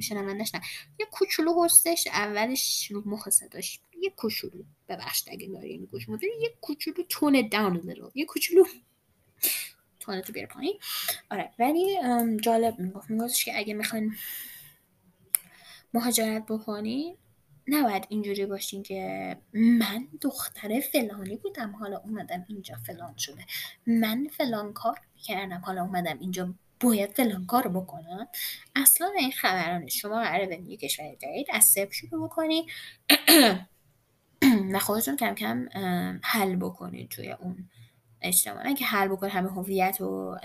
شنوندش 0.00 0.54
نه. 0.54 0.60
یه 1.00 1.06
کوچولو 1.10 1.64
هستش 1.64 2.06
اولش 2.06 2.90
رو 2.90 3.02
مخ 3.06 3.28
صداش 3.28 3.80
یه 4.00 4.10
کوچولو. 4.10 4.64
ببخش 4.88 5.24
اگه 5.30 5.46
داری 5.46 5.88
گوش 5.90 6.08
یه 6.40 6.54
کوچولو 6.60 7.02
تون 7.08 7.48
داون 7.52 7.76
لیتل 7.76 8.02
یه 8.14 8.24
کوچولو 8.24 8.64
تونه 10.00 10.20
تو 10.22 10.32
بیار 10.32 10.46
پایین. 10.46 10.78
آره. 11.30 11.50
ولی 11.58 11.96
جالب 12.40 12.78
می‌گفت. 12.78 13.10
میگفتش 13.10 13.44
که 13.44 13.58
اگه 13.58 13.74
می‌خواین 13.74 14.14
مهاجرت 15.94 16.46
بکنی 16.46 17.16
نباید 17.68 18.06
اینجوری 18.08 18.46
باشین 18.46 18.82
که 18.82 19.36
من 19.52 20.08
دختر 20.20 20.80
فلانی 20.80 21.36
بودم. 21.36 21.70
حالا 21.72 21.98
اومدم 21.98 22.44
اینجا 22.48 22.76
فلان 22.86 23.16
شده. 23.16 23.44
من 23.86 24.28
فلان 24.36 24.72
کار 24.72 25.00
کردم 25.24 25.62
حالا 25.64 25.82
اومدم 25.82 26.18
اینجا 26.20 26.54
باید 26.80 27.10
فلان 27.10 27.46
کار 27.46 27.68
بکنم 27.68 28.28
اصلا 28.76 29.10
این 29.18 29.32
خبرانه 29.32 29.88
شما 29.88 30.22
قراره 30.22 30.46
به 30.46 30.56
یه 30.56 30.76
کشور 30.76 31.14
جدید 31.14 31.46
از 31.52 31.64
صفر 31.64 31.92
شروع 31.92 32.28
بکنی. 32.28 32.66
و 34.72 34.78
خودتون 34.78 35.16
کم 35.16 35.34
کم 35.34 35.68
حل 36.22 36.56
بکنید 36.56 37.08
توی 37.08 37.30
اون 37.30 37.68
اجتماع. 38.22 38.74
که 38.74 38.84
حل 38.84 39.08
بکنید 39.08 39.32
همه 39.32 39.50
هویت 39.50 40.00
و 40.00 40.36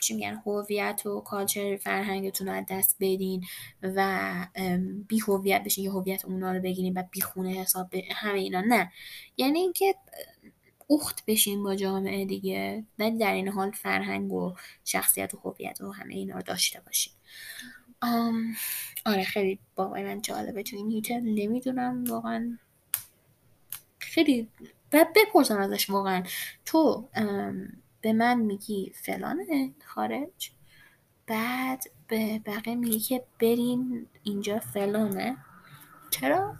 چی 0.00 0.14
میگن 0.14 0.42
هویت 0.46 1.06
و 1.06 1.20
کالچر 1.20 1.76
فرهنگتون 1.76 2.48
رو 2.48 2.54
از 2.54 2.64
دست 2.70 2.96
بدین 3.00 3.44
و 3.82 4.46
بی 5.08 5.20
هویت 5.28 5.64
بشین 5.64 5.84
یه 5.84 5.90
هویت 5.90 6.24
اونا 6.24 6.52
رو 6.52 6.60
بگیرین 6.60 6.98
و 6.98 7.02
بی 7.10 7.20
خونه 7.20 7.50
حساب 7.50 7.94
همه 7.94 8.38
اینا. 8.38 8.60
نه. 8.60 8.92
یعنی 9.36 9.58
اینکه 9.58 9.94
اخت 10.90 11.24
بشین 11.26 11.62
با 11.62 11.74
جامعه 11.74 12.24
دیگه 12.24 12.84
ولی 12.98 13.18
در 13.18 13.32
این 13.32 13.48
حال 13.48 13.70
فرهنگ 13.70 14.32
و 14.32 14.54
شخصیت 14.84 15.34
و 15.34 15.38
هویت 15.38 15.80
و 15.80 15.92
همه 15.92 16.14
اینا 16.14 16.36
رو 16.36 16.42
داشته 16.42 16.80
باشین. 16.80 17.12
آره 19.06 19.24
خیلی 19.24 19.58
بابای 19.74 20.04
من 20.04 20.22
جالبه 20.22 20.62
تو 20.62 20.76
این 20.76 20.90
هیته 20.90 21.20
نمی‌دونم 21.20 22.04
واقعا. 22.04 22.58
خیلی 23.98 24.48
و 24.92 25.06
بپرسم 25.16 25.58
ازش 25.58 25.90
واقعا. 25.90 26.22
تو 26.64 27.08
به 28.00 28.12
من 28.12 28.38
میگی 28.38 28.92
فلانه 28.94 29.72
خارج 29.84 30.50
بعد 31.26 31.84
به 32.08 32.38
بقیه 32.38 32.74
میگی 32.74 33.00
که 33.00 33.24
برین 33.40 34.06
اینجا 34.22 34.58
فلانه. 34.58 35.36
چرا؟ 36.10 36.56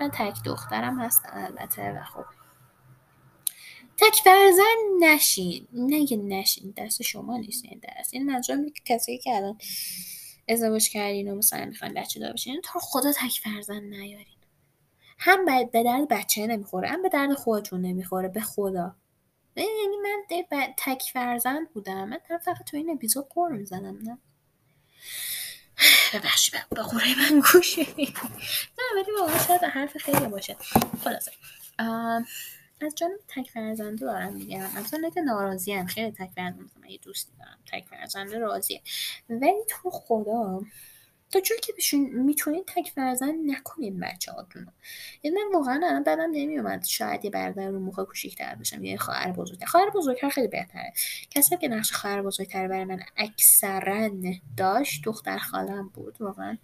من 0.00 0.10
تک 0.10 0.44
دخترم 0.44 1.00
هستم 1.00 1.30
البته 1.32 1.92
و 1.92 2.04
خب 2.04 2.24
تک 4.00 4.14
فرزن 4.24 4.62
نشین. 5.00 5.68
نه 5.72 6.16
نشین 6.16 6.74
دست 6.76 7.02
شما 7.02 7.36
نیست 7.36 7.64
این 7.64 7.80
دست. 7.84 8.14
این 8.14 8.26
منظورم 8.26 8.70
که 8.70 8.82
کسی 8.84 9.18
که 9.18 9.30
الان 9.30 9.58
ازدواج 10.48 10.88
کردین 10.88 11.32
و 11.32 11.36
مثلا 11.36 11.64
می‌خواین 11.64 11.94
بچه 11.94 12.20
دار 12.20 12.32
بشین 12.32 12.60
تا 12.64 12.80
خدا 12.80 13.12
تک 13.12 13.40
فرزن 13.44 13.82
نیارین. 13.82 14.26
هم 15.18 15.44
به 15.44 15.82
درد 15.84 16.08
بچه 16.08 16.46
نمی‌خوره 16.46 16.88
هم 16.88 17.02
به 17.02 17.08
درد 17.08 17.34
خودتون 17.34 17.80
نمی‌خوره 17.80 18.28
به 18.28 18.40
خدا. 18.40 18.96
یعنی 19.56 19.96
من 20.02 20.44
تک 20.76 21.02
فرزند 21.12 21.72
بودم. 21.72 22.08
من 22.08 22.18
فقط 22.44 22.64
تو 22.66 22.76
این 22.76 22.90
اپیزود 22.90 23.28
قور 23.28 23.52
می‌زنم 23.52 23.98
نه. 24.02 24.18
ببخشی 26.14 26.50
به 26.50 26.82
من 27.18 27.42
گوشه 27.52 27.86
نه 27.98 28.84
ولی 28.94 29.12
واقعا 29.20 29.46
شاید 29.46 29.64
حرف 29.64 29.96
خیلی 29.96 30.26
باشه. 30.26 30.56
خلاصه. 31.04 31.32
از 32.80 32.94
جانب 32.94 33.20
تک 33.28 33.50
فرزنده 33.50 34.06
دارم 34.06 34.32
میگم. 34.32 34.68
از 34.76 34.94
که 35.14 35.20
ناراضی 35.20 35.72
هم 35.72 35.86
خیلی 35.86 36.10
تک 36.10 36.30
فرزنده 36.36 36.70
من 36.82 36.90
یه 36.90 36.98
دوستی 37.02 37.32
دارم. 37.38 37.58
تک 37.72 37.88
فرزنده 37.88 38.38
راضیه. 38.38 38.80
ولی 39.30 39.64
تو 39.68 39.90
خدا 39.90 40.60
تا 41.30 41.40
جایی 41.40 41.60
که 41.60 41.72
بشون 41.78 42.00
می‌تونید 42.00 42.64
تک 42.66 42.90
فرزند 42.94 43.34
نکنین 43.50 44.00
بچه 44.00 44.32
هاتون 44.32 44.66
یعنی 45.22 45.36
من 45.36 45.52
واقعا 45.54 45.74
الان 45.74 46.02
بدم 46.02 46.30
نمیومد 46.32 46.84
شاید 46.84 47.24
یه 47.24 47.30
برادر 47.30 47.68
رو 47.68 47.80
موقع 47.80 48.04
کوچیک‌تر 48.04 48.54
بشم 48.54 48.84
یه 48.84 48.96
خواهر 48.96 49.32
بزرگتر. 49.32 49.66
خواهر 49.66 49.90
بزرگتر 49.90 50.28
خیلی 50.28 50.48
بهتره. 50.48 50.92
کسی 51.30 51.56
که 51.56 51.68
نقش 51.68 51.92
خواهر 51.92 52.22
بزرگتر 52.22 52.68
برای 52.68 52.84
من 52.84 53.00
اکثرا 53.16 54.10
داشت 54.56 55.04
دختر 55.04 55.38
خالم 55.38 55.88
بود. 55.88 56.16
واقعا 56.20 56.58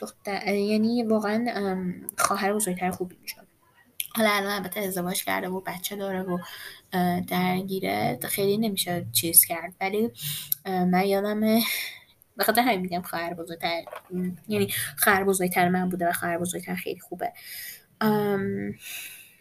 دختر 0.00 0.54
یعنی 0.54 1.02
واقعا 1.02 1.92
خواهر 2.18 2.52
بزرگتر 2.52 2.90
خوبی 2.90 3.16
می‌شد. 3.22 3.41
حالا 4.16 4.30
الان 4.30 4.52
البته 4.52 4.80
ازدواج 4.80 5.24
کرده 5.24 5.48
و 5.48 5.60
بچه 5.60 5.96
داره 5.96 6.22
و 6.22 6.38
درگیره 7.28 8.18
خیلی 8.22 8.58
نمیشه 8.58 9.06
چیز 9.12 9.44
کرد. 9.44 9.74
ولی 9.80 10.10
من 10.66 11.06
یادم 11.06 11.40
به 12.36 12.44
خاطر 12.44 12.60
همین 12.60 12.80
میگم 12.80 13.02
خواهر 13.02 13.34
بزرگتر 13.34 13.82
یعنی 14.48 14.68
خواهر 14.96 15.24
بزرگتر 15.24 15.68
من 15.68 15.88
بوده 15.88 16.08
و 16.08 16.12
خواهر 16.12 16.38
بزرگتر 16.38 16.74
خیلی 16.74 17.00
خوبه. 17.00 17.32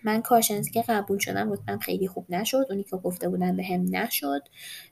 من 0.04 0.22
کارشناسی 0.22 0.72
که 0.72 0.82
قبول 0.82 1.20
شدم 1.20 1.52
رتبم 1.52 1.80
خیلی 1.80 2.08
خوب 2.08 2.26
نشد. 2.30 2.66
اونی 2.70 2.84
که 2.84 2.98
گفته 2.98 3.30
بودن 3.30 3.56
به 3.56 3.64
هم 3.64 3.86
نشد. 3.90 4.42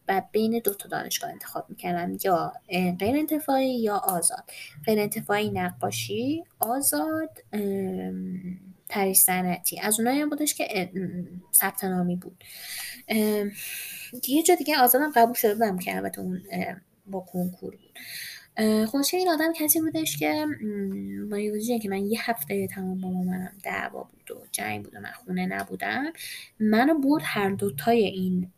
و 0.08 0.22
بین 0.32 0.62
دو 0.64 0.74
تا 0.74 0.90
دانشگاه 0.90 1.30
انتخاب 1.30 1.70
می‌کردم. 1.70 2.18
یا 2.24 2.54
غیر 3.00 3.16
انتفاعی 3.18 3.82
یا 3.82 3.98
آزاد. 3.98 4.52
غیر 4.86 5.00
انتفاعی 5.00 5.50
نقاشی 5.50 6.44
آزاد 6.60 7.30
تریش 8.90 9.18
صنعتی. 9.18 9.80
از 9.80 10.00
اونایی 10.00 10.20
هم 10.20 10.30
بودش 10.30 10.54
که 10.54 10.92
ثبت 11.54 11.84
نامی 11.84 12.16
بود. 12.16 12.44
یه 14.28 14.44
جا 14.48 14.56
دیگه 14.56 14.78
آزادم 14.78 15.12
قبول 15.16 15.34
شده 15.34 15.54
بودم 15.54 15.78
که 15.78 15.96
البته 15.96 16.22
اون 16.22 16.42
با 17.08 17.20
کنکور 17.20 17.76
بود. 17.76 18.00
خودش 18.88 19.14
این 19.14 19.30
آدم 19.30 19.54
کسی 19.54 19.82
بودش 19.82 20.18
که 20.18 20.46
با 21.30 21.40
که 21.80 21.90
من 21.90 22.06
یه 22.06 22.30
هفته 22.30 22.68
تمام 22.68 23.02
با 23.02 23.10
مامانم 23.10 23.52
دعوا 23.64 24.04
بود 24.04 24.32
و 24.32 24.46
جنگ 24.52 24.84
بود 24.84 24.96
و 24.96 25.00
من 25.00 25.12
خونه 25.12 25.46
نبودم 25.46 26.14
منو 26.60 27.00
برد 27.00 27.22
هر 27.26 27.50
دوتای 27.50 28.06
این 28.06 28.52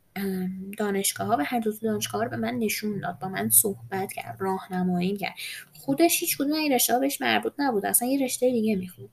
دانشگاه 0.78 1.28
ها 1.28 1.38
و 1.40 1.44
هر 1.46 1.60
دو 1.60 1.72
دانشگاه 1.72 2.24
رو 2.24 2.30
به 2.30 2.38
من 2.38 2.54
نشون 2.54 3.00
داد 3.00 3.20
با 3.20 3.30
من 3.30 3.50
صحبت 3.50 4.14
کرد 4.14 4.38
راهنمایی 4.40 5.18
کرد. 5.18 5.36
خودش 5.74 6.20
هیچ 6.20 6.38
کدوم 6.38 6.54
این 6.54 6.74
رشته 6.74 7.00
بهش 7.00 7.22
مربوط 7.22 7.54
نبود 7.58 7.86
اصلا 7.86 8.08
یه 8.08 8.24
رشته 8.24 8.52
دیگه 8.52 8.76
می‌خوند. 8.76 9.10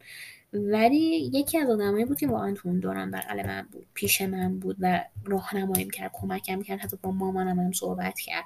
ولی 0.53 1.30
یکی 1.34 1.59
از 1.59 1.70
آدمایی 1.70 2.05
بود 2.05 2.18
که 2.18 2.26
واقعا 2.26 2.55
تو 2.55 2.68
اون 2.68 2.80
دوران 2.80 3.11
بغل 3.11 3.46
من 3.46 3.68
بود 3.72 3.86
پیش 3.94 4.22
من 4.22 4.59
بود 4.59 4.76
و 4.80 5.05
راهنمایی 5.24 5.88
کرد 5.90 6.11
کمکم 6.14 6.62
کرد 6.62 6.80
حتی 6.80 6.96
با 7.03 7.11
مامانم 7.11 7.61
هم 7.61 7.72
صحبت 7.72 8.20
کرد. 8.20 8.44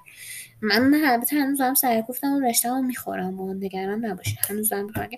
من 0.62 0.94
البته 1.05 1.36
هنوز 1.36 1.61
هم 1.61 1.74
سر 1.74 2.03
گفتم 2.09 2.26
اون 2.26 2.44
رشته 2.44 2.68
رو 2.68 2.82
می‌خورم 2.82 3.36
با 3.36 3.53
نگران 3.53 4.05
نباشه. 4.05 4.36
هنوز 4.48 4.72
هم 4.72 4.84
می‌خورم. 4.84 5.09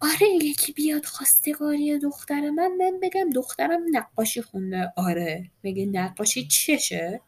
آره 0.00 0.28
یکی 0.42 0.72
بیاد 0.72 1.04
خواستگاری 1.04 1.98
دختر 1.98 2.50
من 2.50 2.70
من 2.78 3.00
بگم 3.02 3.30
دخترم 3.30 3.80
نقاشی 3.90 4.42
خونده. 4.42 4.92
آره. 4.96 5.50
بگه 5.62 5.86
نقاشی 5.86 6.46
چشه؟ 6.46 7.20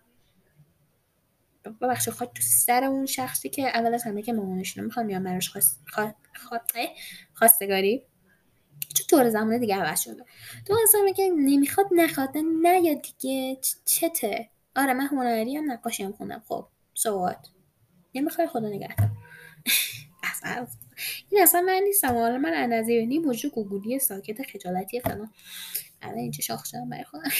ببخشید 1.81 2.15
خواهد 2.15 2.33
تو 2.33 2.43
سر 2.43 2.85
اون 2.85 3.07
شخصی 3.07 3.49
که 3.49 3.69
اول 3.69 3.95
از 3.95 4.03
همه 4.03 4.23
که 4.23 4.33
مامانشونو 4.33 4.87
می‌خوام 4.87 5.11
یا 5.11 5.21
براش 5.21 5.49
خواست... 5.49 5.81
خواستگاری؟ 7.35 8.03
چون 8.95 9.07
طور 9.11 9.31
زمان 9.31 9.59
دیگه 9.59 9.77
عوض 9.77 10.01
شده. 10.01 10.25
تو 10.67 10.77
اصلا 10.83 11.13
که 11.17 11.31
نمی‌خواد 11.37 11.87
نخواد 11.93 12.39
نه 12.63 12.81
یا 12.81 12.95
دیگه. 12.95 13.61
چته؟ 13.85 14.49
آره 14.77 14.95
من 14.95 15.07
هنری 15.07 15.57
هم 15.57 15.73
نقاشی 15.73 16.03
هم 16.03 16.13
خوندم. 16.13 16.43
خب 16.49 16.67
سوات 16.95 17.49
نمی‌خوای 18.15 18.47
خدا 18.47 18.69
نگهدار. 18.69 19.11
اصلا 20.33 20.67
این 21.31 21.43
اصلا 21.43 21.61
من 21.61 21.81
نیستم. 21.85 22.15
حالا 22.15 22.39
من 22.39 22.85
بینی 22.87 23.19
موجود 23.19 23.53
گوگولی 23.53 23.99
ساکت 23.99 24.43
خجالتی 24.43 25.01
فلان. 25.01 25.31
الان 26.03 26.19
اینجا 26.19 26.41
شاخ 26.41 26.65
شدم 26.65 26.91
برای 26.91 27.05
خودم. 27.05 27.31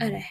آره 0.00 0.24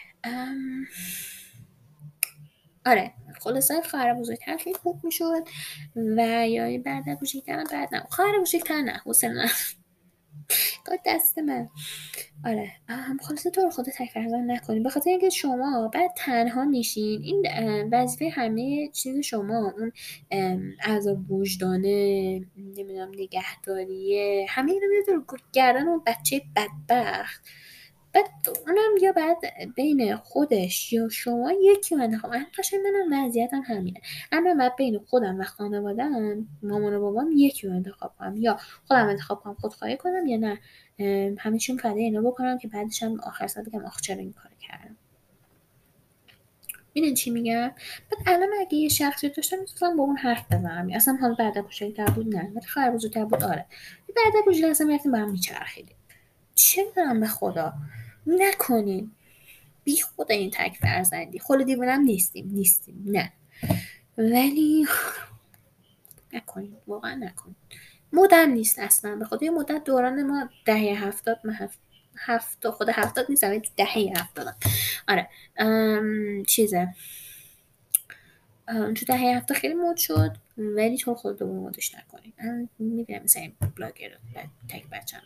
آره 2.86 3.12
خلاصه 3.40 3.82
خواهر 3.82 4.14
بزرگتر 4.14 4.56
خیلی 4.56 4.78
خوب 4.78 5.04
می‌شد 5.04 5.48
و 5.96 6.48
یا 6.48 6.82
برادر 6.82 7.14
کوچیکتر 7.14 7.64
بعد 7.72 7.94
نه. 7.94 8.06
خواهر 8.10 8.40
بزرگتر 8.40 8.82
نه 8.82 9.00
حسین 9.06 9.32
نه 9.32 9.48
دست 11.06 11.38
من. 11.38 11.68
آره 12.44 12.72
هم 12.88 13.18
خلاصه 13.22 13.50
تو 13.50 13.60
رو 13.60 13.70
خود 13.70 13.86
تک 13.86 14.16
نکنید 14.16 14.82
به 14.82 14.90
اینکه 15.06 15.30
شما 15.30 15.90
بعد 15.94 16.10
تنها 16.16 16.64
میشین 16.64 17.22
این 17.22 17.46
وظیفه 17.92 18.28
همه 18.28 18.88
چیز 18.92 19.18
شما 19.18 19.72
اون 19.78 19.92
از 20.80 21.08
وجدانه 21.28 22.40
نمی‌دونم 22.56 23.10
نگهداریه 23.14 24.46
همه 24.48 24.72
اینو 24.72 24.86
رو 25.06 25.36
گردن 25.52 25.88
اون 25.88 26.02
بچه 26.06 26.42
بدبخت. 26.56 27.48
بعد 28.14 28.24
اونم 28.66 28.96
یا 29.02 29.12
بعد 29.12 29.36
بین 29.76 30.16
خودش 30.16 30.92
یا 30.92 31.08
شما 31.08 31.52
یکی 31.52 31.94
رو 31.94 32.02
انتخاب 32.02 32.30
من 32.30 32.46
قشنگ 32.58 32.80
منم 32.80 33.26
وضعیتم 33.26 33.62
همینه. 33.66 34.00
اما 34.32 34.54
بعد 34.54 34.76
بین 34.76 34.98
خودم 34.98 35.40
و 35.40 35.44
خانوادم 35.44 36.46
مامان 36.62 36.94
و 36.94 37.00
بابام 37.00 37.30
یکی 37.36 37.66
رو 37.66 37.74
انتخاب 37.74 38.14
کنم. 38.18 38.36
یا 38.36 38.58
خودم 38.88 39.06
انتخاب 39.06 39.40
کنم 39.40 39.54
خودخواهی 39.54 39.96
کنم 39.96 40.26
یا 40.26 40.36
نه. 40.36 40.58
همه 41.38 41.58
چون 41.58 41.76
فده 41.76 42.00
اینا 42.00 42.20
بکنم 42.20 42.58
که 42.58 42.68
بعدش 42.68 43.02
هم 43.02 43.20
آخر 43.20 43.46
سال 43.46 43.64
بگم 43.64 43.84
آخ 43.84 44.00
چرا 44.00 44.16
این 44.16 44.32
کار 44.32 44.52
کردم. 44.60 44.96
می‌دونی 46.94 47.14
چی 47.14 47.30
میگم؟ 47.30 47.72
بعد 48.10 48.22
الان 48.26 48.48
اگه 48.60 48.74
یه 48.74 48.88
شخصی 48.88 49.28
داشتم 49.28 49.56
می‌تونم 49.60 49.96
با 49.96 50.04
اون 50.04 50.16
حرف 50.16 50.46
بزنم. 50.46 50.88
اصلا 50.94 51.18
حالا 51.20 51.34
بعد 51.34 51.60
بزرگتر 51.60 52.06
بود؟ 52.06 52.36
نه. 52.36 52.52
ولی 52.54 52.66
خواهر 52.66 52.90
بزرگتر 52.90 53.24
بود؟ 53.24 53.44
آره. 53.44 53.66
بعد 54.16 54.44
بزرگتر 54.46 54.70
اصلا 54.70 54.86
می‌رفتیم 54.86 55.12
با 55.12 55.18
هم 55.18 55.30
میچرخیدیم. 55.30 55.96
چه 56.54 56.82
می‌دونم 56.84 57.20
به 57.20 57.26
خدا؟ 57.26 57.72
نکنین. 58.26 59.10
بی 59.84 60.00
خود 60.00 60.32
این 60.32 60.50
تک 60.50 60.76
فرزندی. 60.76 61.38
خود 61.38 61.62
دیوانم 61.62 62.00
نیستیم. 62.00 62.50
نیستیم. 62.52 63.02
نه. 63.06 63.32
ولی 64.18 64.86
نکنین. 66.32 66.76
واقعا 66.86 67.14
نکنین. 67.14 67.56
مدرن 68.12 68.50
نیست 68.50 68.78
اصلا. 68.78 69.16
به 69.16 69.24
خود 69.24 69.42
یه 69.42 69.50
مدت 69.50 69.84
دوران 69.84 70.22
ما 70.22 70.48
دهه 70.64 71.06
هفتاد 71.06 71.40
من 71.44 71.54
هفت 71.54 71.78
هفت 72.18 72.68
خود 72.68 72.88
هفتاد 72.88 73.26
نیست 73.28 73.44
ولی 73.44 73.62
دهه 73.76 74.12
هفتاد 74.16 74.54
آره. 75.08 75.28
چیزه. 76.46 76.94
تو 78.66 79.04
دهه 79.06 79.36
هفته 79.36 79.54
خیلی 79.54 79.74
مود 79.74 79.96
شد 79.96 80.36
ولی 80.58 80.98
تو 80.98 81.14
خود 81.14 81.38
دوم 81.38 81.56
مودش 81.56 81.94
نکنین. 81.94 82.68
می‌بینم 82.78 83.22
مثلا 83.22 83.42
این 83.42 83.54
بلاگر 83.76 84.18
تک 84.68 84.88
بچه 84.92 85.16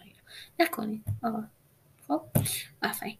نکنین. 0.60 1.04
آقا. 1.22 1.44
خب 2.08 2.22
آفرین. 2.82 3.18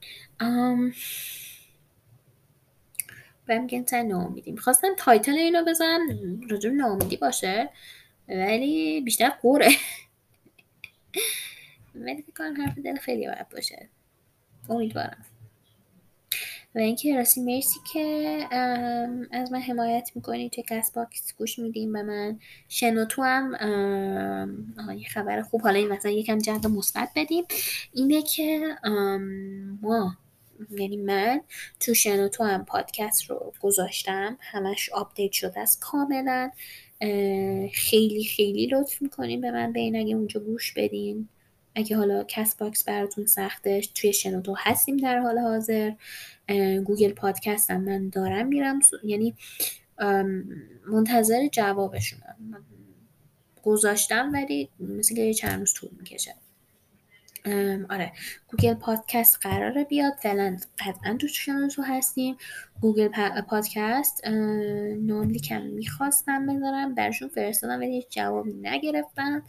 بهم 3.47 3.63
میگن 3.63 3.85
سر 3.87 4.03
ناامیدی. 4.03 4.53
می‌خواستم 4.53 4.89
title 4.99 5.33
اینو 5.33 5.65
بزنم 5.65 6.41
راجب 6.51 6.71
ناامیدی 6.73 7.17
باشه 7.17 7.71
ولی 8.29 9.01
بیشتر 9.01 9.29
غره. 9.29 9.69
ولی 11.95 12.23
فکر 12.23 12.33
کنم 12.37 12.63
حرف 12.63 12.79
دل 12.79 12.97
خیلیا 12.97 13.27
باید 13.27 13.49
باشه. 13.49 13.89
امیدوارم. 14.69 15.25
و 16.75 16.79
اینکه 16.79 17.17
راستی 17.17 17.41
مرسی 17.41 17.81
که 17.93 18.47
از 19.31 19.53
من 19.53 19.61
حمایت 19.61 20.11
می‌کنی 20.15 20.51
توی 20.51 20.65
Castbox 20.69 21.35
گوش 21.39 21.59
میدیم 21.59 21.93
به 21.93 22.03
من 22.03 22.39
شنوتو 22.69 23.23
هم 23.23 23.53
یه 24.99 25.09
خبر 25.09 25.43
خوب. 25.43 25.63
حالا 25.63 25.79
این 25.79 25.89
مثلا 25.89 26.11
یکم 26.11 26.39
جو 26.39 26.69
مثبت 26.69 27.09
بدیم. 27.17 27.45
اینه 27.93 28.23
که 28.23 28.77
ما 29.83 30.17
یعنی 30.71 30.97
من 30.97 31.41
تو 31.81 31.95
شنوتو 31.95 32.45
هم 32.45 32.65
پادکست 32.65 33.31
رو 33.31 33.53
گذاشتم. 33.61 34.39
همش 34.41 34.91
update 34.93 35.33
شده 35.33 35.61
است 35.61 35.81
کاملا. 35.81 36.51
خیلی 37.73 38.25
خیلی 38.25 38.67
لطف 38.67 39.03
می‌کنین 39.03 39.41
به 39.41 39.51
من 39.51 39.73
بین 39.73 39.97
اگه 39.97 40.15
اونجا 40.15 40.41
گوش 40.41 40.73
بدین. 40.73 41.29
اگه 41.79 41.97
حالا 41.97 42.25
Castbox 42.29 42.85
براتون 42.85 43.27
سختش 43.27 43.87
توی 43.95 44.13
شنوتو 44.13 44.55
هستیم 44.59 44.97
در 44.97 45.19
حال 45.19 45.39
حاضر. 45.39 45.93
Google 46.85 47.13
Podcast 47.13 47.71
هم 47.71 47.81
من 47.81 48.09
دارم 48.09 48.47
میرم 48.47 48.81
یعنی 49.05 49.35
منتظر 50.87 51.49
جوابشونم. 51.53 52.67
گذاشتم 53.63 54.31
ولی 54.33 54.71
مثل 54.81 55.15
که 55.15 55.35
چند 55.35 55.59
روز 55.61 55.75
طول 55.75 55.91
می‌کشه. 55.99 56.35
آره. 57.91 58.13
Google 58.49 58.75
Podcast 58.75 59.39
قراره 59.43 59.85
بیاد. 59.85 60.13
فعلا 60.23 60.57
قطعا 60.79 61.17
تو 61.17 61.29
شنوتو 61.69 61.83
هستیم. 61.83 62.37
Google 62.81 63.09
Podcast 63.49 64.27
ناملیکم 64.97 65.63
می‌خواستم 65.63 66.47
بذارم. 66.47 66.95
برشون 66.95 67.29
فرستادم 67.29 67.79
ولی 67.81 67.95
هیچ 67.95 68.07
جوابی 68.11 68.53
نگرفتم. 68.53 69.43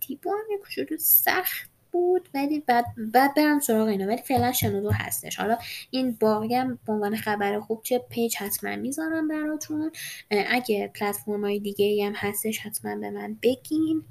جدی 0.00 0.16
با 0.22 0.30
هم 0.30 0.78
یک 0.80 1.00
سخت 1.00 1.70
بود 1.92 2.28
ولی 2.34 2.60
بعد 2.60 2.84
بعد 3.12 3.34
برم 3.34 3.60
سراغ 3.60 3.88
اینا 3.88 4.06
ولی 4.06 4.22
فعلا 4.22 4.52
شنوتو 4.52 4.90
هستش. 4.90 5.36
حالا 5.36 5.58
این 5.90 6.16
باقیم 6.20 6.78
به 6.86 6.92
عنوان 6.92 7.16
خبر 7.16 7.60
خوب 7.60 7.82
چه 7.82 7.98
پیج 7.98 8.36
حتما 8.36 8.76
می‌ذارم 8.76 9.28
براتون. 9.28 9.92
اگه 10.30 10.90
پلتفرم 10.94 11.44
های 11.44 11.58
دیگه 11.58 12.06
هم 12.06 12.12
هستش 12.12 12.58
حتما 12.58 12.96
به 12.96 13.10
من 13.10 13.36
بگین. 13.42 14.04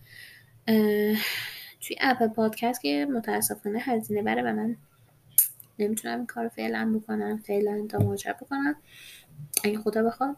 توی 1.81 1.95
اپل 1.99 2.27
پادکست 2.27 2.81
که 2.81 3.07
متاسفانه 3.13 3.79
هزینه 3.79 4.21
بره 4.23 4.41
و 4.41 4.53
من 4.53 4.75
نمی‌تونم 5.79 6.17
این 6.17 6.25
کار 6.25 6.47
فعلا 6.47 6.99
بکنم 6.99 7.37
فعلا 7.37 7.87
تا 7.89 7.97
ماجرا 7.97 8.33
بکنم. 8.33 8.75
اگه 9.63 9.77
خدا 9.77 10.03
بخواد. 10.03 10.35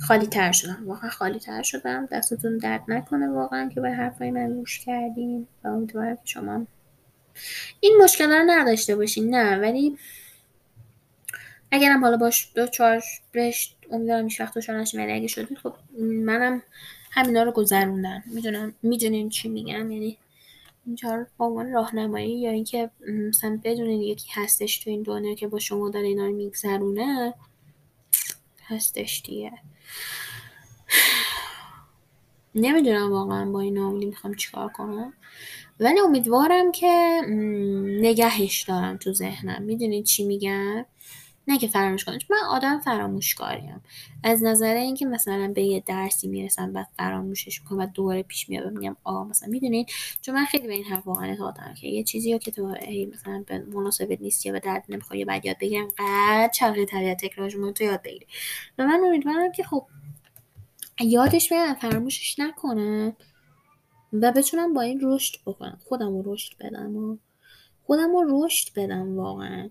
خالی 0.00 0.26
تر 0.26 0.52
شدم. 0.52 0.82
واقعا 0.86 1.10
خالی 1.10 1.38
تر 1.38 1.62
شدم. 1.62 2.06
دستتون 2.06 2.58
درد 2.58 2.84
نکنه 2.88 3.28
واقعا 3.28 3.68
که 3.68 3.80
به 3.80 3.90
حرفای 3.90 4.30
من 4.30 4.54
گوش 4.54 4.80
کردیم 4.80 5.48
و 5.64 5.68
امیدوارم 5.68 6.16
که 6.16 6.22
شما 6.24 6.66
این 7.80 7.98
مشکل 8.02 8.30
رو 8.30 8.44
نداشته 8.46 8.96
باشین. 8.96 9.34
نه 9.34 9.58
ولی 9.58 9.98
اگرم 11.72 12.04
حالا 12.04 12.16
باش 12.16 12.52
دو 12.54 12.66
چهار 12.66 13.02
رشت 13.34 13.76
امیدوارم 13.90 14.24
هیچ 14.24 14.40
وقت 14.40 14.58
دچار 14.58 14.80
نشین. 14.80 15.00
ولی 15.00 15.12
اگه 15.12 15.26
شدید 15.26 15.58
خب 15.58 15.74
منم 16.00 16.62
همینا 17.10 17.42
رو 17.42 17.52
گذروندم. 17.52 18.22
می‌دونم 18.26 18.74
می‌دونین 18.82 19.28
چی 19.28 19.48
میگم. 19.48 19.90
یعنی 19.90 20.18
اینجا 20.86 21.26
با 21.36 21.46
عنوان 21.46 21.72
راهنمایی 21.72 22.40
یا 22.40 22.50
اینکه 22.50 22.90
مثلا 23.28 23.60
بدونین 23.64 24.02
یکی 24.02 24.28
هستش 24.34 24.78
تو 24.78 24.90
این 24.90 25.02
دنیا 25.02 25.34
که 25.34 25.48
با 25.48 25.58
شما 25.58 25.90
داره 25.90 26.06
اینا 26.06 26.26
رو 26.26 26.32
میگذرونه 26.32 27.34
هستش 28.70 29.22
دیگه. 29.26 29.52
نمی‌دونم 32.54 33.12
واقعا 33.12 33.50
با 33.50 33.60
این 33.60 33.74
ناامید 33.74 34.08
می‌خوام 34.08 34.34
چیکار 34.34 34.68
کنم. 34.68 35.12
ولی 35.80 36.00
امیدوارم 36.00 36.72
که 36.72 37.20
نگهش 38.00 38.62
دارم 38.62 38.96
تو 38.96 39.12
ذهنم. 39.12 39.62
می‌دونید 39.62 40.04
چی 40.04 40.24
میگم؟ 40.24 40.86
نه 41.50 41.58
که 41.58 41.68
فراموش 41.68 42.04
کنم. 42.04 42.18
من 42.30 42.36
آدم 42.48 42.78
فراموشکاریم. 42.78 43.80
از 44.24 44.42
نظر 44.42 44.74
اینکه 44.74 45.06
مثلا 45.06 45.52
به 45.54 45.62
یه 45.62 45.82
درسی 45.86 46.28
می‌رسم 46.28 46.72
بعد 46.72 46.86
فراموشش 46.96 47.60
می‌کنم 47.60 47.78
و 47.78 47.86
دوباره 47.86 48.22
پیش 48.22 48.48
میاد 48.48 48.72
میگم 48.72 48.96
آ 49.04 49.24
مثلا 49.24 49.48
می‌دونید 49.48 49.88
چون 50.20 50.34
من 50.34 50.44
خیلی 50.44 50.66
به 50.66 50.72
این 50.72 50.84
حرف 50.84 51.06
واقعا 51.06 51.28
اعتقاد 51.28 51.58
که 51.80 51.88
یه 51.88 52.04
چیزی 52.04 52.38
که 52.38 52.50
تو 52.50 52.74
مثلا 53.12 53.44
به 53.46 53.58
مناسبت 53.58 54.20
نیست 54.20 54.46
یا 54.46 54.52
به 54.52 54.60
درد 54.60 54.84
نمی‌خواد 54.88 55.24
بعد 55.24 55.46
یاد 55.46 55.56
بگیرم 55.60 55.88
قد 55.98 56.50
چرخه 56.54 56.84
طبیعت 56.84 57.24
تکرارش 57.24 57.52
تو 57.52 57.84
یاد 57.84 58.02
بگیری. 58.02 58.26
و 58.78 58.86
من 58.86 59.00
امیدوارم 59.06 59.52
که 59.52 59.62
خب 59.62 59.86
یادش 61.00 61.48
بیارم 61.48 61.74
فراموشش 61.74 62.38
نکنم 62.38 63.16
و 64.12 64.32
بتونم 64.32 64.74
با 64.74 64.80
این 64.80 65.00
رشد 65.02 65.34
بکنم. 65.46 65.78
خودم 65.88 66.22
رو 66.22 66.34
رشد 66.34 66.52
بدم 66.60 66.96
و 66.96 67.16
خودم 67.86 68.12
رو 68.12 68.44
رشد 68.44 68.74
بدم 68.76 69.18
واقعا. 69.18 69.70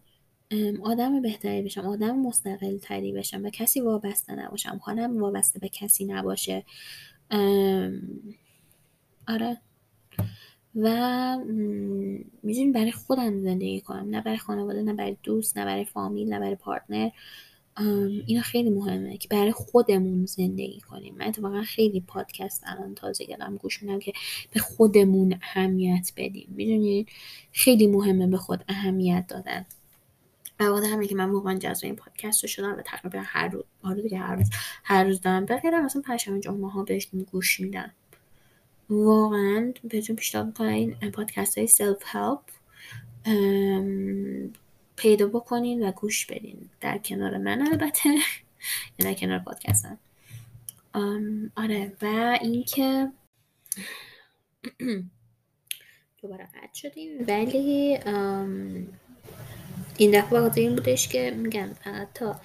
آدم 0.84 1.22
بهتری 1.22 1.62
بشم 1.62 1.82
آدم 1.82 2.20
مستقل 2.20 2.78
تری 2.78 3.14
بشم 3.14 3.44
به 3.44 3.52
کسی 3.52 3.82
وابسته 3.82 4.36
نباشم. 4.36 4.80
حالم 4.84 5.22
وابسته 5.22 5.60
به 5.60 5.70
کسی 5.70 6.06
نباشه. 6.06 6.66
آره. 9.28 9.58
و 10.76 11.38
می‌دونی 12.44 12.72
برای 12.72 12.92
خودم 12.92 13.40
زندگی 13.40 13.82
کنم. 13.82 14.10
نه 14.10 14.22
برای 14.22 14.38
خانواده 14.38 14.82
نه 14.82 14.94
برای 14.94 15.18
دوست 15.24 15.58
نه 15.58 15.66
برای 15.66 15.86
فامیل 15.86 16.34
نه 16.34 16.40
برای 16.40 16.56
پارتنر. 16.56 17.10
اینا 18.26 18.42
خیلی 18.42 18.70
مهمه 18.70 19.18
که 19.18 19.28
برای 19.28 19.52
خودمون 19.52 20.26
زندگی 20.26 20.80
کنیم. 20.80 21.16
من 21.16 21.28
اتفاقا 21.28 21.62
خیلی 21.62 22.02
پادکست 22.02 22.64
الان 22.66 22.96
تازه 22.96 23.26
گرم 23.26 23.58
گوش 23.58 23.84
میدم 23.84 24.00
که 24.00 24.14
به 24.52 24.60
خودمون 24.60 25.40
اهمیت 25.42 26.12
بدیم. 26.18 26.54
می‌دونید 26.56 27.10
خیلی 27.52 27.88
مهمه 27.88 28.28
به 28.28 28.38
خود 28.38 28.64
اهمیت 28.68 29.26
دادن. 29.28 29.66
و 30.60 30.64
همه 30.64 31.08
که 31.08 31.16
من 31.16 31.30
واقعا 31.30 31.56
جذب 31.56 31.86
این 31.86 31.96
پادکست 31.96 32.46
شدم 32.46 32.78
و 32.78 32.82
تقریبا 32.82 33.22
هر 33.26 33.48
روز 33.48 33.64
آره 33.84 34.02
دیگه 34.02 34.18
هر 34.18 34.36
روز 34.36 34.50
هر 34.84 35.04
روز 35.04 35.22
دارم. 35.22 35.46
بغیر 35.46 35.80
مثلا 35.82 36.02
پنجشنبه 36.02 36.40
جمعه 36.40 36.70
ها 36.70 36.84
بهش 36.84 37.08
گوش 37.32 37.60
میدم. 37.60 37.92
واقعا 38.90 39.74
بهتون 39.84 40.16
پیشنهاد 40.16 40.48
می‌کنم 40.48 40.70
این 40.70 41.12
پادکست 41.12 41.58
های 41.58 41.68
سلف 41.68 42.04
هلپ 42.06 42.42
پیدا 44.96 45.28
بکنین 45.28 45.88
و 45.88 45.92
گوش 45.92 46.26
بدین. 46.26 46.70
در 46.82 46.98
کنار 46.98 47.38
من 47.38 47.62
البته 47.62 48.10
یا 48.10 48.20
در 49.00 49.14
کنار 49.14 49.40
پادکستم. 49.40 49.98
آره. 51.56 51.94
و 52.02 52.38
اینکه 52.42 53.12
دوباره 56.22 56.46
قطع 56.46 56.74
شدیم. 56.74 57.26
ولی 57.28 57.98
این 60.00 60.12
دفعه 60.12 60.40
بخاطر 60.40 60.62
این 60.62 60.76
بودش 60.76 61.08
که 61.08 61.32
میگم 61.32 61.70
تا 62.14 62.36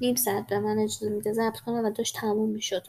نیم 0.00 0.14
ساعت 0.14 0.46
به 0.46 0.58
من 0.58 0.78
اجازه 0.78 1.08
میده 1.08 1.32
ضبط 1.32 1.60
کنم 1.60 1.84
و 1.84 1.90
داشت 1.90 2.16
تموم 2.16 2.50
می‌شد. 2.50 2.82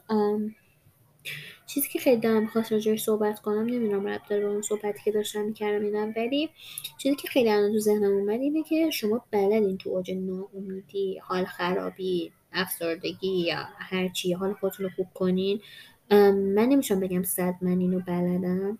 چیزی 1.67 1.87
که 1.89 1.99
خیلی 1.99 2.21
دارم 2.21 2.41
می‌خواست 2.41 2.71
راجعش 2.71 3.03
صحبت 3.03 3.39
کنم 3.39 3.65
نمی‌دونم 3.65 4.07
رب 4.07 4.21
داره 4.29 4.45
اون 4.45 4.61
صحبتی 4.61 4.99
که 5.05 5.11
داشتم 5.11 5.41
می‌کردم 5.41 5.85
اینم 5.85 6.13
ولی 6.17 6.49
چیزی 6.97 7.15
که 7.15 7.27
خیلی 7.27 7.49
الان 7.49 7.71
تو 7.71 7.79
ذهنم 7.79 8.11
اومد 8.11 8.39
اینه 8.41 8.63
که 8.63 8.89
شما 8.89 9.25
بلدین 9.31 9.77
تو 9.77 9.89
اوج 9.89 10.11
ناامیدی 10.11 11.19
حال 11.23 11.45
خرابی 11.45 12.31
افسردگی 12.53 13.45
یا 13.47 13.57
هرچی 13.77 14.33
حال 14.33 14.53
خودتون 14.53 14.85
رو 14.85 14.91
خوب 14.95 15.07
کنین. 15.13 15.61
من 16.11 16.65
نمیشم 16.69 16.99
بگم 16.99 17.23
صد 17.23 17.55
من 17.61 17.79
اینو 17.79 17.99
بلدم. 17.99 18.77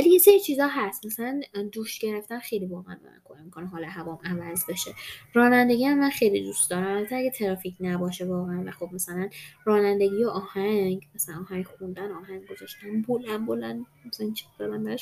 ولی 0.00 0.10
یه 0.10 0.18
سری 0.18 0.40
چیزا 0.40 0.66
هست. 0.66 1.06
مثلا 1.06 1.40
دوش 1.72 1.98
گرفتن 1.98 2.38
خیلی 2.38 2.66
واقعا 2.66 2.94
من 3.04 3.20
کمک 3.24 3.40
می‌کنه. 3.44 3.66
حال 3.66 3.84
هوام 3.84 4.18
عوض 4.24 4.64
بشه. 4.68 4.94
رانندگی 5.34 5.84
هم 5.84 5.98
من 5.98 6.10
خیلی 6.10 6.42
دوست 6.42 6.70
دارم. 6.70 6.96
البته 6.96 7.16
اگه 7.16 7.30
ترافیک 7.30 7.76
نباشه 7.80 8.24
واقعا 8.24 8.64
و 8.66 8.70
خب 8.70 8.88
مثلا 8.92 9.28
رانندگی 9.64 10.24
و 10.24 10.28
آهنگ 10.28 11.08
مثلا 11.14 11.34
آهنگ 11.40 11.66
خوندن 11.66 12.12
آهنگ 12.12 12.46
گذاشتن 12.46 13.02
بلند 13.02 13.46
بلند 13.46 13.86
مثلا 14.06 14.24
این 14.26 14.34
چیز 14.34 14.48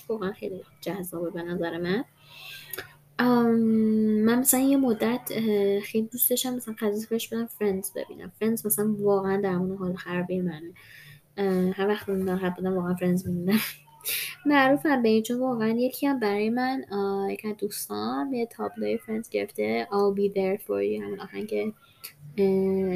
واقعا 0.09 0.33
خیلی 0.33 0.63
جذابه 0.81 1.31
به 1.31 1.43
نظر 1.43 1.79
من. 1.79 2.05
من 4.25 4.39
مثلا 4.39 4.61
یه 4.61 4.77
مدت 4.77 5.33
خیلی 5.83 6.09
دوست 6.13 6.31
داشتم 6.31 6.55
مثلا 6.55 6.75
قضیه 6.79 7.19
بدم 7.33 7.47
Friends 7.47 7.93
ببینم. 7.93 8.33
Friends 8.41 8.67
مثلا 8.67 8.95
واقعا 8.99 9.41
درمون 9.41 9.77
حال 9.79 9.97
خرابی 9.97 10.41
منه. 10.41 10.73
هر 11.73 11.89
وقت 11.89 12.09
ناراحت 12.09 12.57
بودم 12.57 12.77
واقعا 12.77 12.95
Friends 12.95 13.29
می‌بینم 13.29 13.59
معروفم 14.47 15.03
به 15.03 15.09
این 15.09 15.23
چون 15.23 15.41
واقعا 15.41 15.69
یکی 15.69 16.07
هم 16.07 16.21
برای 16.21 16.51
من 16.51 16.85
یکی 17.31 17.49
از 17.49 17.57
دوستان 17.57 18.33
یه 18.33 18.47
تابلوی 18.47 18.99
Friends 18.99 19.29
گرفته. 19.29 19.89
I'll 19.91 20.19
be 20.19 20.35
there 20.35 20.63
for 20.67 20.69
you. 20.69 21.03
همون 21.03 21.21
آهنگ 21.21 21.73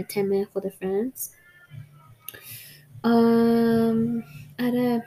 تم 0.09 0.45
خود 0.45 0.69
Friends 0.69 1.35
آره 4.59 5.05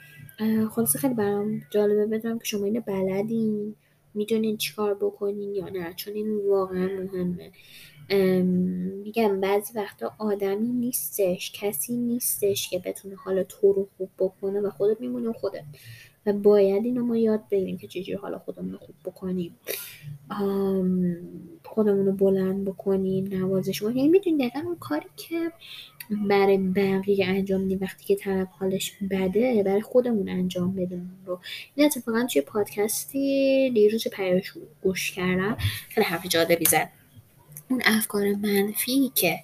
خلاصه 0.70 1.00
خیلی 1.00 1.14
برام 1.14 1.62
جالبه. 1.70 2.06
بدونم 2.06 2.40
که 2.40 2.46
شما 2.46 2.66
اینو 2.66 2.82
بلدین. 2.82 3.76
می‌دونین 4.14 4.58
چیکار 4.58 4.94
بکنین 4.94 5.56
یا 5.56 5.70
نه. 5.70 5.94
چون 5.94 6.14
این 6.14 6.50
واقعا 6.50 6.88
مهمه. 6.88 7.52
میگم 9.04 9.42
بعضی 9.42 9.74
وقتا 9.76 10.14
آدمی 10.18 10.68
نیستش 10.68 11.52
کسی 11.52 11.98
نیستش 11.98 12.70
که 12.70 12.80
بتونه 12.80 13.16
حالا 13.16 13.44
تو 13.44 13.74
رو 13.74 13.88
خوب 13.98 14.10
بکنه 14.20 14.62
و 14.62 14.70
خودت 14.70 15.02
میمونی 15.02 15.34
خودت. 15.34 15.64
و 16.26 16.34
باید 16.34 16.86
اینو 16.86 17.06
ما 17.06 17.18
یاد 17.18 17.44
بگیریم 17.52 17.78
که 17.78 17.88
چجوری 17.88 18.14
حالا 18.14 18.40
خودمون 18.40 18.72
رو 18.72 18.78
خوب 18.78 18.96
بکنیم. 19.06 19.56
خودمون 21.64 22.06
رو 22.06 22.12
بلند 22.12 22.66
بکنیم 22.66 23.28
نوازش 23.28 23.82
کنیم. 23.82 23.98
یعنی 23.98 24.10
می‌دونی 24.10 24.38
دقیقا 24.38 24.60
اون 24.60 24.76
کاری 24.80 25.06
که 25.16 25.52
برای 26.30 26.58
بقیه 26.58 27.26
انجام 27.26 27.62
میدیم 27.62 27.78
وقتی 27.82 28.06
که 28.06 28.16
طرف 28.16 28.48
حالش 28.52 28.94
بده 29.12 29.64
برای 29.64 29.82
خودمون 29.82 30.30
انجام 30.30 30.76
بدیم 30.76 31.12
رو. 31.26 31.40
این 31.76 31.86
اتفاقا 31.86 32.28
توی 32.34 32.42
پادکستی 32.42 33.72
دیروز 33.74 34.08
پیاش 34.08 34.54
گوش 34.82 35.12
کردم. 35.12 35.58
خیلی 35.90 36.06
حرف 36.06 36.28
جالبی 36.28 36.66
زد. 36.66 36.90
اون 37.70 37.82
افکار 37.86 38.34
منفی 38.34 39.12
که 39.16 39.40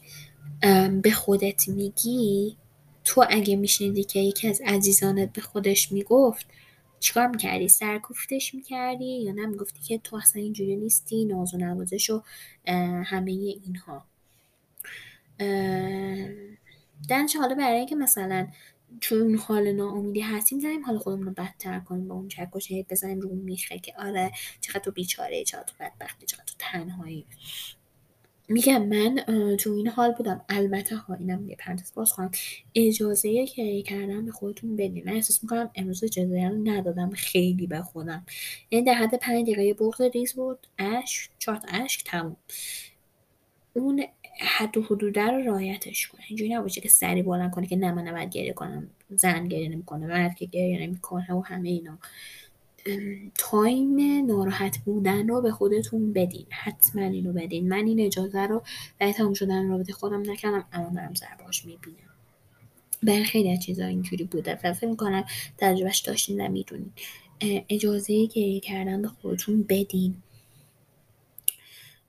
به 1.01 1.11
خودت 1.11 1.67
میگی 1.67 2.57
تو 3.03 3.25
اگه 3.29 3.55
میشنیدی 3.55 4.03
که 4.03 4.19
یکی 4.19 4.47
از 4.47 4.61
عزیزانت 4.65 5.33
به 5.33 5.41
خودش 5.41 5.91
می‌گفت 5.91 6.45
چیکار 6.99 7.27
می‌کردی؟ 7.27 7.67
سرکوفتش 7.67 8.55
می‌کردی 8.55 9.21
یا 9.21 9.31
نه؟ 9.33 9.45
می‌گفتی 9.45 9.79
که 9.81 9.97
تو 9.97 10.15
اصلا 10.15 10.41
اینجوری 10.41 10.75
نیستی 10.75 11.25
ناز 11.25 11.53
و 11.53 11.57
نوازش 11.57 12.09
و 12.09 12.23
همه 13.05 13.31
اینها. 13.31 14.05
دنش 17.09 17.35
حالا 17.35 17.55
برای 17.55 17.77
اینکه 17.77 17.95
مثلا 17.95 18.47
چون 18.99 19.35
حال 19.35 19.71
ناامیدی 19.71 20.21
هستیم 20.21 20.59
زنیم 20.59 20.85
حالا 20.85 20.99
خودمون 20.99 21.25
رو 21.25 21.33
بدتر 21.33 21.79
کنیم 21.79 22.07
با 22.07 22.15
اون 22.15 22.27
چکش 22.27 22.71
بزنیم 22.89 23.19
رو 23.19 23.35
میخه 23.35 23.79
که 23.79 23.93
آره 23.99 24.31
چقدر 24.61 24.79
تو 24.79 24.91
بیچاره 24.91 25.43
چقدر 25.43 25.63
تو 25.63 25.73
بدبختی 25.79 26.25
چقدر 26.25 26.43
تو 26.45 26.53
تنهایی. 26.59 27.25
میگم 28.51 28.85
من 28.85 29.15
تو 29.55 29.71
این 29.71 29.87
حال 29.87 30.11
بودم. 30.11 30.45
البته 30.49 30.95
ها 30.95 31.13
اینم 31.13 31.49
یه 31.49 31.55
پرانتز 31.55 31.93
باز 31.93 32.13
کنم. 32.13 32.31
اجازه 32.75 33.45
که 33.45 33.81
کردن 33.81 34.25
به 34.25 34.31
خودتون 34.31 34.75
بدین؟ 34.75 35.03
من 35.05 35.13
احساس 35.13 35.43
می‌کنم 35.43 35.69
امروز 35.75 36.03
اجازه 36.03 36.47
رو 36.47 36.57
ندادم. 36.63 37.09
خیلی 37.09 37.67
به 37.67 37.81
خودم. 37.81 38.25
یعنی 38.71 38.85
در 38.85 38.93
حد 38.93 39.15
پنج 39.15 39.49
دقیقه 39.49 39.73
بغض 39.73 40.01
ریز 40.01 40.33
بود. 40.33 40.67
اشک 40.77 41.29
چهار 41.39 41.59
اشک 41.67 42.03
تموم. 42.05 42.37
اون 43.73 44.03
حد 44.39 44.77
و 44.77 44.81
حدود 44.81 45.19
رو 45.19 45.43
رایتش 45.43 46.07
کنه. 46.07 46.21
اینجوری 46.27 46.53
نباشه 46.53 46.81
که 46.81 46.89
سری 46.89 47.23
بلند 47.23 47.51
کنه 47.51 47.67
که 47.67 47.75
نه 47.75 47.91
من 47.91 48.07
نباید 48.07 48.29
گریه 48.29 48.53
کنم. 48.53 48.87
زن 49.09 49.47
گریه 49.47 49.69
نمی‌کنه. 49.69 50.07
مرد 50.07 50.35
که 50.35 50.45
گریه 50.45 50.81
نمی‌کنه 50.81 51.33
و 51.33 51.41
همه 51.41 51.69
اینا. 51.69 51.99
تایم 53.37 54.25
ناراحت 54.25 54.77
بودن 54.77 55.27
رو 55.27 55.41
به 55.41 55.51
خودتون 55.51 56.13
بدین. 56.13 56.45
حتما 56.49 57.01
اینو 57.01 57.33
بدین. 57.33 57.69
من 57.69 57.85
این 57.85 57.99
اجازه 57.99 58.41
رو 58.41 58.63
برای 58.99 59.13
تموم 59.13 59.33
شدن 59.33 59.69
رابطه 59.69 59.93
خودم 59.93 60.31
نکردم 60.31 60.65
الان 60.71 60.93
دارم 60.93 61.13
زرباش 61.13 61.65
می‌بینم. 61.65 61.97
برای 63.03 63.25
خیلی 63.25 63.51
از 63.51 63.59
چیزا 63.59 63.85
اینجوری 63.85 64.23
بوده 64.23 64.59
و 64.63 64.73
فکر 64.73 64.89
می‌کنم 64.89 65.25
تجربهش 65.57 65.99
داشتین 65.99 66.45
و 66.45 66.49
می‌دونین. 66.49 66.91
اجازه 67.69 68.25
گریه 68.25 68.59
کردن 68.59 69.01
به 69.01 69.07
خودتون 69.07 69.63
بدین. 69.69 70.15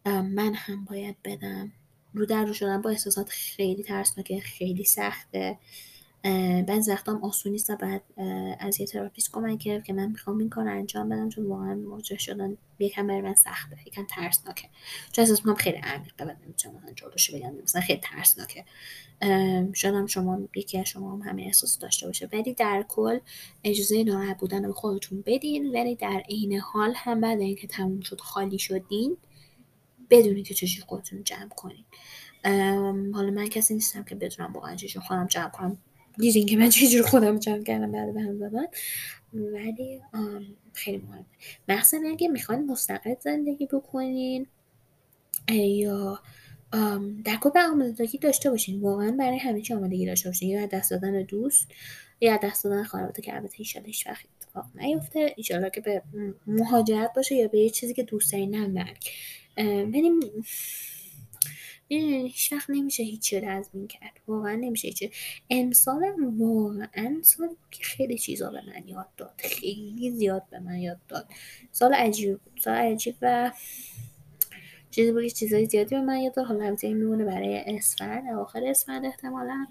من 0.06 0.54
هم 0.54 0.84
باید 0.84 1.16
بدم. 1.24 1.72
رو 2.14 2.26
در 2.26 2.44
رو 2.44 2.52
شدن 2.52 2.82
با 2.82 2.90
احساسات 2.90 3.28
خیلی 3.28 3.82
ترسناکه 3.82 4.40
خیلی 4.40 4.84
سخته. 4.84 5.58
بعضی 6.68 6.90
وقتا 6.90 7.12
هم 7.12 7.24
آسون 7.24 7.52
نیست 7.52 7.70
بعد 7.70 8.02
از 8.60 8.80
یه 8.80 8.86
تراپیست 8.86 9.32
کمک 9.32 9.58
گرفت 9.58 9.84
که 9.84 9.92
من 9.92 10.06
می‌خوام 10.06 10.38
این 10.38 10.48
کار 10.48 10.68
انجام 10.68 11.08
بدم 11.08 11.28
چون 11.28 11.46
واقعا 11.46 11.74
مواجه 11.74 12.18
شدن 12.18 12.56
یکم 12.78 13.06
برای 13.06 13.20
من 13.20 13.34
سخته 13.34 13.76
یکم 13.86 14.06
ترسناکه. 14.10 14.68
چون 15.12 15.22
احساس 15.22 15.38
می‌کنم 15.38 15.54
خیلی 15.54 15.76
عمیقه 15.76 16.24
و 16.24 16.32
نمی‌تونم 16.44 16.76
مثلا 16.76 16.92
جلوشو 16.92 17.36
بگم 17.36 17.54
مثلا 17.62 17.82
خیلی 17.82 18.00
ترسناکه. 18.02 18.64
شاید 19.72 19.94
هم 19.94 20.06
شما 20.06 20.40
یکی 20.56 20.78
از 20.78 20.86
شما 20.86 21.12
هم 21.12 21.22
همه 21.22 21.42
احساس 21.42 21.78
داشته 21.78 22.06
باشه. 22.06 22.28
ولی 22.32 22.54
در 22.54 22.84
کل 22.88 23.18
اجازه 23.64 24.04
ناراحت 24.04 24.38
بودن 24.38 24.62
به 24.62 24.72
خودتون 24.72 25.22
بدین. 25.26 25.70
ولی 25.74 25.94
در 25.94 26.22
عین 26.28 26.58
حال 26.58 26.92
هم 26.96 27.20
بعد 27.20 27.40
اینکه 27.40 27.66
تموم 27.66 28.00
شد 28.00 28.20
خالی 28.20 28.58
شدین 28.58 29.16
بدونید 30.10 30.46
که 30.46 30.54
چجوری 30.54 30.86
خودتون 30.88 31.24
جمع 31.24 31.48
کنین. 31.48 31.84
حالا 33.14 33.30
من 33.30 33.46
کسی 33.48 33.74
نیستم 33.74 34.02
که 34.02 34.14
بدونم 34.14 34.52
واقعا 34.52 34.76
چجوری 34.76 35.06
خودم 35.06 35.26
جمع 35.26 35.50
کنم. 35.50 35.78
دیدین 36.18 36.46
که 36.46 36.56
من 36.56 36.68
چجوری 36.68 37.02
خودم 37.02 37.38
جمع 37.38 37.62
کردم 37.62 37.92
بعد 37.92 38.14
به 38.14 38.20
هم 38.20 38.38
دادن 38.38 38.66
ولی 39.32 40.00
خیلی 40.72 40.96
مهمه 40.96 41.24
مخصوصا 41.68 41.98
اگه 42.12 42.28
می‌خواین 42.28 42.66
مستقل 42.66 43.14
زندگی 43.20 43.66
بکنین 43.66 44.46
یا 45.50 46.20
در 47.24 47.36
کل 47.40 47.58
آمادگی 47.58 48.18
داشته 48.18 48.50
باشین. 48.50 48.80
واقعا 48.80 49.16
برای 49.18 49.38
همه 49.38 49.62
چی 49.62 49.74
آمادگی 49.74 50.06
داشته 50.06 50.28
باشین. 50.28 50.48
یا 50.48 50.66
دست 50.66 50.90
دادن 50.90 51.22
دوست 51.22 51.68
یا 52.20 52.36
دست 52.36 52.64
دادن 52.64 52.84
خانواده 52.84 53.22
که 53.22 53.34
البته 53.34 53.54
ایشالا 53.58 53.86
هیچ 53.86 54.06
وقت 54.06 54.24
اتفاق 54.40 54.66
نیفته. 54.74 55.34
ایشالا 55.36 55.68
که 55.68 55.80
به 55.80 56.02
مهاجرت 56.46 57.12
باشه 57.16 57.34
یا 57.34 57.48
به 57.48 57.58
یه 57.58 57.70
چیزی 57.70 57.94
که 57.94 58.02
دوست 58.02 58.32
داری 58.32 58.46
نه 58.46 58.94
ولی 59.56 60.10
هیچ 61.96 62.52
وقت 62.52 62.70
نمیشه 62.70 63.02
هیچی 63.02 63.40
رو 63.40 63.46
تضمین 63.48 63.86
کرد. 63.86 64.20
واقعا 64.28 64.54
نمیشه 64.54 64.88
هیچی 64.88 65.10
امسال 65.50 66.02
واقعا 66.38 67.16
سال 67.22 67.48
که 67.70 67.84
خیلی 67.84 68.18
چیزا 68.18 68.50
به 68.50 68.62
من 68.66 68.88
یاد 68.88 69.08
داد. 69.16 69.34
خیلی 69.38 70.10
زیاد 70.10 70.42
به 70.50 70.58
من 70.60 70.78
یاد 70.78 70.98
داد. 71.08 71.28
سال 71.72 71.94
عجیب 71.94 72.38
بود. 72.38 72.60
سال 72.60 72.74
عجیب 72.74 73.14
و 73.22 73.52
چیزی 74.90 75.12
بود 75.12 75.26
چیزای 75.26 75.66
زیادی 75.66 75.94
به 75.94 76.00
من 76.00 76.20
یاد 76.20 76.34
داد. 76.34 76.46
حالا 76.46 76.64
البته 76.64 76.86
این 76.86 76.96
میمونه 76.96 77.24
برای 77.24 77.56
اسفند. 77.66 78.34
آخر 78.34 78.62
اسفند 78.66 79.04
احتمالا. 79.04 79.66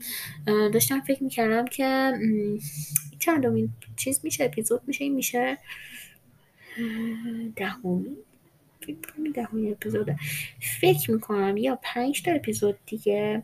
داشتم 0.46 1.02
فکر 1.02 1.24
می‌کردم 1.24 1.66
که 1.66 2.14
چندمین 3.20 3.70
چیز 3.96 4.20
میشه 4.24 4.44
اپیزود 4.44 4.82
میشه. 4.88 5.04
این 5.04 5.14
میشه 5.14 5.58
دهمین. 7.56 8.18
فکر 8.82 9.32
دهمین 9.36 9.72
اپیزوده 9.72 10.16
فکر 10.82 11.12
می‌کنم 11.12 11.58
یا 11.58 11.80
پنج 11.84 12.24
تا 12.24 12.32
اپیزود 12.32 12.78
دیگه 12.86 13.44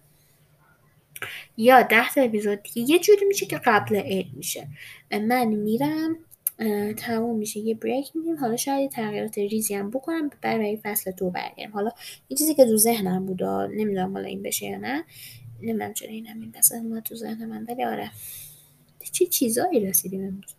یا 1.57 1.81
ده 1.81 2.09
تا 2.09 2.21
اپیزود 2.21 2.63
دیگه. 2.63 2.93
یه 2.93 2.99
جوری 2.99 3.25
میشه 3.25 3.45
که 3.45 3.57
قبل 3.57 3.95
عید 3.95 4.27
میشه. 4.33 4.67
من 5.11 5.45
میرم 5.45 6.17
تموم 6.97 7.37
میشه. 7.37 7.59
یه 7.59 7.75
بریک 7.75 8.15
میدیم. 8.15 8.37
حالا 8.37 8.55
شاید 8.55 8.91
تغییرات 8.91 9.37
ریزی 9.37 9.75
هم 9.75 9.91
بکنم 9.91 10.29
برای 10.41 10.79
فصل 10.83 11.11
دو 11.11 11.29
برگردم 11.29 11.71
حالا 11.71 11.91
این 12.27 12.37
چیزی 12.37 12.55
که 12.55 12.65
تو 12.65 12.77
ذهنم 12.77 13.25
بود 13.25 13.43
نمی‌دونم 13.43 14.13
حالا 14.13 14.27
این 14.27 14.43
بشه 14.43 14.65
یا 14.65 14.77
نه. 14.77 15.03
نمی‌دونم 15.61 15.93
چرا 15.93 16.09
این 16.09 16.27
همین 16.27 16.49
دست 16.49 16.73
ما 16.73 16.99
تو 16.99 17.15
ذهن 17.15 17.45
من 17.45 17.65
ولی 17.69 17.83
آره. 17.83 18.11
چه 19.11 19.25
چیزایی 19.25 19.79
رسیدیم 19.79 20.27
امروز؟ 20.27 20.55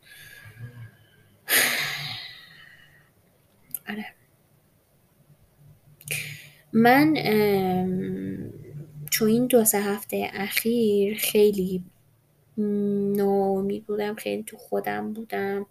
آره. 3.91 4.07
من 6.73 7.15
تو 9.11 9.25
این 9.25 9.47
دو 9.47 9.65
سه 9.65 9.81
هفته 9.81 10.31
اخیر 10.33 11.19
خیلی 11.19 11.85
ناامید 13.17 13.87
بودم 13.87 14.15
خیلی 14.15 14.43
تو 14.43 14.57
خودم 14.57 15.13
بودم. 15.13 15.67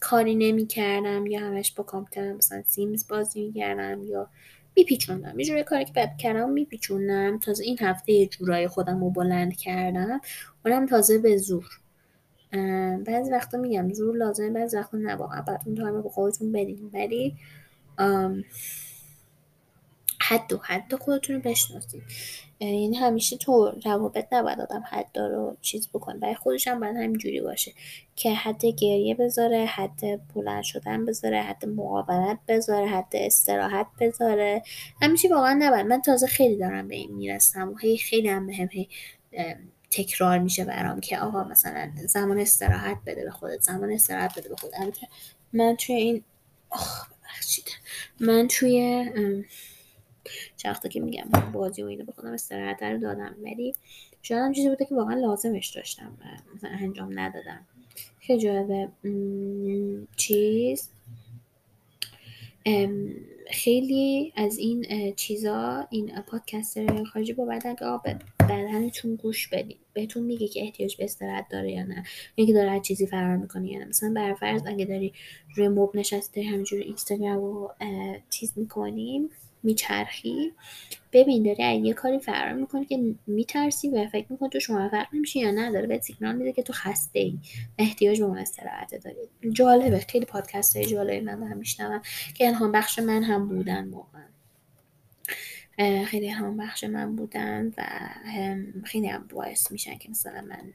کاری 0.00 0.34
نمی 0.34 0.66
کردم 0.66 1.26
یا 1.26 1.40
همش 1.40 1.72
با 1.72 1.84
کامپیوترم 1.84 2.36
مثلا 2.36 2.62
سیمز 2.66 3.08
بازی 3.08 3.46
می 3.46 3.52
کردم 3.52 4.02
یا 4.02 4.28
میپیچوندم. 4.76 5.38
یه 5.38 5.46
جوری 5.46 5.64
کاری 5.64 5.84
که 5.84 5.92
بعد 5.92 6.16
کردم 6.16 6.50
میپیچوندم. 6.50 7.38
تازه 7.38 7.64
این 7.64 7.78
هفته 7.80 8.12
یه 8.12 8.26
جورای 8.26 8.68
خودم 8.68 9.00
رو 9.00 9.10
بلند 9.10 9.56
کردم. 9.56 10.20
اونم 10.64 10.86
تازه 10.86 11.18
به 11.18 11.36
زور. 11.36 11.68
بعضی 13.06 13.30
وقتا 13.30 13.58
میگم 13.58 13.92
زور 13.92 14.16
لازمه 14.16 14.50
بعضی 14.50 14.76
وقتا 14.76 14.98
نه. 14.98 15.14
واقعا 15.14 15.42
بعد 15.42 15.62
اون 15.66 15.74
تایم 15.74 15.94
رو 15.94 16.08
خودتون 16.08 16.52
بدین. 16.52 16.90
ولی 16.94 17.36
حد 20.28 20.52
و 20.52 20.58
حد 20.58 20.94
خودتون 20.94 21.36
رو 21.36 21.42
بشناسید. 21.42 22.02
یعنی 22.60 22.96
همیشه 22.96 23.36
تو 23.36 23.72
روابط 23.84 24.26
نباید 24.32 24.60
آدم 24.60 24.84
حد 24.90 25.18
رو 25.18 25.56
چیز 25.62 25.88
بکنه. 25.88 26.18
برای 26.18 26.34
خودش 26.34 26.68
هم 26.68 26.80
باید 26.80 26.96
همینجوری 26.96 27.40
باشه 27.40 27.72
که 28.16 28.34
حد 28.34 28.66
گریه 28.66 29.14
بذاره 29.14 29.64
حد 29.64 30.00
بلند 30.34 30.62
شدن 30.62 31.04
بذاره 31.04 31.42
حد 31.42 31.66
مقاومت 31.66 32.38
بذاره 32.48 32.86
حد 32.86 33.12
استراحت 33.14 33.86
بذاره. 34.00 34.62
همیشه 35.02 35.28
واقعا 35.28 35.56
نباید. 35.58 35.86
من 35.86 36.02
تازه 36.02 36.26
خیلی 36.26 36.56
دارم 36.56 36.88
به 36.88 36.94
این 36.94 37.14
می‌رسم. 37.14 37.68
و 37.68 37.76
هی 37.76 37.96
خیلی 37.96 38.28
هم 38.28 38.46
بهم 38.46 38.68
هی 38.72 38.88
تکرار 39.90 40.38
میشه 40.38 40.64
برام 40.64 41.00
که 41.00 41.18
آقا 41.18 41.44
مثلا 41.44 41.90
زمان 42.06 42.38
استراحت 42.38 42.98
بده 43.06 43.24
به 43.24 43.30
خودت 43.30 43.60
زمان 43.60 43.92
استراحت 43.92 44.38
بده 44.38 44.48
به 44.48 44.56
خودت. 44.56 44.76
من 45.52 45.76
توی 45.76 45.94
این 45.94 46.24
آخ 46.70 47.06
ببخشید. 47.08 47.64
من 48.20 48.48
توی 48.48 49.04
چند 50.56 50.88
که 50.88 51.00
میگم 51.00 51.28
بازی 51.52 51.82
و 51.82 51.86
اینو 51.86 52.04
بخونم 52.04 52.32
استراحت 52.32 52.82
رو 52.82 52.98
دادم. 52.98 53.36
ولی 53.42 53.74
شاید 54.22 54.42
هم 54.42 54.52
چیزی 54.52 54.68
بوده 54.68 54.84
که 54.84 54.94
واقعا 54.94 55.14
لازمش 55.14 55.68
داشتم 55.68 56.18
مثلا 56.56 56.70
انجام 56.70 57.18
ندادم. 57.18 57.66
خیلی 58.20 58.40
جالبه. 58.40 58.88
چیز؟ 60.16 60.88
خیلی 63.50 64.32
از 64.36 64.58
این 64.58 65.12
چیزا 65.16 65.86
این 65.90 66.22
پادکستر 66.22 67.04
خارجی 67.04 67.32
با 67.32 67.44
بعد 67.44 67.62
که 67.62 68.18
بدنتون 68.40 69.14
گوش 69.14 69.48
بدین. 69.48 69.76
بهتون 69.92 70.22
میگه 70.22 70.48
که 70.48 70.62
احتیاج 70.62 70.96
به 70.96 71.04
استراحت 71.04 71.46
داره 71.50 71.72
یا 71.72 71.82
نه. 71.82 72.04
یکی 72.36 72.52
داره 72.52 72.70
از 72.70 72.82
چیزی 72.82 73.06
فرار 73.06 73.36
می‌کنه 73.36 73.72
یا 73.72 73.78
نه. 73.78 73.84
مثلا 73.84 74.12
برفرض 74.16 74.62
اگه 74.66 74.84
داری 74.84 75.12
روی 75.56 75.68
موب 75.68 75.96
نشسته 75.96 76.42
همینجوری 76.42 76.82
اینستاگرام 76.82 77.38
رو 77.38 77.72
چیز 78.30 78.52
می‌کنیم 78.56 79.30
میچرخی؟ 79.66 80.52
ببین 81.12 81.42
داری 81.42 81.86
یه 81.86 81.94
کاری 81.94 82.18
فرار 82.18 82.52
می‌کنی 82.52 82.84
که 82.84 83.14
میترسی 83.26 83.88
و 83.88 84.08
فکر 84.08 84.26
می‌کنی 84.28 84.48
تو 84.48 84.72
موفق 84.72 85.06
نمیشی 85.12 85.40
یا 85.40 85.50
نه؟ 85.50 85.72
داره 85.72 86.00
سیگنال 86.00 86.36
میده 86.36 86.52
که 86.52 86.62
تو 86.62 86.72
خسته 86.72 87.18
ای 87.18 87.38
احتیاج 87.78 88.20
به 88.20 88.40
استراحت 88.40 88.94
داری. 89.04 89.16
جالبه. 89.52 89.98
خیلی 89.98 90.24
پادکست 90.24 90.76
های 90.76 90.86
جالبی 90.86 91.20
من 91.20 91.40
دارم 91.40 91.56
میشنوم 91.56 92.02
که 92.34 92.46
الهام 92.46 92.72
بخش 92.72 92.98
من 92.98 93.22
هم 93.22 93.48
بودن 93.48 93.88
واقعا. 93.88 94.26
خیلی 96.04 96.30
الهام 96.30 96.56
بخش 96.56 96.84
من 96.84 97.16
بودن 97.16 97.72
و 97.78 97.84
خیلی 98.84 99.06
هم 99.06 99.26
باعث 99.26 99.72
میشن 99.72 99.98
که 99.98 100.10
مثلا 100.10 100.40
من 100.40 100.72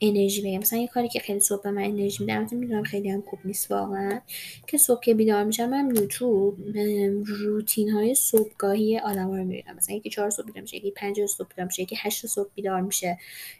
انرژی 0.00 0.42
بگم 0.42 0.58
مثلا 0.58 0.78
یه 0.78 0.88
کاری 0.88 1.08
که 1.08 1.20
خیلی 1.20 1.40
صبح 1.40 1.62
به 1.62 1.70
من 1.70 1.84
انرژی 1.84 2.24
میده 2.24 2.34
البته 2.38 2.56
می‌دونم 2.56 2.82
خیلی 2.82 3.08
هم 3.08 3.22
خوب 3.26 3.38
نیست 3.44 3.70
واقعا. 3.70 4.20
که 4.66 4.78
صبح 4.78 5.00
که 5.00 5.14
بیدار 5.14 5.44
میشم 5.44 5.68
من 5.70 5.96
یوتیوب 5.96 6.58
روتین 7.26 7.90
های 7.90 8.14
صبحگاهی 8.14 8.98
آدم 8.98 9.30
رو 9.30 9.44
می‌بینم. 9.44 9.76
مثلا 9.76 9.96
یکی 9.96 10.10
چهار 10.10 10.30
صبح 10.30 10.46
بیدار 10.46 10.62
میشه 10.62 10.76
یکی 10.76 10.90
پنج 10.90 11.26
صبح 11.26 11.48
بیدار 11.48 11.66
میشه 11.66 11.82
یکی 11.82 11.96
هشت 11.98 12.26
صبح 12.26 12.50
بیدار 12.54 12.80
میشه. 12.80 13.18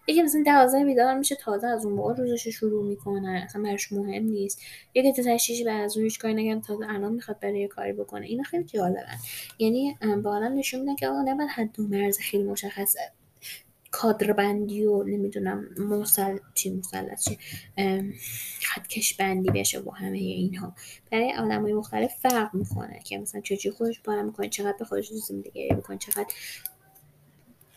یکی 0.09 0.22
مثلا 0.22 0.43
دوازده 0.47 0.85
بیدار 0.85 1.18
میشه 1.18 1.35
تازه 1.35 1.66
از 1.66 1.87
اون 1.87 1.95
موقع 1.95 2.14
روزش 2.14 2.49
شروع 2.49 2.85
می‌کنه. 2.85 3.43
اصلا 3.45 3.62
براش 3.62 3.93
مهم 3.93 4.24
نیست. 4.24 4.61
یکی 4.95 5.12
تا 5.12 5.22
تشیش 5.22 5.62
بعد 5.62 5.85
از 5.85 5.97
اون 5.97 6.05
هیچ 6.05 6.18
کاری 6.18 6.35
نگم 6.35 6.61
تازه 6.61 6.85
الان 6.89 7.12
می‌خواد 7.12 7.41
بره 7.41 7.61
یه 7.61 7.68
کاری 7.68 7.93
بکنه. 7.93 8.26
اینا 8.26 8.43
خیلی 8.43 8.64
جالبن. 8.64 9.16
یعنی 9.59 9.97
با 10.24 10.39
نشون 10.39 10.80
میدن 10.80 10.97
که 10.97 11.09
آقا 11.09 11.22
نباید 11.22 11.51
حد 11.51 11.80
و 11.80 11.82
مرز 11.82 12.18
خیلی 12.18 12.45
مشخصه. 12.45 13.01
کادربندی 13.95 14.84
و 14.84 15.03
نمی‌دونم 15.03 15.68
مسل 15.78 16.38
چی 16.55 16.70
مسلط 16.70 17.20
چی؟ 17.24 17.38
خطکش 18.61 19.14
بندی 19.14 19.51
بشه 19.51 19.80
با 19.80 19.92
همه 19.92 20.18
اینها. 20.18 20.74
برای 21.11 21.32
آدم 21.32 21.62
های 21.62 21.72
مختلف 21.72 22.14
فرق 22.14 22.55
می‌کنه 22.55 23.01
که 23.05 23.18
مثلا 23.18 23.40
چجوری 23.40 23.76
خودش 23.76 24.01
بالا 24.01 24.22
می‌کنه 24.22 24.49
چقدر 24.49 24.76
به 24.78 24.84
خودش 24.84 25.11
گریه 25.55 25.74
بکنه 25.74 25.99
چقدر 25.99 26.34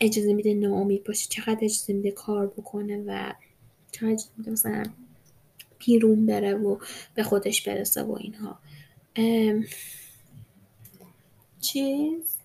اجازه 0.00 0.32
میده 0.32 0.54
ناامید 0.54 1.04
باشه 1.04 1.28
چقدر 1.28 1.58
اجازه 1.62 1.92
میده 1.92 2.10
کار 2.10 2.46
بکنه 2.46 3.04
و 3.06 3.32
چقدر 3.92 4.12
اجازه 4.12 4.30
میده 4.36 4.50
مثلا 4.50 4.82
بیرون 5.78 6.26
بره 6.26 6.54
و 6.54 6.78
به 7.14 7.22
خودش 7.22 7.68
برسه 7.68 8.02
و 8.02 8.12
اینها. 8.20 8.58
چیز؟ 11.60 12.36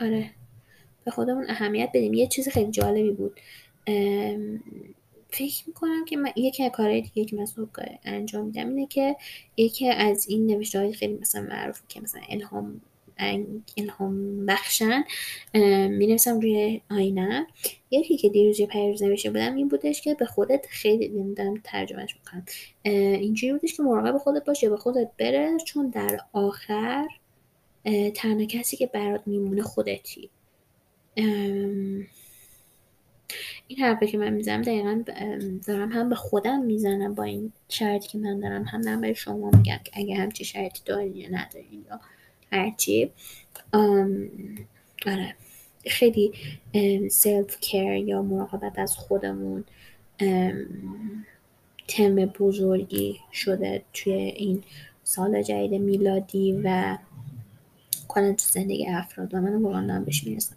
آره. 0.00 0.30
به 1.04 1.10
خودمون 1.10 1.44
اهمیت 1.48 1.88
بدیم. 1.94 2.14
یه 2.14 2.26
چیز 2.26 2.48
خیلی 2.48 2.70
جالبی 2.70 3.10
بود. 3.10 3.40
فکر 5.32 5.62
می‌کنم 5.66 6.04
که 6.04 6.16
من 6.16 6.32
یکی 6.36 6.64
از 6.64 6.70
کارهای 6.70 7.00
دیگه 7.00 7.24
که 7.24 7.36
من 7.36 7.46
انجام 8.04 8.44
میدم 8.46 8.68
اینه 8.68 8.86
که 8.86 9.16
یکی 9.56 9.88
از 9.88 10.28
این 10.28 10.46
نوشته 10.46 10.78
های 10.78 10.92
خیلی 10.92 11.14
مثلا 11.14 11.42
معروف 11.42 11.80
که 11.88 12.00
مثلا 12.00 12.22
الهام 12.28 12.80
الهام 13.76 14.46
بخشن 14.46 15.04
می 15.88 16.06
نویسم 16.06 16.40
روی 16.40 16.80
آینه. 16.90 17.46
یکی 17.90 18.16
که 18.16 18.28
دیروز 18.28 18.60
یه 18.60 18.66
پیروز 18.66 19.02
نوشته 19.02 19.30
بودم 19.30 19.54
این 19.54 19.68
بودش 19.68 20.02
که 20.02 20.14
به 20.14 20.26
خودت 20.26 20.66
خیلی 20.68 21.08
نمی‌دونم 21.08 21.60
ترجمهش 21.64 22.16
می‌کنم. 22.16 22.44
اینجوری 23.16 23.52
بودش 23.52 23.76
که 23.76 23.82
مراقب 23.82 24.18
خودت 24.18 24.44
باشه 24.44 24.70
به 24.70 24.76
خودت 24.76 25.10
بره 25.18 25.56
چون 25.64 25.90
در 25.90 26.20
آخر 26.32 27.08
تنها 28.14 28.44
کسی 28.44 28.76
که 28.76 28.86
برات 28.86 29.22
میمونه 29.26 29.62
خودتی. 29.62 30.30
این 33.66 33.78
حرفی 33.78 34.06
که 34.06 34.18
من 34.18 34.30
می‌زنم 34.30 34.62
دقیقا 34.62 35.02
دارم 35.66 35.92
هم 35.92 36.08
به 36.08 36.14
خودم 36.14 36.62
می‌زنم 36.62 37.14
با 37.14 37.22
این 37.24 37.52
شرطی 37.68 38.08
که 38.08 38.18
من 38.18 38.40
دارم 38.40 38.64
هم 38.64 38.80
دارم 38.82 39.00
به 39.00 39.14
شما 39.14 39.50
میگم 39.50 39.80
که 39.84 39.90
اگه 39.92 40.14
همچی 40.14 40.44
شرطی 40.44 40.80
دارین 40.84 41.16
یا 41.16 41.28
ندارین 41.28 41.84
یا 41.90 42.00
هرچی. 42.52 43.10
آره. 45.06 45.34
خیلی 45.86 46.32
سلف 47.10 47.60
کر 47.60 47.96
یا 47.96 48.22
مراقبت 48.22 48.78
از 48.78 48.96
خودمون 48.96 49.64
تم 51.88 52.14
بزرگی 52.14 53.20
شده 53.32 53.82
توی 53.92 54.12
این 54.12 54.62
سال 55.04 55.42
جدید 55.42 55.74
میلادی 55.74 56.60
و 56.64 56.98
کنن 58.08 58.36
تو 58.36 58.46
زندگی 58.50 58.86
افراد. 58.86 59.34
و 59.34 59.40
من 59.40 59.62
واقعا 59.62 60.00
بهش 60.00 60.24
می‌رسم. 60.24 60.56